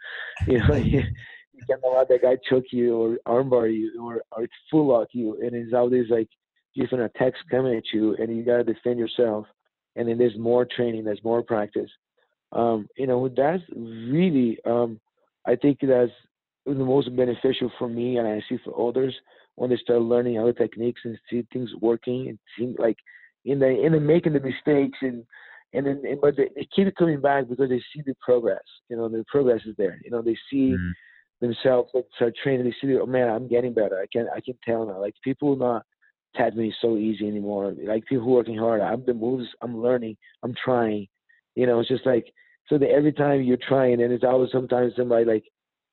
You 0.47 0.59
know, 0.59 0.75
you, 0.75 1.03
can't 1.69 1.81
let 1.83 2.09
that 2.09 2.23
guy 2.23 2.37
choke 2.49 2.67
you 2.71 2.97
or 2.97 3.19
armbar 3.27 3.73
you 3.73 4.03
or, 4.03 4.23
or 4.33 4.47
full 4.71 4.89
lock 4.89 5.09
you. 5.13 5.39
And 5.41 5.55
it's 5.55 5.73
always 5.73 6.07
like 6.11 6.29
different 6.75 7.05
attacks 7.05 7.39
coming 7.51 7.75
at 7.77 7.85
you 7.93 8.15
and 8.17 8.37
you 8.37 8.45
got 8.45 8.59
to 8.59 8.65
defend 8.65 8.99
yourself. 8.99 9.47
And 9.97 10.09
then 10.09 10.19
there's 10.19 10.39
more 10.39 10.67
training, 10.67 11.05
there's 11.05 11.25
more 11.25 11.43
practice. 11.43 11.91
Um, 12.53 12.87
you 12.97 13.07
know, 13.07 13.29
that's 13.35 13.63
really, 13.75 14.59
um, 14.67 15.01
I 15.47 15.57
think 15.57 15.79
that's 15.81 16.13
the 16.67 16.75
most 16.75 17.15
beneficial 17.17 17.71
for 17.79 17.89
me 17.89 18.19
and 18.19 18.27
I 18.27 18.43
see 18.49 18.59
for 18.65 18.89
others 18.89 19.15
when 19.55 19.71
they 19.71 19.77
start 19.77 20.03
learning 20.03 20.39
other 20.39 20.53
techniques 20.53 21.01
and 21.05 21.19
see 21.31 21.47
things 21.53 21.71
working 21.81 22.29
and 22.29 22.39
seem 22.59 22.75
like 22.79 22.99
in 23.45 23.59
the 23.59 23.69
in 23.69 23.93
the 23.93 24.01
making 24.01 24.33
the 24.35 24.41
mistakes 24.41 24.99
and 25.01 25.25
and 25.73 25.87
then 25.87 26.03
but 26.21 26.37
they, 26.37 26.49
they, 26.55 26.69
keep 26.75 26.95
coming 26.97 27.21
back 27.21 27.49
because 27.49 27.69
they 27.69 27.83
see 27.95 28.03
the 28.05 28.15
progress. 28.21 28.63
You 28.89 28.97
know, 28.97 29.09
the 29.09 29.25
progress 29.29 29.61
is 29.67 29.75
there. 29.77 30.01
You 30.05 30.11
know, 30.11 30.23
they 30.23 30.37
see 30.51 30.73
mm-hmm. 30.73 30.91
themselves 31.41 31.91
like 31.95 32.07
start 32.15 32.35
training. 32.43 32.65
They 32.65 32.75
see, 32.81 32.97
oh 32.97 33.07
man, 33.07 33.29
I'm 33.29 33.49
getting 33.49 33.75
better. 33.75 33.99
I 33.99 34.07
can 34.13 34.29
I 34.35 34.41
can 34.41 34.55
tell 34.65 34.87
now. 34.87 35.01
Like 35.01 35.15
people 35.23 35.57
not 35.57 35.83
tap 36.37 36.55
me 36.55 36.73
so 36.81 36.97
easy 36.97 37.27
anymore. 37.27 37.75
Like 37.85 38.07
people 38.07 38.27
working 38.27 38.59
hard. 38.59 38.81
I'm 38.81 39.05
the 39.05 39.15
moves. 39.15 39.49
I'm 39.63 39.83
learning. 39.83 40.17
I'm 40.43 40.55
trying. 40.65 41.09
You 41.55 41.67
know, 41.67 41.81
it's 41.81 41.89
just 41.89 42.07
like 42.07 42.27
so 42.69 42.79
that 42.79 42.91
every 42.91 43.13
time 43.13 43.43
you're 43.43 43.59
trying, 43.69 44.03
and 44.03 44.13
it's 44.13 44.25
always 44.25 44.51
sometimes 44.53 44.93
somebody 44.97 45.25
like 45.25 45.45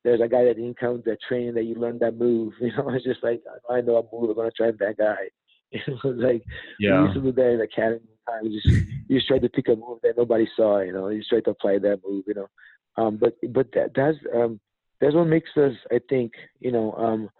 there's 0.04 0.20
a 0.20 0.28
guy 0.28 0.44
that 0.44 0.56
didn't 0.56 0.78
come 0.78 1.02
to 1.02 1.10
that 1.10 1.22
training 1.26 1.54
that 1.54 1.64
you 1.64 1.74
learned 1.74 2.00
that 2.00 2.16
move. 2.16 2.52
You 2.60 2.72
know, 2.76 2.90
it's 2.90 3.04
just 3.04 3.22
like 3.22 3.42
I 3.70 3.80
know 3.80 3.96
a 3.96 4.16
move. 4.16 4.30
I'm 4.30 4.36
gonna 4.36 4.50
try 4.56 4.70
that 4.70 4.96
guy. 4.98 5.16
It 5.76 5.82
was 6.04 6.16
like 6.18 6.44
yeah. 6.78 7.00
we 7.00 7.06
used 7.06 7.14
to 7.14 7.20
be 7.20 7.32
there 7.32 7.50
in 7.50 7.58
the 7.58 7.64
academy 7.64 8.13
time. 8.28 8.46
You 8.46 8.60
just 8.60 8.74
you 9.08 9.18
just 9.18 9.28
tried 9.28 9.42
to 9.42 9.48
pick 9.48 9.68
a 9.68 9.76
move 9.76 10.00
that 10.02 10.16
nobody 10.16 10.48
saw. 10.56 10.80
You 10.80 10.92
know, 10.92 11.08
you 11.08 11.18
just 11.18 11.30
tried 11.30 11.44
to 11.44 11.50
apply 11.50 11.78
that 11.78 12.00
move. 12.06 12.24
You 12.26 12.34
know, 12.34 12.48
um, 12.96 13.16
but 13.16 13.34
but 13.52 13.68
that, 13.74 13.92
that's 13.94 14.18
um, 14.34 14.60
that's 15.00 15.14
what 15.14 15.26
makes 15.26 15.50
us. 15.56 15.72
I 15.90 16.00
think 16.08 16.32
you 16.60 16.72
know 16.72 16.92
um, 16.92 17.30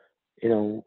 you 0.42 0.48
know 0.48 0.84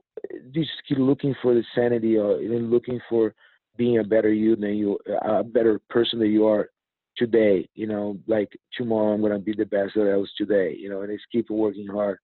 just 0.54 0.72
keep 0.88 0.98
looking 0.98 1.36
for 1.42 1.54
the 1.54 1.64
sanity 1.76 2.18
or 2.18 2.42
even 2.42 2.70
looking 2.70 3.00
for 3.10 3.34
being 3.78 4.00
a 4.00 4.04
better 4.04 4.34
you 4.34 4.56
than 4.56 4.76
you 4.76 4.98
a 5.24 5.44
better 5.44 5.80
person 5.90 6.20
than 6.20 6.32
you 6.32 6.48
are 6.48 6.70
today. 7.18 7.68
You 7.76 7.88
know, 7.88 8.18
like 8.28 8.50
tomorrow 8.76 9.14
I'm 9.14 9.22
gonna 9.22 9.40
be 9.40 9.54
the 9.54 9.66
best 9.66 9.94
that 9.96 10.12
I 10.12 10.18
was 10.18 10.32
today. 10.38 10.76
You 10.78 10.90
know, 10.90 11.02
and 11.02 11.12
it's 11.12 11.24
keep 11.32 11.50
working 11.50 11.88
hard, 11.88 12.20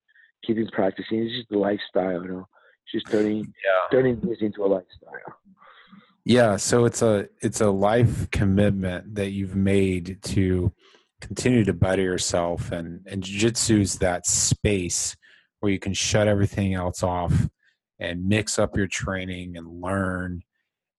keeping 0.46 0.68
practicing. 0.68 1.20
It's 1.24 1.36
just 1.36 1.50
the 1.50 1.58
lifestyle. 1.58 2.24
You 2.24 2.30
know, 2.30 2.48
just 2.92 3.10
turning 3.10 3.40
yeah. 3.40 3.88
turning 3.92 4.20
this 4.22 4.40
into 4.42 4.66
a 4.66 4.68
lifestyle. 4.68 5.38
Yeah, 6.26 6.56
so 6.56 6.86
it's 6.86 7.02
a 7.02 7.28
it's 7.42 7.60
a 7.60 7.70
life 7.70 8.32
commitment 8.32 9.16
that 9.16 9.32
you've 9.32 9.58
made 9.58 10.20
to 10.24 10.72
continue 11.20 11.66
to 11.66 11.74
better 11.74 12.02
yourself 12.02 12.72
and 12.72 13.02
and 13.08 13.24
jiu-jitsu's 13.24 13.98
that 13.98 14.26
space 14.26 15.16
where 15.60 15.72
you 15.72 15.80
can 15.80 15.94
shut 15.94 16.28
everything 16.28 16.74
else 16.74 17.04
off 17.04 17.50
and 18.00 18.28
mix 18.28 18.58
up 18.58 18.76
your 18.78 18.88
training 18.88 19.58
and 19.58 19.82
learn 19.82 20.44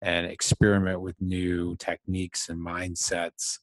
and 0.02 0.26
experiment 0.26 1.00
with 1.00 1.20
new 1.20 1.74
techniques 1.76 2.50
and 2.50 2.58
mindsets. 2.58 3.58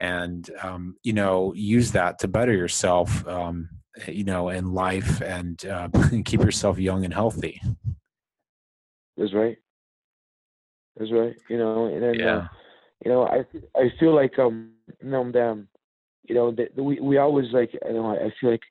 And 0.00 0.48
um, 0.62 0.96
you 1.02 1.12
know 1.12 1.52
use 1.54 1.92
that 1.92 2.18
to 2.20 2.28
better 2.28 2.52
yourself 2.52 3.26
um, 3.28 3.68
you 4.08 4.24
know 4.24 4.48
in 4.48 4.72
life 4.72 5.20
and 5.20 5.62
uh, 5.66 5.88
keep 6.24 6.40
yourself 6.40 6.78
young 6.78 7.04
and 7.04 7.12
healthy. 7.12 7.60
That's 9.18 9.34
right 9.34 9.58
that's 10.96 11.12
right. 11.12 11.34
You 11.48 11.58
know, 11.58 11.86
and 11.86 12.02
then 12.02 12.20
uh, 12.20 12.24
yeah. 12.24 12.36
uh, 12.36 12.46
you 13.04 13.10
know, 13.10 13.26
I 13.26 13.44
I 13.76 13.92
feel 13.98 14.14
like 14.14 14.38
um, 14.38 14.72
you 15.02 15.10
know, 15.10 15.30
them, 15.30 15.68
you 16.28 16.34
know, 16.34 16.50
that 16.52 16.76
we 16.76 17.00
we 17.00 17.18
always 17.18 17.46
like 17.52 17.70
I 17.84 17.88
you 17.88 17.94
know, 17.94 18.10
I 18.14 18.32
feel 18.40 18.50
like 18.50 18.62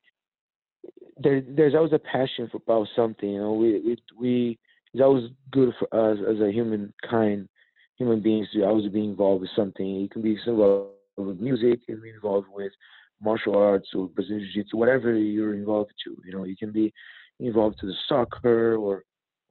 there 1.18 1.42
there's 1.46 1.74
always 1.74 1.92
a 1.92 1.98
passion 1.98 2.48
for 2.50 2.58
about 2.58 2.88
something. 2.96 3.28
You 3.28 3.40
know, 3.40 3.52
we 3.52 3.80
we 3.80 3.96
we 4.18 4.58
it's 4.92 5.02
always 5.02 5.30
good 5.50 5.72
for 5.78 6.12
us 6.12 6.18
as 6.28 6.40
a 6.40 6.52
human 6.52 6.92
kind, 7.08 7.48
human 7.96 8.20
beings 8.20 8.48
to 8.52 8.64
always 8.64 8.90
be 8.90 9.04
involved 9.04 9.42
with 9.42 9.50
something. 9.56 9.86
You 9.86 10.08
can 10.08 10.22
be 10.22 10.38
involved 10.46 10.90
with 11.16 11.40
music, 11.40 11.80
you 11.86 11.96
can 11.96 12.02
be 12.02 12.10
involved 12.10 12.48
with 12.52 12.72
martial 13.20 13.56
arts 13.56 13.88
or 13.94 14.08
Brazilian 14.08 14.48
jiu-jitsu, 14.52 14.76
whatever 14.76 15.14
you're 15.16 15.54
involved 15.54 15.92
to. 16.04 16.16
You 16.24 16.32
know, 16.32 16.44
you 16.44 16.56
can 16.56 16.72
be 16.72 16.92
involved 17.40 17.78
to 17.80 17.86
the 17.86 17.94
soccer 18.08 18.76
or 18.76 19.04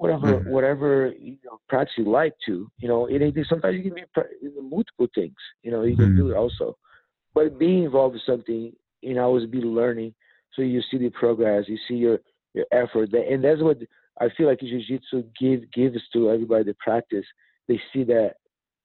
whatever 0.04 0.40
mm-hmm. 0.40 0.50
whatever 0.50 1.14
you 1.18 1.38
know 1.46 1.60
practice 1.70 1.94
you 1.98 2.04
like 2.04 2.34
to. 2.46 2.70
You 2.80 2.88
know, 2.90 3.06
it 3.06 3.22
ain't 3.22 3.38
sometimes 3.48 3.78
you 3.78 3.84
can 3.84 3.94
be 3.94 4.04
in 4.42 4.70
multiple 4.70 5.08
things. 5.16 5.36
You 5.64 5.72
know, 5.72 5.84
you 5.84 5.96
can 5.96 6.08
mm-hmm. 6.08 6.18
do 6.18 6.32
it 6.32 6.36
also, 6.36 6.78
but 7.34 7.58
being 7.58 7.86
involved 7.86 8.16
with 8.16 8.24
something, 8.26 8.74
you 9.02 9.14
know, 9.14 9.24
always 9.24 9.50
be 9.50 9.60
learning. 9.60 10.14
So 10.54 10.62
you 10.62 10.82
see 10.92 10.98
the 10.98 11.10
progress, 11.10 11.66
you 11.68 11.78
see 11.88 11.96
your 11.96 12.20
your 12.54 12.66
effort, 12.74 13.14
and 13.14 13.44
that's 13.44 13.62
what 13.62 13.78
I 14.20 14.28
feel 14.36 14.48
like 14.48 14.60
jiu-jitsu 14.60 15.24
give 15.40 15.72
gives 15.72 15.98
to 16.12 16.30
everybody 16.30 16.66
that 16.66 16.80
practice. 16.80 17.26
They 17.70 17.80
see 17.94 18.04
that, 18.04 18.34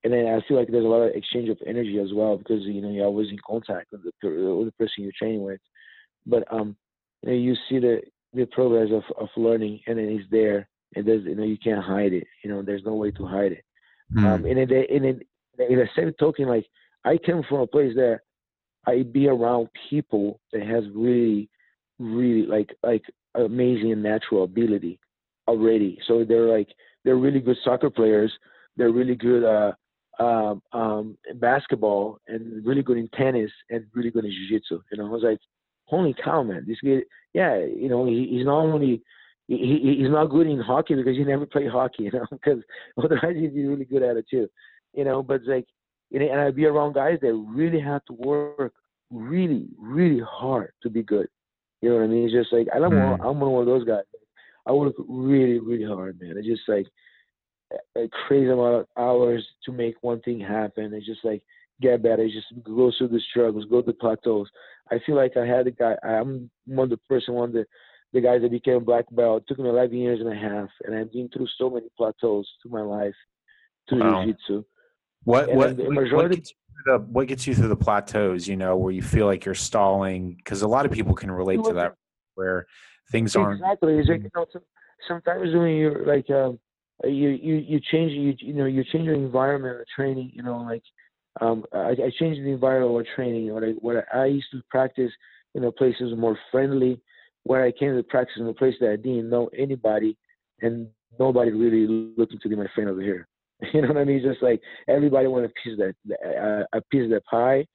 and 0.04 0.12
then 0.12 0.26
I 0.26 0.40
feel 0.46 0.56
like 0.56 0.68
there's 0.68 0.84
a 0.84 0.88
lot 0.88 1.02
of 1.02 1.16
exchange 1.16 1.48
of 1.48 1.58
energy 1.66 1.98
as 1.98 2.14
well 2.14 2.38
because 2.38 2.62
you 2.62 2.80
know 2.80 2.90
you're 2.90 3.06
always 3.06 3.30
in 3.30 3.38
contact 3.44 3.90
with 3.90 4.02
the, 4.04 4.28
with 4.56 4.68
the 4.68 4.72
person 4.78 5.02
you're 5.02 5.12
training 5.18 5.42
with. 5.42 5.60
But 6.26 6.44
um, 6.52 6.76
you, 7.24 7.30
know, 7.30 7.36
you 7.36 7.56
see 7.68 7.80
the 7.80 8.02
the 8.34 8.46
progress 8.46 8.90
of, 8.92 9.02
of 9.20 9.28
learning, 9.36 9.80
and 9.88 9.98
then 9.98 10.06
it's 10.06 10.30
there, 10.30 10.68
and 10.94 11.06
there's 11.06 11.24
you 11.24 11.34
know 11.34 11.44
you 11.44 11.58
can't 11.58 11.84
hide 11.84 12.12
it. 12.12 12.26
You 12.42 12.50
know, 12.50 12.62
there's 12.62 12.84
no 12.84 12.94
way 12.94 13.10
to 13.12 13.26
hide 13.26 13.52
it. 13.52 13.64
Mm. 14.14 14.24
Um, 14.24 14.44
and 14.46 14.58
in 14.58 14.68
the, 14.68 14.94
in, 14.94 15.04
in, 15.04 15.20
in 15.58 15.78
the 15.78 15.88
same 15.96 16.12
token, 16.18 16.48
like 16.48 16.66
I 17.04 17.18
come 17.18 17.42
from 17.48 17.60
a 17.60 17.66
place 17.66 17.94
that 17.96 18.20
I 18.86 19.02
be 19.02 19.28
around 19.28 19.68
people 19.90 20.40
that 20.52 20.62
has 20.62 20.84
really, 20.94 21.48
really 21.98 22.46
like 22.46 22.74
like 22.82 23.04
amazing 23.34 24.00
natural 24.02 24.44
ability 24.44 24.98
already. 25.46 25.98
So 26.06 26.24
they're 26.24 26.48
like 26.48 26.68
they're 27.04 27.16
really 27.16 27.40
good 27.40 27.56
soccer 27.64 27.90
players. 27.90 28.32
They're 28.76 28.92
really 28.92 29.16
good 29.16 29.44
uh, 29.44 29.72
um, 30.22 30.62
um, 30.72 31.18
basketball 31.36 32.18
and 32.28 32.64
really 32.64 32.82
good 32.82 32.96
in 32.96 33.08
tennis 33.08 33.50
and 33.70 33.86
really 33.94 34.10
good 34.10 34.24
in 34.24 34.30
jiu-jitsu. 34.30 34.80
You 34.90 34.98
know, 34.98 35.06
I 35.06 35.10
was 35.10 35.22
like, 35.22 35.38
holy 35.84 36.14
cow, 36.24 36.42
man, 36.42 36.64
this 36.66 36.78
guy, 36.84 37.02
yeah, 37.34 37.58
you 37.58 37.88
know, 37.88 38.06
he, 38.06 38.28
he's 38.30 38.44
not 38.44 38.60
only 38.60 39.02
he, 39.48 39.56
he, 39.56 39.96
he's 40.00 40.10
not 40.10 40.26
good 40.26 40.46
in 40.46 40.60
hockey 40.60 40.94
because 40.94 41.16
he 41.16 41.24
never 41.24 41.46
played 41.46 41.70
hockey, 41.70 42.04
you 42.04 42.12
know, 42.12 42.26
because 42.30 42.60
otherwise 42.96 43.34
he'd 43.34 43.54
be 43.54 43.66
really 43.66 43.84
good 43.84 44.02
at 44.02 44.16
it 44.16 44.26
too, 44.30 44.48
you 44.94 45.04
know. 45.04 45.22
But 45.22 45.36
it's 45.36 45.48
like, 45.48 45.66
you 46.10 46.20
know, 46.20 46.30
and 46.30 46.40
I'd 46.40 46.56
be 46.56 46.66
around 46.66 46.94
guys 46.94 47.18
that 47.22 47.32
really 47.32 47.80
have 47.80 48.04
to 48.06 48.12
work 48.12 48.72
really, 49.10 49.68
really 49.78 50.20
hard 50.20 50.72
to 50.82 50.90
be 50.90 51.02
good. 51.02 51.26
You 51.80 51.90
know 51.90 51.96
what 51.96 52.04
I 52.04 52.08
mean? 52.08 52.24
It's 52.24 52.34
just 52.34 52.52
like 52.52 52.68
I 52.74 52.78
don't 52.78 52.92
mm. 52.92 53.24
I'm 53.24 53.40
one 53.40 53.60
of 53.60 53.66
those 53.66 53.84
guys. 53.84 54.04
I 54.66 54.72
work 54.72 54.94
really, 55.08 55.58
really 55.58 55.84
hard, 55.84 56.20
man. 56.20 56.36
It's 56.36 56.46
just 56.46 56.68
like 56.68 56.86
a 57.96 58.08
crazy 58.26 58.50
amount 58.50 58.74
of 58.74 58.86
hours 58.98 59.46
to 59.64 59.72
make 59.72 59.94
one 60.02 60.20
thing 60.20 60.40
happen. 60.40 60.92
It's 60.92 61.06
just 61.06 61.24
like 61.24 61.42
get 61.80 62.02
better. 62.02 62.22
It's 62.22 62.34
just 62.34 62.64
go 62.64 62.92
through 62.96 63.08
the 63.08 63.20
struggles, 63.30 63.64
go 63.70 63.80
to 63.80 63.86
the 63.86 63.92
plateaus. 63.94 64.48
I 64.90 64.98
feel 65.06 65.16
like 65.16 65.36
I 65.36 65.46
had 65.46 65.66
a 65.66 65.70
guy. 65.70 65.94
I'm 66.02 66.50
one 66.66 66.84
of 66.84 66.90
the 66.90 66.96
person, 67.08 67.34
one 67.34 67.50
of 67.50 67.54
the 67.54 67.66
the 68.12 68.20
guys 68.20 68.42
that 68.42 68.50
became 68.50 68.84
black 68.84 69.04
belt. 69.10 69.42
It 69.42 69.48
took 69.48 69.58
me 69.58 69.68
11 69.68 69.96
years 69.96 70.20
and 70.20 70.32
a 70.32 70.34
half, 70.34 70.68
and 70.84 70.94
I've 70.94 71.12
been 71.12 71.28
through 71.28 71.48
so 71.58 71.70
many 71.70 71.88
plateaus 71.96 72.48
through 72.62 72.72
my 72.72 72.82
life 72.82 73.14
through 73.88 74.00
wow. 74.00 74.24
jiu-jitsu. 74.24 74.64
What 75.24 75.52
what, 75.52 75.76
majority, 75.76 76.14
what, 76.14 76.30
gets 76.30 76.52
the, 76.86 76.98
what 76.98 77.28
gets 77.28 77.46
you 77.46 77.54
through 77.54 77.68
the 77.68 77.76
plateaus? 77.76 78.46
You 78.46 78.56
know, 78.56 78.76
where 78.76 78.92
you 78.92 79.02
feel 79.02 79.26
like 79.26 79.44
you're 79.44 79.54
stalling, 79.54 80.34
because 80.36 80.62
a 80.62 80.68
lot 80.68 80.86
of 80.86 80.92
people 80.92 81.14
can 81.14 81.30
relate 81.30 81.62
to 81.64 81.72
that, 81.74 81.94
where 82.34 82.66
things 83.10 83.34
aren't 83.36 83.60
exactly. 83.60 83.98
It's 83.98 84.08
like, 84.08 84.22
you 84.22 84.30
know, 84.34 84.46
sometimes 85.06 85.54
when 85.54 85.76
you're 85.76 86.06
like 86.06 86.30
um, 86.30 86.58
you 87.04 87.30
you 87.30 87.56
you 87.56 87.80
change 87.90 88.12
you 88.12 88.34
you 88.38 88.54
know 88.54 88.66
you 88.66 88.84
change 88.84 89.04
your 89.04 89.14
environment 89.14 89.74
or 89.74 89.84
training. 89.94 90.30
You 90.32 90.44
know, 90.44 90.58
like 90.58 90.82
um, 91.40 91.64
I, 91.72 91.90
I 91.90 92.12
changed 92.18 92.40
the 92.40 92.50
environment 92.50 92.92
or 92.92 93.04
training. 93.14 93.52
What 93.52 93.64
I 93.64 93.70
what 93.80 94.04
I 94.14 94.26
used 94.26 94.48
to 94.52 94.62
practice 94.70 95.12
in 95.54 95.64
a 95.64 95.72
places 95.72 96.16
more 96.16 96.38
friendly 96.50 97.00
where 97.44 97.64
I 97.64 97.72
came 97.72 97.96
to 97.96 98.02
practice 98.02 98.36
in 98.38 98.46
a 98.46 98.54
place 98.54 98.74
that 98.80 98.90
I 98.90 98.96
didn't 98.96 99.30
know 99.30 99.48
anybody 99.56 100.16
and 100.60 100.88
nobody 101.18 101.50
really 101.50 102.12
looking 102.16 102.38
to 102.40 102.48
be 102.48 102.56
my 102.56 102.66
friend 102.74 102.90
over 102.90 103.02
here. 103.02 103.26
You 103.72 103.82
know 103.82 103.88
what 103.88 103.96
I 103.96 104.04
mean? 104.04 104.22
Just 104.22 104.40
like 104.40 104.60
everybody 104.86 105.26
wanted 105.26 105.50
a 105.50 105.52
piece 105.54 105.72
of 105.72 105.94
that, 106.08 106.66
a 106.72 106.80
piece 106.92 107.02
of 107.02 107.10
that 107.10 107.24
pie. 107.24 107.66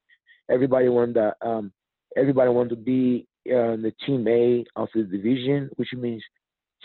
Everybody 0.50 0.88
wanted 0.88 1.16
that. 1.16 1.36
Um, 1.46 1.74
everybody 2.16 2.50
wanted 2.52 2.70
to 2.70 2.76
be 2.78 3.28
uh, 3.48 3.76
the 3.76 3.92
team 4.06 4.26
A 4.30 4.64
of 4.78 4.88
the 4.96 5.04
division, 5.04 5.70
which 5.76 5.90
means 5.94 6.24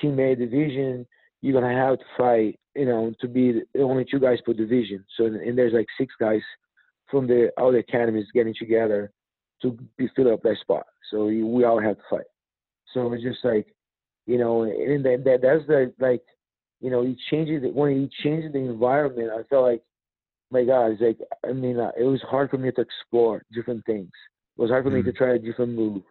team 0.01 0.18
A 0.18 0.35
division. 0.35 1.07
You're 1.43 1.61
gonna 1.61 1.72
have 1.72 2.01
to 2.01 2.05
fight, 2.16 2.59
you 2.74 2.87
know, 2.87 3.12
to 3.20 3.29
be 3.29 3.62
the 3.72 3.83
only 3.83 4.05
two 4.05 4.18
guys 4.18 4.39
per 4.45 4.53
division. 4.53 5.05
So 5.16 5.26
and 5.26 5.57
there's 5.57 5.74
like 5.74 5.87
six 5.97 6.12
guys 6.18 6.43
from 7.09 7.29
the 7.29 7.53
other 7.57 7.79
academies 7.79 8.26
getting 8.35 8.55
together 8.59 9.12
to 9.62 9.79
be 9.97 10.09
fill 10.16 10.33
up 10.33 10.43
that 10.43 10.59
spot. 10.61 10.87
So 11.11 11.26
we 11.26 11.64
all 11.64 11.81
have 11.81 11.97
to 11.97 12.03
fight. 12.11 12.26
So 12.95 13.12
it's 13.12 13.22
just 13.22 13.45
like, 13.45 13.66
you 14.26 14.39
know, 14.39 14.62
and 14.62 15.05
that, 15.05 15.24
that 15.24 15.43
that's 15.43 15.66
the 15.66 15.93
like, 15.99 16.22
you 16.80 16.91
know, 16.91 17.03
he 17.03 17.16
changes 17.30 17.64
it 17.64 17.74
when 17.74 17.93
he 17.93 18.22
changes 18.22 18.53
the 18.53 18.59
environment. 18.59 19.30
I 19.32 19.43
felt 19.45 19.64
like, 19.64 19.82
my 20.51 20.64
God, 20.64 20.93
it's 20.93 21.03
like 21.03 21.18
I 21.49 21.53
mean, 21.53 21.78
uh, 21.78 21.91
it 21.99 22.05
was 22.05 22.22
hard 22.22 22.51
for 22.51 22.59
me 22.59 22.70
to 22.70 22.80
explore 22.80 23.43
different 23.53 23.84
things. 23.86 24.11
It 24.57 24.62
was 24.62 24.70
hard 24.70 24.84
for 24.84 24.91
mm-hmm. 24.91 24.99
me 24.99 25.03
to 25.05 25.12
mm. 25.12 25.16
try 25.16 25.34
a 25.34 25.39
different 25.39 25.72
move 25.72 26.03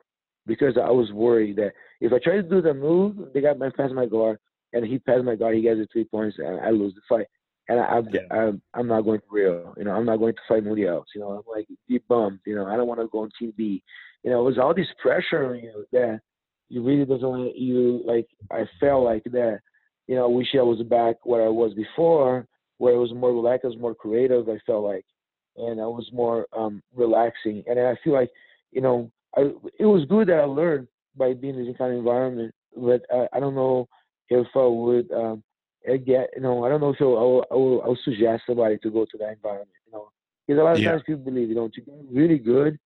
because 0.47 0.77
I 0.77 0.89
was 0.89 1.11
worried 1.11 1.57
that 1.57 1.73
if 1.99 2.13
I 2.13 2.19
try 2.19 2.37
to 2.37 2.43
do 2.43 2.61
the 2.61 2.73
move, 2.73 3.17
they 3.33 3.41
got 3.41 3.59
my 3.59 3.69
pass 3.69 3.91
my 3.93 4.05
guard, 4.05 4.39
and 4.73 4.85
he 4.85 4.97
passed 4.97 5.23
my 5.23 5.35
guard, 5.35 5.55
he 5.55 5.61
gets 5.61 5.79
the 5.79 5.87
three 5.91 6.05
points, 6.05 6.37
and 6.39 6.59
I 6.59 6.69
lose 6.69 6.95
the 6.95 7.01
fight. 7.07 7.27
And 7.69 7.81
I, 7.81 7.99
yeah. 8.11 8.21
I'm, 8.31 8.61
I'm 8.73 8.87
not 8.87 9.01
going 9.01 9.19
to 9.19 9.25
real, 9.29 9.73
you 9.77 9.83
know, 9.83 9.91
I'm 9.91 10.05
not 10.05 10.17
going 10.17 10.33
to 10.33 10.39
fight 10.47 10.63
nobody 10.63 10.87
else, 10.87 11.07
you 11.13 11.19
know. 11.19 11.31
I'm 11.31 11.41
like 11.53 11.67
deep 11.89 12.07
bummed, 12.07 12.39
you 12.45 12.55
know. 12.55 12.65
I 12.65 12.77
don't 12.77 12.87
want 12.87 13.01
to 13.01 13.07
go 13.07 13.19
on 13.19 13.31
TV, 13.41 13.81
you 14.23 14.31
know. 14.31 14.39
It 14.39 14.45
was 14.45 14.57
all 14.57 14.73
this 14.73 14.87
pressure 15.01 15.49
on 15.49 15.59
you 15.59 15.85
that 15.91 16.21
you 16.69 16.83
really 16.83 17.05
doesn't 17.05 17.27
want 17.27 17.57
you 17.57 18.01
like 18.05 18.27
I 18.51 18.65
felt 18.79 19.03
like 19.03 19.23
that. 19.25 19.59
You 20.07 20.15
know, 20.15 20.25
I 20.25 20.27
wish 20.27 20.47
I 20.57 20.61
was 20.61 20.81
back 20.83 21.17
where 21.23 21.45
I 21.45 21.49
was 21.49 21.73
before, 21.73 22.47
where 22.77 22.93
it 22.93 22.97
was 22.97 23.13
more 23.13 23.33
relaxed, 23.33 23.65
I 23.65 23.69
was 23.69 23.77
more 23.77 23.95
creative. 23.95 24.47
I 24.47 24.57
felt 24.65 24.83
like, 24.83 25.05
and 25.57 25.81
I 25.81 25.85
was 25.85 26.09
more 26.13 26.47
um, 26.55 26.81
relaxing. 26.95 27.63
And 27.67 27.79
I 27.79 27.97
feel 28.03 28.13
like, 28.13 28.29
you 28.71 28.81
know, 28.81 29.11
I, 29.35 29.51
it 29.79 29.85
was 29.85 30.05
good 30.05 30.29
that 30.29 30.39
I 30.39 30.45
learned 30.45 30.87
by 31.15 31.33
being 31.33 31.55
in 31.55 31.65
this 31.65 31.75
kind 31.77 31.91
of 31.91 31.99
environment. 31.99 32.53
But 32.75 33.01
I, 33.13 33.27
I 33.33 33.39
don't 33.39 33.55
know 33.55 33.87
if 34.29 34.47
I 34.55 34.65
would 34.65 35.11
um, 35.11 35.43
get, 35.85 36.29
you 36.35 36.41
know, 36.41 36.63
I 36.63 36.69
don't 36.69 36.81
know 36.81 36.91
if 36.91 37.01
I 37.01 37.03
will, 37.03 37.45
I 37.51 37.55
will, 37.55 37.81
I 37.83 37.87
will 37.87 37.99
suggest 38.05 38.43
somebody 38.47 38.77
to 38.77 38.89
go 38.89 39.05
to 39.05 39.17
that 39.17 39.33
environment. 39.33 39.69
You 39.85 39.91
know, 39.93 40.11
because 40.45 40.59
a 40.59 40.63
lot 40.63 40.75
of 40.75 40.79
yeah. 40.79 40.91
times 40.91 41.03
people 41.05 41.23
believe, 41.23 41.49
you 41.49 41.55
know, 41.55 41.69
to 41.73 41.81
get 41.81 41.95
really 42.11 42.37
good, 42.37 42.77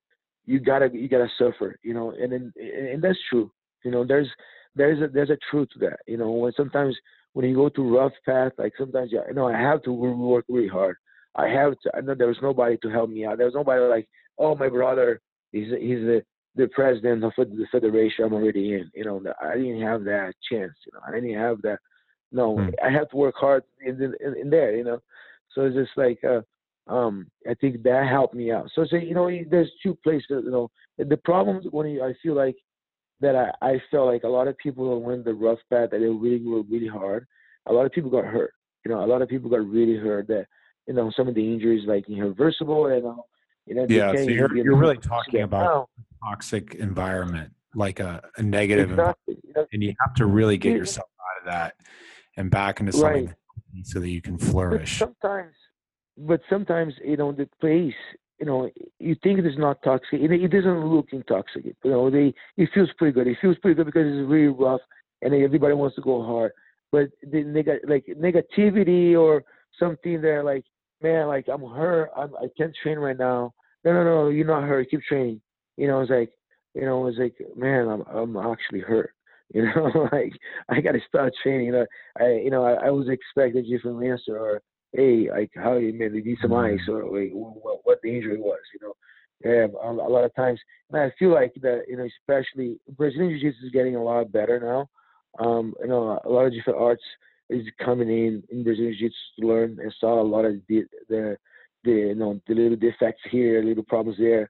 you 0.45 0.59
gotta 0.59 0.89
you 0.91 1.07
gotta 1.07 1.29
suffer, 1.37 1.77
you 1.83 1.93
know, 1.93 2.11
and 2.11 2.31
then 2.31 2.53
and 2.57 3.01
that's 3.01 3.19
true. 3.29 3.51
You 3.83 3.91
know, 3.91 4.05
there's 4.05 4.27
there's 4.75 5.01
a 5.01 5.07
there's 5.07 5.29
a 5.29 5.37
truth 5.49 5.69
to 5.73 5.79
that. 5.79 5.99
You 6.07 6.17
know, 6.17 6.31
when 6.31 6.53
sometimes 6.53 6.95
when 7.33 7.47
you 7.47 7.55
go 7.55 7.69
to 7.69 7.97
rough 7.97 8.13
path, 8.25 8.53
like 8.57 8.73
sometimes 8.77 9.09
yeah, 9.11 9.21
you 9.27 9.33
know, 9.33 9.47
I 9.47 9.57
have 9.57 9.81
to 9.83 9.91
work 9.91 10.45
really 10.49 10.67
hard. 10.67 10.97
I 11.35 11.47
have 11.47 11.73
to. 11.81 11.91
I 11.95 12.01
know 12.01 12.15
there 12.15 12.27
was 12.27 12.37
nobody 12.41 12.77
to 12.77 12.89
help 12.89 13.09
me 13.09 13.25
out. 13.25 13.37
There 13.37 13.45
was 13.45 13.55
nobody 13.55 13.81
like, 13.81 14.07
oh, 14.37 14.55
my 14.55 14.69
brother, 14.69 15.21
he's 15.51 15.67
he's 15.67 15.99
the 15.99 16.23
the 16.55 16.67
president 16.67 17.23
of 17.23 17.31
the 17.37 17.65
federation. 17.71 18.25
I'm 18.25 18.33
already 18.33 18.73
in. 18.73 18.91
You 18.93 19.05
know, 19.05 19.23
I 19.41 19.55
didn't 19.55 19.81
have 19.81 20.03
that 20.05 20.33
chance. 20.49 20.73
You 20.85 20.91
know, 20.93 20.99
I 21.07 21.11
didn't 21.11 21.35
have 21.35 21.61
that. 21.61 21.79
No, 22.33 22.57
hmm. 22.57 22.69
I 22.83 22.89
have 22.91 23.09
to 23.09 23.17
work 23.17 23.35
hard 23.37 23.63
in, 23.85 24.01
in, 24.01 24.35
in 24.37 24.49
there. 24.49 24.75
You 24.75 24.83
know, 24.83 24.99
so 25.53 25.65
it's 25.65 25.75
just 25.75 25.91
like. 25.97 26.19
Uh, 26.23 26.41
um, 26.87 27.27
I 27.49 27.53
think 27.53 27.83
that 27.83 28.07
helped 28.09 28.33
me 28.33 28.51
out. 28.51 28.69
So, 28.73 28.85
say, 28.85 29.05
you 29.05 29.13
know, 29.13 29.29
there's 29.49 29.71
two 29.83 29.97
places. 30.03 30.25
You 30.29 30.51
know, 30.51 30.71
the 30.97 31.15
problem 31.15 31.61
when 31.71 31.87
you, 31.87 32.03
I 32.03 32.13
feel 32.21 32.35
like 32.35 32.55
that 33.21 33.35
I, 33.35 33.51
I 33.61 33.81
felt 33.89 34.07
like 34.07 34.23
a 34.23 34.27
lot 34.27 34.47
of 34.47 34.57
people 34.57 34.99
went 35.01 35.23
the 35.23 35.33
rough 35.33 35.59
path 35.69 35.91
that 35.91 35.99
they 35.99 36.05
really 36.05 36.43
were 36.43 36.63
really 36.63 36.87
hard. 36.87 37.27
A 37.67 37.73
lot 37.73 37.85
of 37.85 37.91
people 37.91 38.09
got 38.09 38.25
hurt. 38.25 38.53
You 38.83 38.91
know, 38.91 39.03
a 39.03 39.05
lot 39.05 39.21
of 39.21 39.29
people 39.29 39.49
got 39.49 39.65
really 39.65 39.95
hurt. 39.95 40.27
That 40.27 40.47
you 40.87 40.93
know, 40.93 41.11
some 41.15 41.27
of 41.27 41.35
the 41.35 41.53
injuries 41.53 41.87
like 41.87 42.09
irreversible 42.09 42.87
and 42.87 43.05
uh, 43.05 43.15
you 43.65 43.75
know. 43.75 43.85
Yeah, 43.87 44.11
so 44.11 44.21
you're, 44.21 44.55
you're 44.55 44.75
really 44.75 44.97
talking 44.97 45.41
about 45.41 45.89
toxic 46.23 46.75
environment, 46.75 47.53
like 47.75 47.99
a, 47.99 48.21
a 48.37 48.41
negative 48.41 48.91
exactly. 48.91 49.37
environment, 49.45 49.69
and 49.71 49.83
you 49.83 49.93
have 49.99 50.15
to 50.15 50.25
really 50.25 50.57
get 50.57 50.75
yourself 50.75 51.07
out 51.19 51.47
of 51.47 51.53
that 51.53 51.75
and 52.37 52.49
back 52.49 52.79
into 52.79 52.91
something 52.91 53.27
right. 53.27 53.35
so 53.83 53.99
that 53.99 54.09
you 54.09 54.21
can 54.21 54.37
flourish. 54.37 54.99
But 54.99 55.13
sometimes, 55.21 55.53
but 56.17 56.41
sometimes 56.49 56.93
you 57.03 57.17
know 57.17 57.31
the 57.31 57.47
place 57.59 57.93
you 58.41 58.47
know, 58.47 58.69
you 58.97 59.15
think 59.21 59.37
it 59.37 59.45
is 59.45 59.57
not 59.57 59.83
toxic. 59.83 60.19
It, 60.19 60.51
doesn't 60.51 60.85
look 60.85 61.09
intoxicating. 61.11 61.75
You 61.83 61.91
know, 61.91 62.09
they 62.09 62.33
it 62.57 62.69
feels 62.73 62.89
pretty 62.97 63.13
good. 63.13 63.27
It 63.27 63.37
feels 63.39 63.55
pretty 63.59 63.75
good 63.75 63.85
because 63.85 64.07
it's 64.07 64.27
really 64.27 64.47
rough 64.47 64.81
and 65.21 65.35
everybody 65.35 65.75
wants 65.75 65.95
to 65.97 66.01
go 66.01 66.23
hard. 66.23 66.51
But 66.91 67.09
the 67.21 67.43
neg- 67.43 67.87
like 67.87 68.05
negativity 68.19 69.15
or 69.15 69.43
something 69.77 70.21
there, 70.21 70.43
like 70.43 70.65
man, 71.03 71.27
like 71.27 71.45
I'm 71.47 71.61
hurt. 71.61 72.09
I'm, 72.17 72.33
I 72.35 72.47
can't 72.57 72.75
train 72.81 72.97
right 72.97 73.17
now. 73.17 73.53
No, 73.85 73.93
no, 73.93 74.03
no, 74.03 74.29
you're 74.29 74.47
not 74.47 74.63
hurt. 74.63 74.89
Keep 74.89 75.03
training. 75.03 75.39
You 75.77 75.87
know, 75.87 76.01
it's 76.01 76.09
like, 76.09 76.31
you 76.73 76.81
know, 76.81 77.05
it's 77.05 77.19
like, 77.19 77.35
man, 77.55 77.87
I'm 77.87 78.01
I'm 78.07 78.37
actually 78.37 78.81
hurt. 78.81 79.13
You 79.53 79.63
know, 79.65 80.07
like 80.13 80.31
I 80.69 80.79
got 80.79 80.93
to 80.93 81.01
start 81.09 81.33
training. 81.43 81.65
You 81.65 81.71
know, 81.73 81.85
I 82.17 82.27
you 82.41 82.49
know 82.49 82.63
I, 82.63 82.87
I 82.87 82.89
was 82.89 83.09
expecting 83.09 83.65
you 83.65 83.79
from 83.79 84.01
answer 84.01 84.37
or 84.37 84.61
hey, 84.93 85.29
like 85.29 85.51
how 85.55 85.77
you 85.77 85.93
man, 85.93 86.13
they 86.13 86.21
need 86.21 86.37
some 86.41 86.53
ice 86.53 86.79
or 86.87 87.03
like 87.03 87.31
what, 87.31 87.79
what 87.83 87.99
the 88.03 88.15
injury 88.15 88.37
was, 88.37 88.59
you 88.73 88.87
know. 88.87 88.93
Yeah, 89.43 89.65
a, 89.83 89.89
a 89.89 90.11
lot 90.11 90.23
of 90.23 90.35
times, 90.35 90.59
and 90.91 91.01
I 91.01 91.11
feel 91.17 91.33
like 91.33 91.53
that, 91.63 91.85
you 91.87 91.97
know, 91.97 92.07
especially 92.19 92.79
Brazilian 92.95 93.39
Jiu-Jitsu 93.39 93.65
is 93.65 93.71
getting 93.71 93.95
a 93.95 94.03
lot 94.03 94.31
better 94.31 94.59
now. 94.59 95.43
Um, 95.43 95.73
you 95.81 95.87
know, 95.87 96.19
a 96.23 96.29
lot 96.29 96.45
of 96.45 96.53
different 96.53 96.79
arts 96.79 97.01
is 97.49 97.65
coming 97.83 98.09
in 98.09 98.43
in 98.51 98.63
Brazilian 98.63 98.95
Jiu-Jitsu 98.99 99.41
to 99.41 99.47
learn 99.47 99.79
and 99.81 99.93
saw 99.99 100.21
a 100.21 100.23
lot 100.23 100.45
of 100.45 100.55
the, 100.69 100.83
the, 101.09 101.37
the 101.83 101.91
you 101.91 102.15
know, 102.15 102.39
the 102.47 102.53
little 102.53 102.75
defects 102.75 103.23
here, 103.31 103.63
little 103.63 103.83
problems 103.83 104.19
there. 104.19 104.47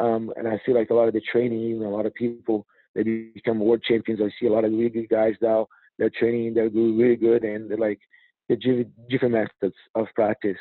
Um, 0.00 0.32
and 0.36 0.46
I 0.46 0.60
feel 0.66 0.74
like 0.74 0.90
a 0.90 0.94
lot 0.94 1.08
of 1.08 1.14
the 1.14 1.22
training, 1.32 1.82
a 1.82 1.88
lot 1.88 2.04
of 2.04 2.14
people, 2.14 2.66
they 2.94 3.02
become 3.02 3.60
world 3.60 3.82
champions. 3.82 4.20
I 4.22 4.30
see 4.38 4.46
a 4.46 4.52
lot 4.52 4.64
of 4.64 4.72
really 4.72 4.90
good 4.90 5.08
guys 5.08 5.34
now. 5.40 5.68
They're 5.98 6.10
training, 6.10 6.54
they're 6.54 6.68
doing 6.68 6.98
really 6.98 7.16
good, 7.16 7.44
and 7.44 7.70
they're 7.70 7.78
like 7.78 8.00
the 8.48 8.86
different 9.08 9.34
methods 9.34 9.76
of 9.94 10.06
practice, 10.14 10.58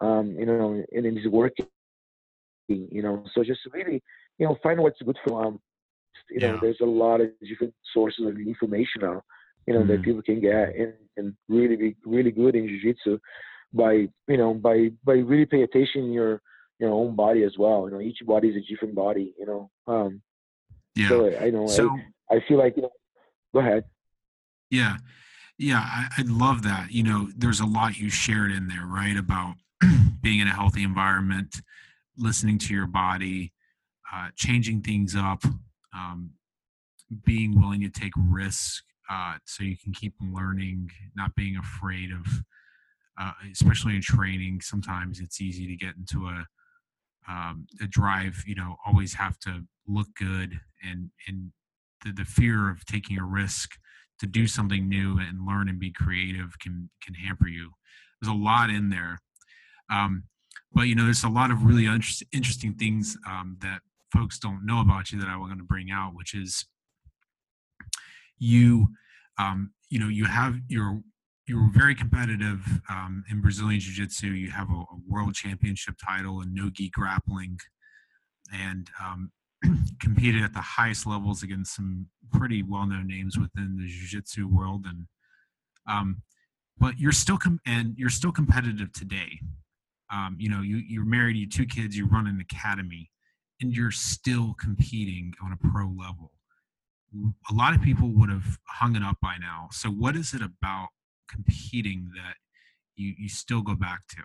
um, 0.00 0.36
you 0.38 0.46
know, 0.46 0.72
and 0.92 1.06
it's 1.06 1.26
working, 1.26 1.66
you 2.68 3.02
know. 3.02 3.24
So 3.34 3.42
just 3.42 3.60
really, 3.72 4.02
you 4.38 4.46
know, 4.46 4.56
find 4.62 4.80
what's 4.80 5.02
good 5.02 5.18
for 5.26 5.44
them. 5.44 5.60
You 6.30 6.40
know, 6.40 6.58
there's 6.60 6.80
a 6.80 6.86
lot 6.86 7.20
of 7.20 7.30
different 7.40 7.74
sources 7.92 8.24
of 8.26 8.38
information 8.38 9.02
now, 9.02 9.22
you 9.66 9.74
know, 9.74 9.80
mm-hmm. 9.80 9.88
that 9.88 10.02
people 10.02 10.22
can 10.22 10.40
get 10.40 10.74
and, 10.76 10.94
and 11.16 11.34
really 11.48 11.76
be 11.76 11.96
really 12.06 12.30
good 12.30 12.54
in 12.54 12.68
jiu-jitsu 12.68 13.18
by, 13.72 14.08
you 14.28 14.36
know, 14.36 14.54
by, 14.54 14.90
by 15.04 15.14
really 15.14 15.44
paying 15.44 15.64
attention 15.64 16.12
your, 16.12 16.40
your 16.78 16.90
own 16.90 17.16
body 17.16 17.42
as 17.42 17.58
well. 17.58 17.86
You 17.86 17.94
know, 17.94 18.00
each 18.00 18.18
body 18.24 18.48
is 18.48 18.56
a 18.56 18.60
different 18.60 18.94
body, 18.94 19.34
you 19.38 19.44
know. 19.44 19.70
Um, 19.88 20.22
yeah. 20.94 21.08
So 21.08 21.36
I 21.36 21.50
know, 21.50 21.66
so, 21.66 21.90
I, 22.30 22.36
I 22.36 22.44
feel 22.46 22.58
like, 22.58 22.76
you 22.76 22.82
know, 22.82 22.92
go 23.52 23.60
ahead. 23.60 23.84
Yeah. 24.70 24.96
Yeah, 25.58 25.78
I, 25.80 26.08
I 26.18 26.22
love 26.26 26.62
that. 26.62 26.90
You 26.90 27.02
know, 27.04 27.28
there's 27.36 27.60
a 27.60 27.66
lot 27.66 27.96
you 27.98 28.10
shared 28.10 28.50
in 28.50 28.68
there, 28.68 28.86
right? 28.86 29.16
About 29.16 29.54
being 30.20 30.40
in 30.40 30.48
a 30.48 30.52
healthy 30.54 30.82
environment, 30.82 31.60
listening 32.16 32.58
to 32.58 32.74
your 32.74 32.86
body, 32.86 33.52
uh, 34.12 34.28
changing 34.34 34.82
things 34.82 35.14
up, 35.16 35.44
um, 35.94 36.30
being 37.24 37.60
willing 37.60 37.80
to 37.82 37.88
take 37.88 38.12
risks 38.16 38.82
uh, 39.10 39.34
so 39.44 39.62
you 39.62 39.76
can 39.76 39.92
keep 39.92 40.14
learning, 40.20 40.90
not 41.14 41.34
being 41.36 41.56
afraid 41.56 42.10
of, 42.10 42.26
uh, 43.20 43.32
especially 43.52 43.94
in 43.94 44.02
training. 44.02 44.60
Sometimes 44.60 45.20
it's 45.20 45.40
easy 45.40 45.66
to 45.68 45.76
get 45.76 45.94
into 45.96 46.26
a 46.26 46.46
um, 47.28 47.66
a 47.82 47.86
drive. 47.86 48.42
You 48.46 48.54
know, 48.56 48.76
always 48.86 49.14
have 49.14 49.38
to 49.40 49.64
look 49.86 50.08
good, 50.18 50.60
and 50.82 51.10
and 51.28 51.52
the, 52.04 52.12
the 52.12 52.24
fear 52.24 52.70
of 52.70 52.84
taking 52.86 53.18
a 53.18 53.24
risk 53.24 53.72
to 54.20 54.26
do 54.26 54.46
something 54.46 54.88
new 54.88 55.18
and 55.18 55.46
learn 55.46 55.68
and 55.68 55.78
be 55.78 55.92
creative 55.92 56.58
can 56.60 56.90
can 57.02 57.14
hamper 57.14 57.48
you. 57.48 57.70
There's 58.20 58.32
a 58.32 58.36
lot 58.36 58.70
in 58.70 58.90
there, 58.90 59.18
um, 59.90 60.24
but 60.72 60.82
you 60.82 60.94
know, 60.94 61.04
there's 61.04 61.24
a 61.24 61.28
lot 61.28 61.50
of 61.50 61.64
really 61.64 61.86
interesting 62.32 62.74
things 62.74 63.16
um, 63.26 63.56
that 63.60 63.80
folks 64.12 64.38
don't 64.38 64.64
know 64.64 64.80
about 64.80 65.10
you 65.10 65.20
that 65.20 65.28
I 65.28 65.36
was 65.36 65.48
going 65.48 65.58
to 65.58 65.64
bring 65.64 65.90
out, 65.90 66.12
which 66.14 66.34
is 66.34 66.66
you, 68.38 68.88
um, 69.38 69.72
you 69.90 69.98
know, 69.98 70.08
you 70.08 70.24
have 70.26 70.56
your 70.68 71.00
you're 71.46 71.70
very 71.74 71.94
competitive 71.94 72.60
um, 72.88 73.22
in 73.30 73.42
Brazilian 73.42 73.78
Jiu 73.78 73.92
Jitsu. 73.92 74.28
You 74.28 74.50
have 74.50 74.70
a, 74.70 74.80
a, 74.80 74.98
world 75.06 75.34
championship 75.34 75.96
title 76.02 76.40
in 76.40 76.54
no 76.54 76.70
gi 76.70 76.90
grappling, 76.90 77.58
and 78.52 78.88
um, 79.02 79.30
competed 80.00 80.42
at 80.42 80.52
the 80.52 80.60
highest 80.60 81.06
levels 81.06 81.42
against 81.42 81.76
some 81.76 82.06
pretty 82.32 82.62
well-known 82.62 83.06
names 83.06 83.38
within 83.38 83.76
the 83.78 83.86
jiu-jitsu 83.86 84.48
world 84.48 84.86
and 84.86 85.06
um, 85.86 86.22
but 86.78 86.98
you're 86.98 87.12
still 87.12 87.38
com- 87.38 87.60
and 87.66 87.94
you're 87.96 88.10
still 88.10 88.32
competitive 88.32 88.92
today. 88.92 89.38
Um, 90.12 90.36
you 90.38 90.50
know 90.50 90.60
you, 90.60 90.76
you're 90.76 91.04
married 91.04 91.36
you 91.36 91.48
two 91.48 91.66
kids 91.66 91.96
you 91.96 92.06
run 92.06 92.26
an 92.26 92.40
academy 92.40 93.10
and 93.60 93.74
you're 93.74 93.90
still 93.90 94.54
competing 94.58 95.32
on 95.42 95.52
a 95.52 95.56
pro 95.56 95.86
level. 95.86 96.32
A 97.50 97.54
lot 97.54 97.74
of 97.74 97.82
people 97.82 98.08
would 98.08 98.28
have 98.28 98.58
hung 98.66 98.96
it 98.96 99.02
up 99.02 99.18
by 99.22 99.36
now. 99.40 99.68
So 99.70 99.88
what 99.88 100.16
is 100.16 100.34
it 100.34 100.42
about 100.42 100.88
competing 101.28 102.10
that 102.16 102.34
you 102.96 103.14
you 103.18 103.28
still 103.28 103.62
go 103.62 103.74
back 103.74 104.00
to 104.10 104.22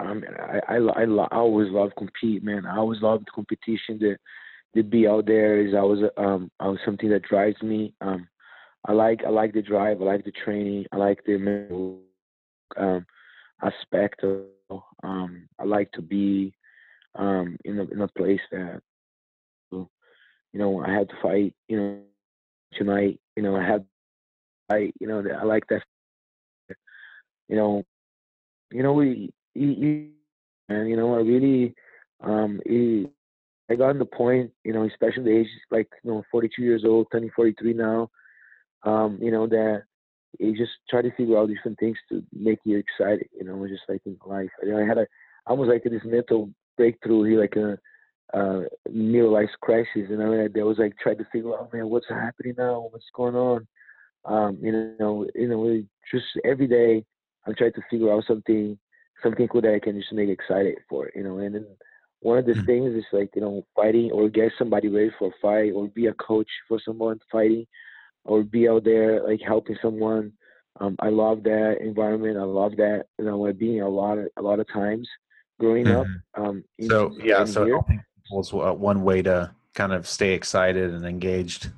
I 0.00 0.14
mean, 0.14 0.24
I, 0.38 0.60
I, 0.68 0.76
I, 0.76 1.04
I 1.04 1.36
always 1.36 1.70
love 1.70 1.90
compete, 1.96 2.42
man. 2.42 2.66
I 2.66 2.76
always 2.76 3.02
love 3.02 3.20
the 3.20 3.30
competition. 3.34 3.98
The, 3.98 4.16
the 4.74 4.82
be 4.82 5.06
out 5.06 5.26
there 5.26 5.60
is 5.60 5.74
always 5.74 6.02
um, 6.16 6.50
always 6.60 6.80
something 6.84 7.10
that 7.10 7.22
drives 7.22 7.60
me. 7.62 7.94
Um, 8.00 8.28
I 8.86 8.92
like, 8.92 9.20
I 9.26 9.30
like 9.30 9.52
the 9.52 9.62
drive. 9.62 10.00
I 10.00 10.04
like 10.04 10.24
the 10.24 10.32
training. 10.32 10.86
I 10.92 10.96
like 10.96 11.22
the 11.24 11.36
mental 11.36 12.00
um, 12.76 13.04
aspect 13.62 14.24
of. 14.24 14.44
Um, 15.02 15.48
I 15.58 15.64
like 15.64 15.90
to 15.92 16.02
be 16.02 16.54
um, 17.16 17.56
in 17.64 17.80
a 17.80 17.82
in 17.84 18.00
a 18.00 18.08
place 18.08 18.40
that, 18.52 18.80
you 19.72 19.88
know, 20.54 20.80
I 20.84 20.92
had 20.92 21.08
to 21.08 21.14
fight. 21.20 21.54
You 21.68 21.76
know, 21.76 22.00
tonight. 22.74 23.20
You 23.36 23.42
know, 23.42 23.56
I 23.56 23.64
had, 23.66 23.84
I, 24.70 24.92
you 25.00 25.08
know, 25.08 25.24
I 25.40 25.44
like 25.44 25.64
that. 25.70 25.82
You 27.48 27.56
know, 27.56 27.84
you 28.70 28.82
know, 28.84 28.92
we 28.92 29.30
and 29.60 30.88
you 30.88 30.96
know, 30.96 31.14
I 31.14 31.18
really, 31.18 31.74
um, 32.22 32.60
I 33.70 33.74
got 33.74 33.92
to 33.92 33.98
the 33.98 34.04
point, 34.04 34.50
you 34.64 34.72
know, 34.72 34.84
especially 34.84 35.24
the 35.24 35.38
age 35.38 35.48
like 35.70 35.88
you 36.02 36.10
know, 36.10 36.22
42 36.30 36.62
years 36.62 36.84
old, 36.84 37.06
turning 37.12 37.30
43 37.34 37.74
now. 37.74 38.10
Um, 38.82 39.18
you 39.20 39.30
know 39.30 39.46
that 39.46 39.82
you 40.38 40.56
just 40.56 40.72
try 40.88 41.02
to 41.02 41.10
figure 41.14 41.36
out 41.36 41.48
different 41.48 41.78
things 41.78 41.98
to 42.08 42.22
make 42.32 42.60
you 42.64 42.78
excited. 42.78 43.28
You 43.38 43.44
know, 43.44 43.66
just 43.68 43.82
like 43.88 44.00
in 44.06 44.16
life. 44.24 44.48
You 44.62 44.72
know, 44.72 44.82
I 44.82 44.86
had 44.86 44.98
a 44.98 45.06
almost 45.46 45.68
like 45.68 45.84
this 45.84 46.00
mental 46.04 46.50
breakthrough 46.76 47.24
here, 47.24 47.40
like 47.40 47.56
a 47.56 47.78
uh, 48.32 48.62
life 48.92 49.50
crisis. 49.60 50.08
And 50.08 50.22
I, 50.22 50.58
I 50.58 50.62
was 50.62 50.78
like 50.78 50.94
trying 51.02 51.18
to 51.18 51.26
figure 51.32 51.52
out, 51.52 51.72
man, 51.72 51.88
what's 51.88 52.08
happening 52.08 52.54
now? 52.56 52.88
What's 52.90 53.10
going 53.14 53.34
on? 53.34 53.66
Um, 54.24 54.58
you 54.62 54.94
know, 54.98 55.26
you 55.34 55.48
know, 55.48 55.82
just 56.12 56.26
every 56.44 56.66
day 56.66 57.04
I'm 57.46 57.54
trying 57.54 57.72
to 57.72 57.82
figure 57.90 58.12
out 58.12 58.24
something 58.26 58.78
something 59.22 59.48
cool 59.48 59.62
that 59.62 59.74
I 59.74 59.78
can 59.78 59.98
just 59.98 60.12
make 60.12 60.28
excited 60.28 60.78
for, 60.88 61.10
you 61.14 61.22
know. 61.22 61.38
And 61.38 61.54
then 61.54 61.66
one 62.20 62.38
of 62.38 62.46
the 62.46 62.52
mm-hmm. 62.52 62.66
things 62.66 62.94
is 62.94 63.04
like, 63.12 63.30
you 63.34 63.40
know, 63.40 63.66
fighting 63.74 64.10
or 64.12 64.28
get 64.28 64.52
somebody 64.58 64.88
ready 64.88 65.10
for 65.18 65.28
a 65.28 65.32
fight 65.40 65.72
or 65.72 65.88
be 65.88 66.06
a 66.06 66.14
coach 66.14 66.48
for 66.68 66.78
someone 66.84 67.18
fighting 67.30 67.66
or 68.24 68.42
be 68.42 68.68
out 68.68 68.84
there 68.84 69.22
like 69.26 69.40
helping 69.40 69.76
someone. 69.80 70.32
Um, 70.80 70.96
I 71.00 71.08
love 71.08 71.42
that 71.44 71.78
environment. 71.80 72.38
I 72.38 72.44
love 72.44 72.76
that, 72.76 73.06
you 73.18 73.24
know, 73.24 73.52
being 73.52 73.80
a 73.80 73.88
lot 73.88 74.18
of 74.18 74.28
a 74.36 74.42
lot 74.42 74.60
of 74.60 74.68
times 74.68 75.08
growing 75.58 75.86
mm-hmm. 75.86 75.98
up. 76.36 76.46
Um, 76.46 76.64
so 76.88 77.16
yeah, 77.22 77.44
so 77.44 77.64
here. 77.64 77.74
helping 77.74 78.02
people 78.22 78.40
is 78.40 78.52
one 78.52 79.02
way 79.02 79.22
to 79.22 79.54
kind 79.74 79.92
of 79.92 80.06
stay 80.06 80.32
excited 80.32 80.92
and 80.92 81.04
engaged. 81.04 81.70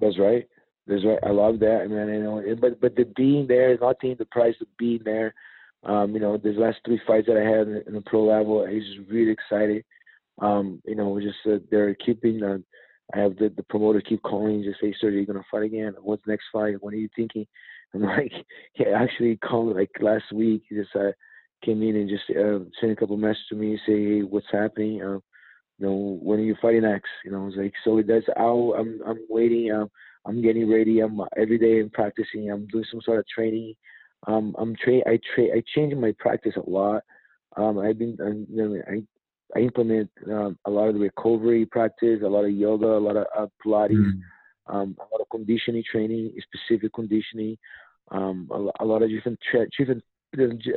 That's 0.00 0.18
right. 0.18 0.46
That's 0.86 1.04
right. 1.04 1.18
I 1.22 1.30
love 1.30 1.58
that, 1.60 1.82
I 1.82 1.86
mean, 1.88 2.08
you 2.08 2.22
know, 2.22 2.56
but 2.60 2.80
but 2.80 2.94
the 2.94 3.04
being 3.16 3.46
there 3.46 3.72
is 3.72 3.80
not 3.80 3.96
the 4.00 4.26
price 4.30 4.54
of 4.60 4.68
being 4.78 5.00
there. 5.04 5.34
Um, 5.84 6.14
you 6.14 6.20
know, 6.20 6.36
these 6.36 6.56
last 6.56 6.78
three 6.84 7.00
fights 7.06 7.26
that 7.28 7.36
I 7.36 7.48
had 7.48 7.68
in, 7.86 7.94
the 7.94 8.02
pro 8.06 8.24
level, 8.24 8.66
he's 8.66 8.98
really 9.08 9.30
excited. 9.30 9.84
Um, 10.40 10.82
you 10.84 10.94
know, 10.96 11.18
just 11.20 11.36
uh, 11.46 11.58
they're 11.70 11.94
keeping. 11.94 12.42
Uh, 12.42 12.58
I 13.14 13.20
have 13.20 13.36
the, 13.36 13.50
the 13.56 13.62
promoter 13.64 14.00
keep 14.00 14.22
calling, 14.22 14.64
just 14.64 14.80
say, 14.80 14.94
"Sir, 15.00 15.10
you're 15.10 15.20
you 15.20 15.26
gonna 15.26 15.44
fight 15.50 15.62
again? 15.62 15.94
What's 16.00 16.26
next 16.26 16.46
fight? 16.52 16.82
What 16.82 16.92
are 16.92 16.98
you 16.98 17.08
thinking?" 17.14 17.46
I'm 17.94 18.02
like, 18.02 18.32
he 18.74 18.84
actually 18.84 19.36
called 19.36 19.76
like 19.76 19.90
last 20.00 20.32
week. 20.32 20.64
He 20.68 20.74
just 20.74 20.94
uh, 20.96 21.12
came 21.64 21.82
in 21.82 21.96
and 21.96 22.08
just 22.08 22.24
uh, 22.30 22.58
sent 22.80 22.92
a 22.92 22.96
couple 22.96 23.16
messages 23.16 23.46
to 23.50 23.54
me, 23.54 23.78
say, 23.86 24.04
"Hey, 24.16 24.22
what's 24.22 24.46
happening? 24.50 25.00
Uh, 25.02 25.20
you 25.78 25.86
know, 25.86 26.18
when 26.22 26.40
are 26.40 26.42
you 26.42 26.56
fighting 26.60 26.82
next?" 26.82 27.08
You 27.24 27.30
know, 27.30 27.42
I 27.42 27.46
was 27.46 27.54
like, 27.56 27.74
so 27.84 28.02
that's 28.06 28.26
how 28.36 28.74
I'm 28.76 29.00
I'm 29.06 29.20
waiting. 29.28 29.70
Um, 29.72 29.90
I'm 30.26 30.42
getting 30.42 30.68
ready. 30.70 31.00
I'm 31.00 31.20
every 31.36 31.58
day 31.58 31.80
I'm 31.80 31.90
practicing. 31.90 32.50
I'm 32.50 32.66
doing 32.66 32.84
some 32.90 33.00
sort 33.02 33.20
of 33.20 33.26
training. 33.28 33.74
Um, 34.26 34.54
I'm 34.58 34.74
train. 34.76 35.02
I 35.06 35.18
train. 35.34 35.50
I 35.54 35.62
change 35.74 35.94
my 35.94 36.12
practice 36.18 36.54
a 36.56 36.68
lot. 36.68 37.02
Um, 37.56 37.78
I've 37.78 37.98
been. 37.98 38.16
Know, 38.48 38.82
I 38.90 39.02
I 39.54 39.60
implement 39.60 40.10
um, 40.30 40.58
a 40.64 40.70
lot 40.70 40.88
of 40.88 40.96
recovery 40.96 41.66
practice, 41.66 42.20
a 42.24 42.28
lot 42.28 42.44
of 42.44 42.50
yoga, 42.50 42.86
a 42.86 42.98
lot 42.98 43.16
of 43.16 43.26
uh, 43.36 43.46
Pilates, 43.64 43.92
mm. 43.92 44.20
um, 44.66 44.96
a 44.98 45.06
lot 45.12 45.20
of 45.20 45.28
conditioning 45.30 45.84
training, 45.90 46.32
specific 46.42 46.92
conditioning, 46.94 47.56
um, 48.10 48.48
a, 48.50 48.82
a, 48.82 48.84
lot 48.84 49.02
of 49.02 49.08
different 49.08 49.38
tra- 49.48 49.68
different 49.78 50.02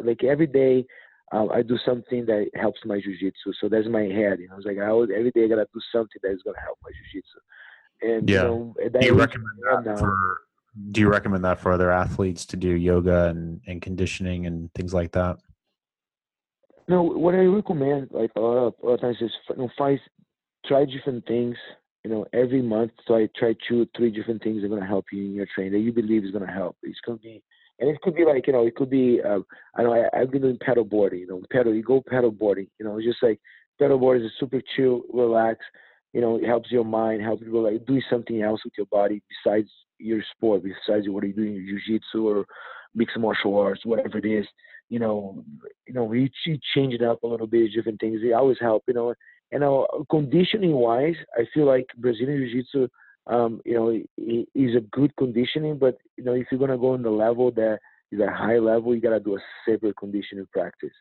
like 0.04 0.24
every 0.24 0.47
day. 0.47 0.86
Uh, 1.32 1.47
I 1.47 1.62
do 1.62 1.78
something 1.86 2.26
that 2.26 2.50
helps 2.56 2.80
my 2.86 2.97
jujitsu. 2.97 3.54
So 3.60 3.70
that's 3.70 3.88
my 3.88 4.02
head. 4.02 4.39
You 4.39 4.50
know, 4.50 4.58
it's 4.58 4.66
like 4.66 4.80
I 4.80 4.88
always, 4.88 5.10
every 5.16 5.32
day 5.32 5.45
I 5.45 5.47
gotta 5.47 5.68
do 5.74 5.80
something 5.91 6.20
that 6.24 6.32
is 6.32 6.41
gonna 6.43 6.60
help 6.60 6.78
my 6.84 6.91
jujitsu. 6.91 8.12
And 8.14 8.30
yeah, 8.30 8.43
you 8.43 8.47
know, 8.47 8.76
you 9.02 9.14
recommend 9.14 9.60
that 9.64 9.86
now, 9.86 9.97
for 9.97 10.41
do 10.91 11.01
you 11.01 11.09
recommend 11.09 11.43
that 11.43 11.59
for 11.59 11.71
other 11.71 11.91
athletes 11.91 12.45
to 12.47 12.57
do 12.57 12.69
yoga 12.69 13.25
and, 13.25 13.61
and 13.67 13.82
conditioning 13.82 14.45
and 14.45 14.73
things 14.73 14.93
like 14.93 15.11
that? 15.11 15.38
No, 16.88 17.03
what 17.03 17.36
I 17.36 17.45
recommend, 17.45 18.09
like 18.11 18.32
a 18.36 18.39
lot 18.39 18.57
of, 18.57 18.73
a 18.82 18.86
lot 18.86 18.93
of 18.95 19.01
times, 19.01 19.17
is 19.21 19.32
you 19.49 19.57
know, 19.57 19.69
find, 19.77 19.99
try 20.65 20.86
different 20.86 21.25
things. 21.27 21.55
You 22.03 22.09
know, 22.09 22.25
every 22.32 22.61
month, 22.61 22.91
so 23.05 23.15
I 23.15 23.27
try 23.38 23.55
two, 23.67 23.86
three 23.95 24.09
different 24.09 24.41
things 24.41 24.61
that 24.61 24.67
are 24.67 24.69
going 24.69 24.82
to 24.82 24.88
help 24.88 25.05
you 25.11 25.23
in 25.25 25.34
your 25.34 25.47
training 25.53 25.73
that 25.73 25.80
you 25.80 25.91
believe 25.91 26.23
is 26.23 26.32
going 26.32 26.45
to 26.45 26.51
help. 26.51 26.77
It's 26.82 26.99
going 27.05 27.19
to 27.19 27.23
be, 27.23 27.43
and 27.80 27.89
it 27.89 27.99
could 28.01 28.15
be 28.15 28.23
like, 28.23 28.47
you 28.47 28.53
know, 28.53 28.65
it 28.65 28.75
could 28.75 28.89
be, 28.89 29.19
uh, 29.21 29.39
I 29.75 29.84
know 29.84 29.93
I, 29.93 30.17
I've 30.17 30.32
been 30.32 30.41
doing 30.41 30.57
paddle 30.65 30.86
boarding. 30.86 31.19
You 31.19 31.27
know, 31.27 31.41
paddle, 31.51 31.75
you 31.75 31.84
go 31.84 32.01
paddle 32.09 32.32
boarding. 32.32 32.67
You 32.80 32.86
know, 32.86 32.97
it's 32.97 33.05
just 33.05 33.21
like 33.21 33.39
paddle 33.80 33.99
board 33.99 34.21
is 34.21 34.32
super 34.39 34.61
chill, 34.75 35.01
relax. 35.13 35.59
You 36.13 36.21
know, 36.21 36.38
it 36.38 36.45
helps 36.45 36.71
your 36.71 36.86
mind, 36.86 37.21
helps 37.21 37.43
you 37.43 37.61
like 37.61 37.86
do 37.86 37.99
something 38.09 38.41
else 38.41 38.61
with 38.63 38.73
your 38.77 38.88
body 38.88 39.21
besides 39.43 39.69
your 40.00 40.24
sport, 40.36 40.64
besides 40.64 41.08
what 41.08 41.24
are 41.24 41.28
you 41.28 41.34
doing, 41.34 41.66
jiu-jitsu 41.68 42.28
or 42.28 42.45
mixed 42.95 43.18
martial 43.18 43.58
arts, 43.58 43.86
whatever 43.86 44.18
it 44.18 44.26
is, 44.26 44.45
you 44.89 45.00
know, 45.00 45.43
you 45.88 45.93
know, 45.93 46.12
you, 46.12 46.30
change 46.74 46.93
it 46.93 47.04
up 47.04 47.24
a 47.24 47.28
little 47.28 47.47
bit, 47.47 47.72
different 47.74 48.00
things. 48.00 48.22
They 48.22 48.34
always 48.34 48.58
help, 48.60 48.84
you 48.88 48.93
know. 48.95 49.14
And 49.52 49.64
uh, 49.64 49.86
conditioning 50.10 50.72
wise, 50.74 51.16
I 51.36 51.43
feel 51.54 51.66
like 51.66 51.88
Brazilian 51.97 52.47
Jiu-Jitsu, 52.52 52.88
um, 53.28 53.62
you 53.66 53.74
know, 53.74 53.89
is 54.56 54.76
a 54.76 54.82
good 54.91 55.16
conditioning. 55.16 55.78
But 55.78 55.97
you 56.18 56.24
know, 56.24 56.34
if 56.34 56.47
you're 56.52 56.60
gonna 56.60 56.78
go 56.78 56.93
on 56.93 57.04
the 57.04 57.10
level 57.10 57.52
that 57.52 57.80
is 58.12 58.20
a 58.20 58.32
high 58.32 58.58
level, 58.58 58.93
you 58.93 59.02
gotta 59.02 59.20
do 59.20 59.38
a 59.38 59.39
separate 59.68 59.97
conditioning 59.97 60.47
practice. 60.52 60.93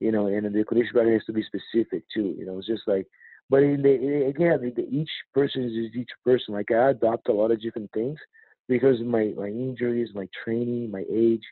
You 0.00 0.12
know, 0.12 0.26
and 0.26 0.46
the 0.46 0.64
conditioning 0.64 0.92
practice 0.92 1.12
has 1.14 1.26
to 1.26 1.32
be 1.32 1.42
specific 1.42 2.04
too. 2.12 2.34
You 2.38 2.46
know, 2.46 2.58
it's 2.58 2.66
just 2.66 2.82
like, 2.86 3.06
but 3.50 3.62
in 3.62 3.82
the, 3.82 4.26
again, 4.26 4.72
each 4.90 5.10
person 5.34 5.64
is 5.64 5.94
each 5.94 6.10
person. 6.24 6.54
Like 6.54 6.70
I 6.70 6.90
adopt 6.90 7.28
a 7.28 7.32
lot 7.32 7.50
of 7.50 7.60
different 7.60 7.90
things 7.92 8.18
because 8.68 9.00
of 9.00 9.06
my 9.06 9.32
my 9.36 9.48
injuries, 9.48 10.10
my 10.14 10.28
training, 10.44 10.90
my 10.90 11.04
age. 11.12 11.42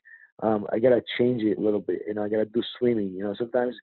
Um, 0.42 0.66
I 0.72 0.78
gotta 0.78 1.02
change 1.18 1.42
it 1.42 1.58
a 1.58 1.60
little 1.60 1.80
bit. 1.80 2.02
You 2.06 2.14
know, 2.14 2.24
I 2.24 2.28
gotta 2.28 2.46
do 2.46 2.62
swimming. 2.78 3.12
You 3.14 3.24
know, 3.24 3.34
sometimes 3.36 3.74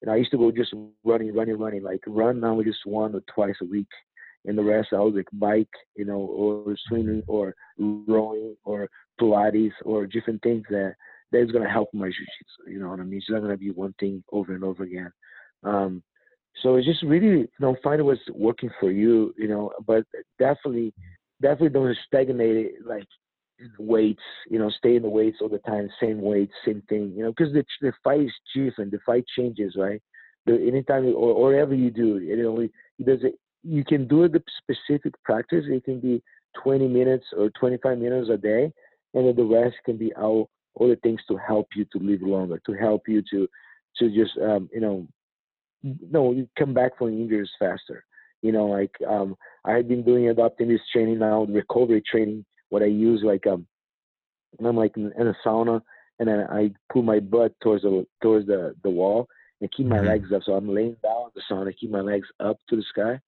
you 0.00 0.06
know 0.06 0.12
I 0.12 0.16
used 0.16 0.30
to 0.32 0.38
go 0.38 0.50
just 0.50 0.74
running, 1.04 1.34
running, 1.34 1.58
running. 1.58 1.82
Like 1.82 2.02
run 2.06 2.40
now 2.40 2.54
we 2.54 2.64
just 2.64 2.86
one 2.86 3.14
or 3.14 3.22
twice 3.34 3.56
a 3.62 3.64
week, 3.64 3.88
and 4.44 4.56
the 4.56 4.62
rest 4.62 4.88
I 4.92 4.96
was 4.96 5.14
like 5.14 5.28
bike, 5.32 5.68
you 5.96 6.04
know, 6.04 6.18
or 6.18 6.76
swimming 6.88 7.22
or 7.26 7.54
rowing 7.78 8.56
or 8.64 8.88
Pilates 9.20 9.72
or 9.84 10.06
different 10.06 10.42
things 10.42 10.64
that 10.70 10.94
that 11.32 11.42
is 11.42 11.50
gonna 11.50 11.70
help 11.70 11.88
my 11.92 12.06
jiu-jitsu. 12.06 12.72
You 12.72 12.80
know 12.80 12.90
what 12.90 13.00
I 13.00 13.04
mean? 13.04 13.18
It's 13.18 13.30
not 13.30 13.40
gonna 13.40 13.56
be 13.56 13.70
one 13.70 13.94
thing 13.98 14.22
over 14.30 14.54
and 14.54 14.62
over 14.62 14.82
again. 14.84 15.10
Um, 15.64 16.02
so 16.62 16.76
it's 16.76 16.86
just 16.86 17.02
really 17.02 17.40
you 17.40 17.48
know 17.58 17.76
find 17.82 18.04
what's 18.04 18.20
working 18.32 18.70
for 18.78 18.90
you. 18.90 19.34
You 19.36 19.48
know, 19.48 19.72
but 19.86 20.04
definitely 20.38 20.92
definitely 21.44 21.68
don't 21.68 21.96
stagnate 22.06 22.56
it 22.56 22.72
like 22.86 23.06
the 23.58 23.82
weights. 23.82 24.22
You 24.50 24.58
know, 24.58 24.70
stay 24.70 24.96
in 24.96 25.02
the 25.02 25.08
weights 25.08 25.38
all 25.40 25.48
the 25.48 25.58
time, 25.58 25.88
same 26.00 26.20
weights, 26.20 26.54
same 26.64 26.82
thing. 26.88 27.12
You 27.14 27.24
know, 27.24 27.32
because 27.36 27.52
the 27.52 27.64
the 27.82 27.92
fight 28.02 28.22
is 28.22 28.32
different. 28.54 28.90
The 28.90 28.98
fight 29.04 29.24
changes, 29.36 29.74
right? 29.76 30.00
The, 30.46 30.54
anytime 30.54 31.04
or, 31.06 31.34
or 31.34 31.44
whatever 31.44 31.74
you 31.74 31.90
do, 31.90 32.18
you 32.18 32.36
know, 32.36 32.58
it 32.60 32.72
does 33.06 33.22
it. 33.22 33.38
You 33.62 33.84
can 33.84 34.08
do 34.08 34.28
the 34.28 34.42
specific 34.58 35.14
practice. 35.22 35.64
It 35.68 35.84
can 35.84 36.00
be 36.00 36.22
20 36.62 36.86
minutes 36.88 37.24
or 37.36 37.50
25 37.50 37.98
minutes 37.98 38.28
a 38.30 38.36
day, 38.36 38.72
and 39.14 39.26
then 39.26 39.36
the 39.36 39.44
rest 39.44 39.76
can 39.84 39.96
be 39.96 40.12
all 40.14 40.48
all 40.74 40.88
the 40.88 40.96
things 40.96 41.20
to 41.28 41.36
help 41.36 41.68
you 41.76 41.84
to 41.92 41.98
live 41.98 42.22
longer, 42.22 42.60
to 42.66 42.72
help 42.72 43.02
you 43.06 43.22
to 43.30 43.48
to 43.98 44.10
just 44.10 44.32
um, 44.38 44.68
you 44.72 44.80
know 44.80 45.06
no 46.10 46.32
you 46.32 46.48
come 46.58 46.74
back 46.74 46.96
from 46.98 47.08
injuries 47.08 47.50
faster. 47.58 48.04
You 48.44 48.52
know, 48.52 48.66
like 48.66 48.94
um, 49.08 49.36
I've 49.64 49.88
been 49.88 50.04
doing 50.04 50.28
adopting 50.28 50.68
this 50.68 50.80
training 50.92 51.18
now, 51.18 51.44
recovery 51.44 52.02
training. 52.02 52.44
What 52.68 52.82
I 52.82 52.86
use 52.86 53.22
like 53.24 53.46
um, 53.46 53.66
I'm 54.62 54.76
like 54.76 54.98
in, 54.98 55.12
in 55.18 55.28
a 55.28 55.34
sauna, 55.44 55.80
and 56.18 56.28
then 56.28 56.40
I 56.50 56.70
pull 56.92 57.02
my 57.02 57.20
butt 57.20 57.54
towards 57.62 57.84
the 57.84 58.06
towards 58.22 58.46
the 58.46 58.74
the 58.82 58.90
wall 58.90 59.26
and 59.62 59.72
keep 59.72 59.86
my 59.86 59.96
mm-hmm. 59.96 60.08
legs 60.08 60.28
up. 60.30 60.42
So 60.44 60.52
I'm 60.52 60.68
laying 60.68 60.96
down 61.02 61.30
in 61.30 61.30
the 61.34 61.42
sauna, 61.50 61.72
keep 61.74 61.90
my 61.90 62.02
legs 62.02 62.28
up 62.38 62.58
to 62.68 62.76
the 62.76 62.82
sky, 62.82 63.18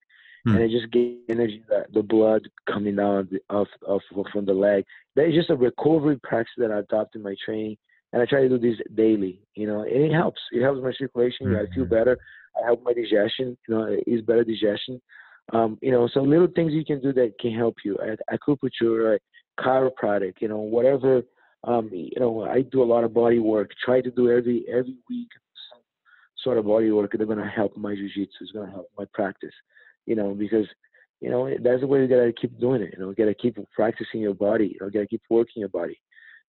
mm. 0.47 0.55
and 0.55 0.59
it 0.59 0.69
just 0.69 0.91
get 0.91 1.17
energy 1.29 1.63
that 1.67 1.91
the 1.93 2.03
blood 2.03 2.47
coming 2.71 2.97
down 2.97 3.27
off, 3.49 3.69
off 3.87 4.03
from 4.31 4.45
the 4.45 4.53
leg. 4.53 4.85
That 5.15 5.29
is 5.29 5.33
just 5.33 5.49
a 5.49 5.55
recovery 5.55 6.19
practice 6.21 6.53
that 6.57 6.71
I 6.71 6.77
adopt 6.77 7.15
in 7.15 7.23
my 7.23 7.35
training, 7.43 7.77
and 8.13 8.21
I 8.21 8.25
try 8.25 8.41
to 8.41 8.49
do 8.49 8.59
this 8.59 8.77
daily. 8.93 9.41
You 9.55 9.65
know, 9.65 9.81
and 9.81 10.03
it 10.03 10.11
helps. 10.11 10.41
It 10.51 10.61
helps 10.61 10.83
my 10.83 10.93
circulation. 10.95 11.47
Mm-hmm. 11.47 11.71
I 11.71 11.73
feel 11.73 11.85
mm-hmm. 11.85 11.95
better. 11.95 12.19
I 12.61 12.65
help 12.65 12.83
my 12.83 12.93
digestion. 12.93 13.57
You 13.67 13.75
know, 13.75 13.83
it 13.83 14.03
is 14.07 14.21
better 14.21 14.43
digestion. 14.43 15.01
Um, 15.53 15.77
you 15.81 15.91
know, 15.91 16.09
so 16.13 16.21
little 16.21 16.47
things 16.47 16.73
you 16.73 16.83
can 16.83 17.01
do 17.01 17.13
that 17.13 17.33
can 17.39 17.53
help 17.53 17.75
you. 17.85 17.97
Acupuncture, 18.31 19.17
chiropractic, 19.59 20.33
you 20.41 20.49
know, 20.49 20.59
whatever. 20.59 21.21
Um, 21.63 21.89
you 21.91 22.19
know, 22.19 22.43
I 22.43 22.61
do 22.61 22.83
a 22.83 22.85
lot 22.85 23.03
of 23.03 23.13
body 23.13 23.39
work. 23.39 23.71
Try 23.83 24.01
to 24.01 24.11
do 24.11 24.29
every 24.29 24.65
every 24.69 24.95
week 25.09 25.29
some 25.71 25.81
sort 26.43 26.57
of 26.57 26.65
body 26.65 26.91
work. 26.91 27.13
They're 27.17 27.25
gonna 27.25 27.49
help 27.49 27.77
my 27.77 27.95
jiu-jitsu. 27.95 28.37
It's 28.41 28.51
gonna 28.51 28.71
help 28.71 28.89
my 28.97 29.05
practice 29.13 29.53
you 30.07 30.15
know, 30.15 30.33
because 30.33 30.65
you 31.21 31.29
know 31.29 31.47
that's 31.61 31.81
the 31.81 31.87
way 31.87 32.01
you 32.01 32.07
gotta 32.07 32.33
keep 32.33 32.59
doing 32.59 32.81
it. 32.81 32.93
You 32.93 32.99
know, 32.99 33.09
you 33.09 33.15
gotta 33.15 33.35
keep 33.35 33.57
practicing 33.75 34.21
your 34.21 34.33
body. 34.33 34.69
You 34.73 34.77
know, 34.79 34.85
you 34.87 34.93
gotta 34.93 35.07
keep 35.07 35.21
working 35.29 35.59
your 35.59 35.69
body. 35.69 35.99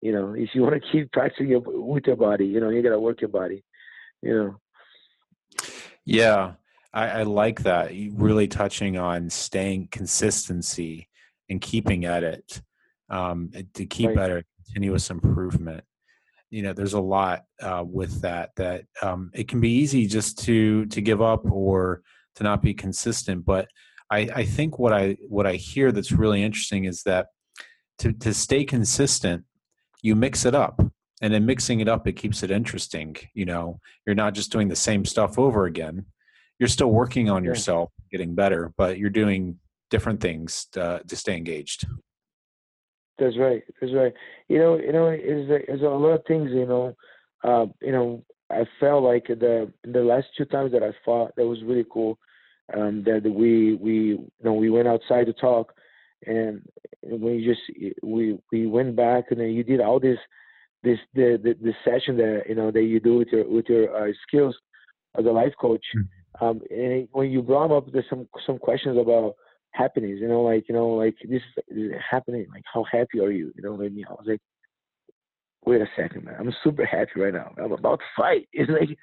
You 0.01 0.14
know, 0.14 0.34
if 0.34 0.49
you 0.53 0.62
want 0.62 0.76
to 0.76 0.91
keep 0.91 1.12
practicing 1.12 1.47
your, 1.47 1.62
with 1.66 2.05
your 2.05 2.16
body, 2.16 2.45
you 2.45 2.60
know, 2.60 2.70
you 2.70 2.84
gotta 2.84 2.99
work 2.99 3.20
your 3.20 3.30
body. 3.30 3.64
You 4.22 4.34
know. 4.34 4.55
Yeah, 6.08 6.53
I, 6.93 7.08
I 7.08 7.24
like 7.24 7.64
that. 7.64 7.93
You 7.93 8.14
really 8.16 8.47
touching 8.47 8.97
on 8.97 9.30
staying 9.30 9.89
consistency 9.91 11.10
and 11.49 11.62
keeping 11.62 12.05
at 12.05 12.24
it 12.24 12.62
um, 13.10 13.51
to 13.74 13.86
keep 13.86 14.10
right. 14.10 14.18
at 14.18 14.32
a 14.32 14.43
continuous 14.66 15.10
improvement 15.10 15.84
you 16.49 16.62
know 16.62 16.74
there's 16.74 16.93
a 16.93 16.99
lot 16.99 17.43
uh, 17.62 17.84
with 17.86 18.22
that 18.22 18.51
that 18.55 18.86
um, 19.01 19.32
it 19.34 19.47
can 19.47 19.60
be 19.60 19.70
easy 19.70 20.08
just 20.08 20.39
to 20.39 20.86
to 20.88 21.01
give 21.01 21.22
up 21.22 21.49
or 21.51 22.01
to 22.36 22.43
not 22.43 22.62
be 22.62 22.74
consistent. 22.74 23.45
But 23.45 23.68
I, 24.10 24.30
I 24.34 24.45
think 24.45 24.80
what 24.80 24.93
I 24.93 25.18
what 25.28 25.45
I 25.45 25.53
hear 25.53 25.91
that's 25.91 26.12
really 26.12 26.43
interesting 26.43 26.86
is 26.86 27.03
that 27.03 27.28
to 27.99 28.14
to 28.14 28.34
stay 28.34 28.64
consistent, 28.64 29.43
you 30.01 30.16
mix 30.16 30.45
it 30.45 30.55
up. 30.55 30.82
And 31.22 31.34
then 31.34 31.45
mixing 31.45 31.80
it 31.80 31.88
up, 31.88 32.07
it 32.07 32.13
keeps 32.13 32.43
it 32.43 32.51
interesting. 32.51 33.15
You 33.34 33.45
know, 33.45 33.80
you're 34.05 34.15
not 34.15 34.34
just 34.34 34.51
doing 34.51 34.68
the 34.68 34.76
same 34.76 35.03
stuff 35.03 35.39
over 35.39 35.65
again. 35.65 36.05
You're 36.59 36.70
still 36.70 36.91
working 36.91 37.30
on 37.30 37.43
yourself, 37.43 37.91
getting 38.11 38.36
better, 38.36 38.74
but 38.78 38.97
you're 38.97 39.09
doing 39.09 39.59
different 39.89 40.22
things 40.22 40.68
to, 40.74 41.01
to 41.07 41.15
stay 41.15 41.36
engaged. 41.36 41.86
That's 43.18 43.38
right. 43.38 43.63
That's 43.82 43.93
right. 43.93 44.13
You 44.47 44.59
know, 44.59 44.78
you 44.78 44.91
know, 44.91 45.09
is 45.09 45.47
there's 45.47 45.82
a 45.82 45.86
lot 45.86 46.09
of 46.09 46.26
things. 46.28 46.51
You 46.51 46.65
know, 46.68 46.95
uh, 47.43 47.65
you 47.82 47.91
know, 47.91 48.24
I 48.51 48.65
felt 48.80 49.03
like 49.03 49.28
the 49.28 49.72
the 49.84 50.03
last 50.03 50.28
two 50.38 50.45
times 50.45 50.72
that 50.72 50.84
I 50.84 50.91
fought, 51.03 51.36
that 51.36 51.47
was 51.47 51.63
really 51.63 51.86
cool 51.91 52.20
um, 52.76 53.03
that 53.05 53.24
we 53.24 53.76
we 53.76 53.93
you 53.93 54.32
know 54.43 54.53
we 54.53 54.70
went 54.70 54.88
outside 54.88 55.26
to 55.26 55.34
talk, 55.34 55.74
and 56.26 56.61
we 57.03 57.45
just 57.45 57.61
we 58.03 58.38
we 58.51 58.68
went 58.68 58.95
back 58.95 59.26
and 59.32 59.39
then 59.39 59.49
you 59.49 59.63
did 59.63 59.82
all 59.82 59.99
this 59.99 60.18
this 60.84 60.99
the 61.13 61.39
the, 61.41 61.55
the 61.61 61.73
session 61.84 62.17
that 62.17 62.43
you 62.47 62.55
know 62.55 62.71
that 62.71 62.84
you 62.84 62.99
do 62.99 63.17
with 63.17 63.30
your 63.30 63.47
with 63.49 63.65
your 63.67 63.95
uh, 63.95 64.11
skills 64.28 64.55
as 65.17 65.25
a 65.25 65.30
life 65.30 65.53
coach. 65.59 65.84
Mm-hmm. 65.95 66.45
Um, 66.45 66.61
and 66.69 67.07
when 67.11 67.32
you 67.32 67.41
brought 67.41 67.75
up 67.75 67.91
there's 67.91 68.05
some 68.09 68.28
some 68.45 68.57
questions 68.59 68.97
about 68.97 69.36
happiness, 69.71 70.17
you 70.19 70.28
know, 70.28 70.41
like 70.41 70.67
you 70.69 70.75
know, 70.75 70.89
like 70.89 71.15
this 71.28 71.41
is 71.69 71.91
happening. 72.09 72.47
Like 72.51 72.63
how 72.71 72.86
happy 72.91 73.19
are 73.19 73.32
you? 73.32 73.51
You 73.55 73.63
know 73.63 73.73
what 73.73 73.86
I 73.86 73.89
mean? 73.89 74.05
I 74.07 74.13
was 74.13 74.25
like, 74.28 74.41
wait 75.65 75.82
a 75.82 75.88
second, 75.95 76.25
man. 76.25 76.36
I'm 76.39 76.53
super 76.63 76.86
happy 76.86 77.19
right 77.19 77.34
now. 77.34 77.53
I'm 77.57 77.71
about 77.71 77.99
to 77.99 78.05
fight. 78.15 78.47
It's 78.53 78.71
like 78.71 78.97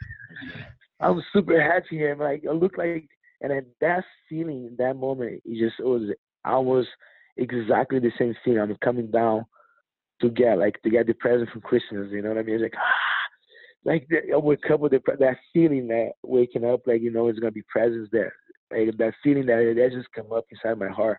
I'm 1.01 1.23
super 1.33 1.61
happy 1.61 2.05
and 2.07 2.21
like 2.21 2.45
I 2.49 2.53
look 2.53 2.79
like 2.79 3.09
and 3.41 3.51
then 3.51 3.67
that 3.81 4.05
feeling 4.29 4.67
in 4.67 4.77
that 4.79 4.97
moment, 4.97 5.43
it 5.45 5.59
just 5.59 5.79
it 5.79 5.85
was 5.85 6.11
almost 6.45 6.89
exactly 7.37 7.99
the 7.99 8.13
same 8.19 8.35
thing. 8.45 8.59
I'm 8.59 8.77
coming 8.83 9.11
down 9.11 9.45
to 10.21 10.31
get 10.31 10.59
like 10.59 10.81
to 10.83 10.91
get 10.91 11.07
the 11.07 11.15
present 11.15 11.51
from 11.51 11.61
Christmas. 11.61 12.09
You 12.11 12.23
know 12.23 12.31
what 12.31 12.39
I 12.39 12.43
mean? 12.43 12.57
It's 12.57 12.63
like 12.63 12.75
ah, 12.77 13.15
like 13.85 14.09
I 14.33 14.37
wake 14.37 14.71
up 14.73 14.81
with 14.81 14.93
the, 14.93 15.01
that 15.19 15.37
feeling 15.53 15.89
that 15.89 16.13
waking 16.23 16.65
up, 16.65 16.83
like 16.87 17.03
you 17.03 17.11
know, 17.11 17.29
it's 17.29 17.39
gonna 17.39 17.53
be 17.53 17.65
presents 17.69 18.11
there. 18.13 18.35
Like 18.71 18.97
that 18.99 19.15
feeling 19.23 19.47
that 19.47 19.75
that 19.77 19.91
just 19.93 20.13
come 20.15 20.33
up 20.33 20.45
inside 20.51 20.79
my 20.79 20.89
heart, 20.89 21.19